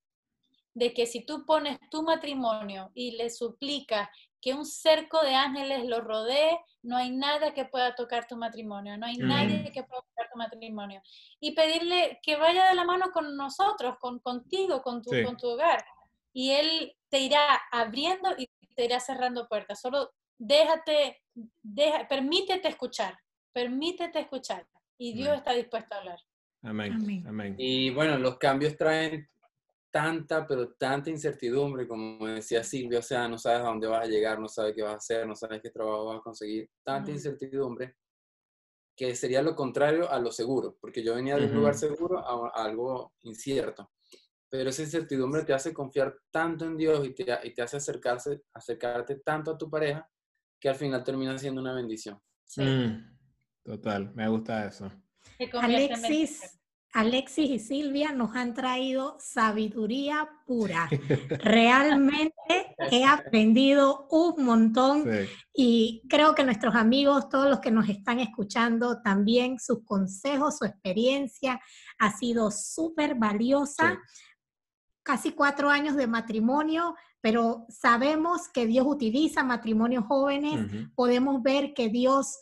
de 0.73 0.93
que 0.93 1.05
si 1.05 1.25
tú 1.25 1.45
pones 1.45 1.77
tu 1.91 2.03
matrimonio 2.03 2.91
y 2.95 3.11
le 3.11 3.29
suplicas 3.29 4.09
que 4.43 4.53
un 4.53 4.65
cerco 4.65 5.21
de 5.21 5.35
ángeles 5.35 5.85
lo 5.85 6.01
rodee, 6.01 6.59
no 6.81 6.97
hay 6.97 7.11
nada 7.11 7.53
que 7.53 7.63
pueda 7.63 7.95
tocar 7.95 8.27
tu 8.27 8.35
matrimonio, 8.35 8.97
no 8.97 9.05
hay 9.05 9.15
nadie 9.15 9.71
que 9.71 9.83
pueda 9.83 10.01
tocar 10.01 10.29
tu 10.29 10.37
matrimonio. 10.37 11.01
Y 11.39 11.53
pedirle 11.55 12.19
que 12.21 12.35
vaya 12.35 12.67
de 12.67 12.75
la 12.75 12.83
mano 12.83 13.11
con 13.13 13.37
nosotros, 13.37 13.95
con, 14.01 14.19
contigo, 14.19 14.81
con 14.81 15.01
tu, 15.01 15.11
con 15.23 15.37
tu 15.37 15.47
hogar. 15.47 15.85
Y 16.33 16.51
Él 16.51 16.93
te 17.13 17.19
irá 17.19 17.61
abriendo 17.71 18.29
y 18.35 18.49
te 18.73 18.85
irá 18.85 18.99
cerrando 18.99 19.47
puertas. 19.47 19.79
Solo 19.79 20.09
déjate, 20.39 21.21
deja, 21.61 22.07
permítete 22.07 22.67
escuchar, 22.67 23.15
permítete 23.53 24.19
escuchar. 24.19 24.67
Y 24.97 25.13
Dios 25.13 25.37
está 25.37 25.53
dispuesto 25.53 25.93
a 25.93 25.99
hablar. 25.99 26.19
Amén. 26.63 27.23
Amén. 27.27 27.55
Y 27.59 27.91
bueno, 27.91 28.17
los 28.17 28.39
cambios 28.39 28.75
traen 28.75 29.29
tanta, 29.91 30.47
pero 30.47 30.73
tanta 30.73 31.11
incertidumbre, 31.11 31.87
como 31.87 32.25
decía 32.25 32.63
Silvia, 32.63 32.97
o 32.97 33.03
sea, 33.03 33.27
no 33.27 33.37
sabes 33.37 33.59
a 33.59 33.65
dónde 33.65 33.85
vas 33.85 34.05
a 34.05 34.09
llegar, 34.09 34.39
no 34.39 34.47
sabes 34.47 34.73
qué 34.73 34.81
vas 34.81 34.93
a 34.93 34.97
hacer, 34.97 35.27
no 35.27 35.35
sabes 35.35 35.61
qué 35.61 35.69
trabajo 35.69 36.05
vas 36.05 36.17
a 36.17 36.23
conseguir, 36.23 36.67
tanta 36.83 37.11
incertidumbre 37.11 37.95
que 38.95 39.13
sería 39.13 39.43
lo 39.43 39.55
contrario 39.55 40.09
a 40.09 40.19
lo 40.19 40.31
seguro, 40.31 40.77
porque 40.81 41.03
yo 41.03 41.13
venía 41.13 41.37
de 41.37 41.45
un 41.45 41.55
lugar 41.55 41.75
seguro 41.75 42.17
a, 42.17 42.63
algo 42.63 43.13
incierto. 43.21 43.91
Pero 44.53 44.69
esa 44.69 44.83
incertidumbre 44.83 45.43
te 45.43 45.51
hace 45.51 45.73
confiar 45.73 46.15
tanto 46.29 46.63
en 46.63 46.77
Dios 46.77 47.07
y 47.07 47.15
te, 47.15 47.25
y 47.43 47.55
te 47.55 47.63
hace 47.63 47.77
acercarse, 47.77 48.43
acercarte 48.53 49.15
tanto 49.15 49.49
a 49.49 49.57
tu 49.57 49.67
pareja 49.67 50.07
que 50.59 50.69
al 50.69 50.75
final 50.75 51.03
termina 51.03 51.35
siendo 51.39 51.59
una 51.59 51.73
bendición. 51.73 52.21
Mm, 52.57 53.17
total, 53.63 54.13
me 54.13 54.27
gusta 54.27 54.67
eso. 54.67 54.91
Alexis, 55.59 56.59
Alexis 56.93 57.49
y 57.49 57.57
Silvia 57.57 58.11
nos 58.11 58.35
han 58.35 58.53
traído 58.53 59.17
sabiduría 59.19 60.29
pura. 60.45 60.87
Realmente 61.43 62.75
he 62.91 63.03
aprendido 63.03 64.07
un 64.11 64.45
montón 64.45 65.03
y 65.51 66.03
creo 66.07 66.35
que 66.35 66.43
nuestros 66.43 66.75
amigos, 66.75 67.27
todos 67.27 67.49
los 67.49 67.59
que 67.59 67.71
nos 67.71 67.89
están 67.89 68.19
escuchando, 68.19 69.01
también 69.01 69.57
sus 69.57 69.83
consejos, 69.83 70.59
su 70.59 70.65
experiencia 70.65 71.59
ha 71.97 72.15
sido 72.15 72.51
súper 72.51 73.15
valiosa. 73.15 73.99
Casi 75.03 75.33
cuatro 75.33 75.69
años 75.69 75.95
de 75.95 76.07
matrimonio, 76.07 76.95
pero 77.21 77.65
sabemos 77.69 78.47
que 78.47 78.65
Dios 78.65 78.85
utiliza 78.87 79.43
matrimonios 79.43 80.05
jóvenes, 80.05 80.89
podemos 80.95 81.43
ver 81.43 81.73
que 81.73 81.89
Dios 81.89 82.39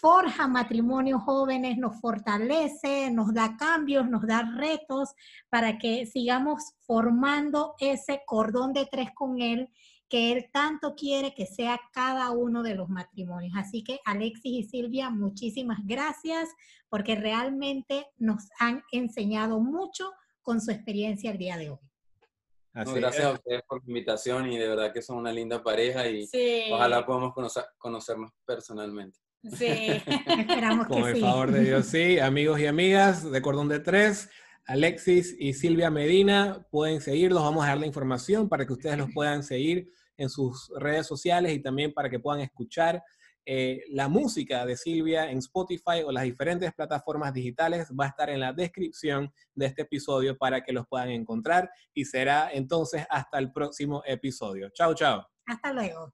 forja 0.00 0.48
matrimonios 0.48 1.22
jóvenes, 1.22 1.78
nos 1.78 2.00
fortalece, 2.00 3.10
nos 3.10 3.32
da 3.32 3.56
cambios, 3.56 4.08
nos 4.08 4.26
da 4.26 4.42
retos 4.56 5.10
para 5.48 5.78
que 5.78 6.06
sigamos 6.06 6.74
formando 6.86 7.74
ese 7.78 8.22
cordón 8.26 8.72
de 8.72 8.86
tres 8.86 9.10
con 9.14 9.40
Él 9.40 9.68
que 10.12 10.30
Él 10.30 10.50
tanto 10.52 10.94
quiere 10.94 11.32
que 11.34 11.46
sea 11.46 11.80
cada 11.90 12.30
uno 12.32 12.62
de 12.62 12.74
los 12.74 12.90
matrimonios. 12.90 13.54
Así 13.56 13.82
que 13.82 13.98
Alexis 14.04 14.66
y 14.66 14.68
Silvia, 14.68 15.08
muchísimas 15.08 15.78
gracias 15.84 16.50
porque 16.90 17.14
realmente 17.14 18.04
nos 18.18 18.50
han 18.58 18.82
enseñado 18.92 19.58
mucho 19.58 20.12
con 20.42 20.60
su 20.60 20.70
experiencia 20.70 21.30
el 21.30 21.38
día 21.38 21.56
de 21.56 21.70
hoy. 21.70 21.91
Gracias 22.72 23.24
a 23.24 23.32
ustedes 23.32 23.62
por 23.68 23.82
la 23.82 23.88
invitación 23.88 24.50
y 24.50 24.58
de 24.58 24.68
verdad 24.68 24.92
que 24.92 25.02
son 25.02 25.18
una 25.18 25.32
linda 25.32 25.62
pareja 25.62 26.06
y 26.08 26.28
ojalá 26.72 27.04
podamos 27.04 27.34
conocer, 27.34 27.64
conocernos 27.78 28.30
personalmente. 28.44 29.18
Sí, 29.42 29.66
esperamos 30.06 30.86
que 30.86 30.92
Con 30.92 31.08
el 31.08 31.20
favor 31.20 31.50
de 31.50 31.64
Dios, 31.64 31.86
sí. 31.86 32.18
Amigos 32.18 32.60
y 32.60 32.66
amigas 32.66 33.30
de 33.30 33.42
Cordón 33.42 33.68
de 33.68 33.80
Tres, 33.80 34.30
Alexis 34.66 35.34
y 35.38 35.54
Silvia 35.54 35.90
Medina, 35.90 36.66
pueden 36.70 37.00
seguirlos. 37.00 37.42
Vamos 37.42 37.64
a 37.64 37.68
dar 37.68 37.78
la 37.78 37.86
información 37.86 38.48
para 38.48 38.66
que 38.66 38.72
ustedes 38.72 38.98
los 38.98 39.10
puedan 39.12 39.42
seguir 39.42 39.90
en 40.16 40.28
sus 40.28 40.70
redes 40.78 41.06
sociales 41.06 41.52
y 41.52 41.60
también 41.60 41.92
para 41.92 42.08
que 42.08 42.20
puedan 42.20 42.40
escuchar 42.40 43.02
eh, 43.44 43.82
la 43.88 44.08
música 44.08 44.64
de 44.64 44.76
Silvia 44.76 45.30
en 45.30 45.38
Spotify 45.38 46.02
o 46.04 46.12
las 46.12 46.24
diferentes 46.24 46.72
plataformas 46.72 47.32
digitales. 47.32 47.88
Va 47.98 48.06
a 48.06 48.08
estar 48.08 48.30
en 48.30 48.40
la 48.40 48.52
descripción 48.52 49.32
de 49.54 49.66
este 49.66 49.82
episodio 49.82 50.36
para 50.36 50.62
que 50.62 50.72
los 50.72 50.86
puedan 50.86 51.10
encontrar 51.10 51.70
y 51.92 52.04
será 52.04 52.50
entonces 52.52 53.06
hasta 53.10 53.38
el 53.38 53.52
próximo 53.52 54.02
episodio. 54.06 54.70
Chao, 54.70 54.94
chao. 54.94 55.26
Hasta 55.46 55.72
luego. 55.72 56.12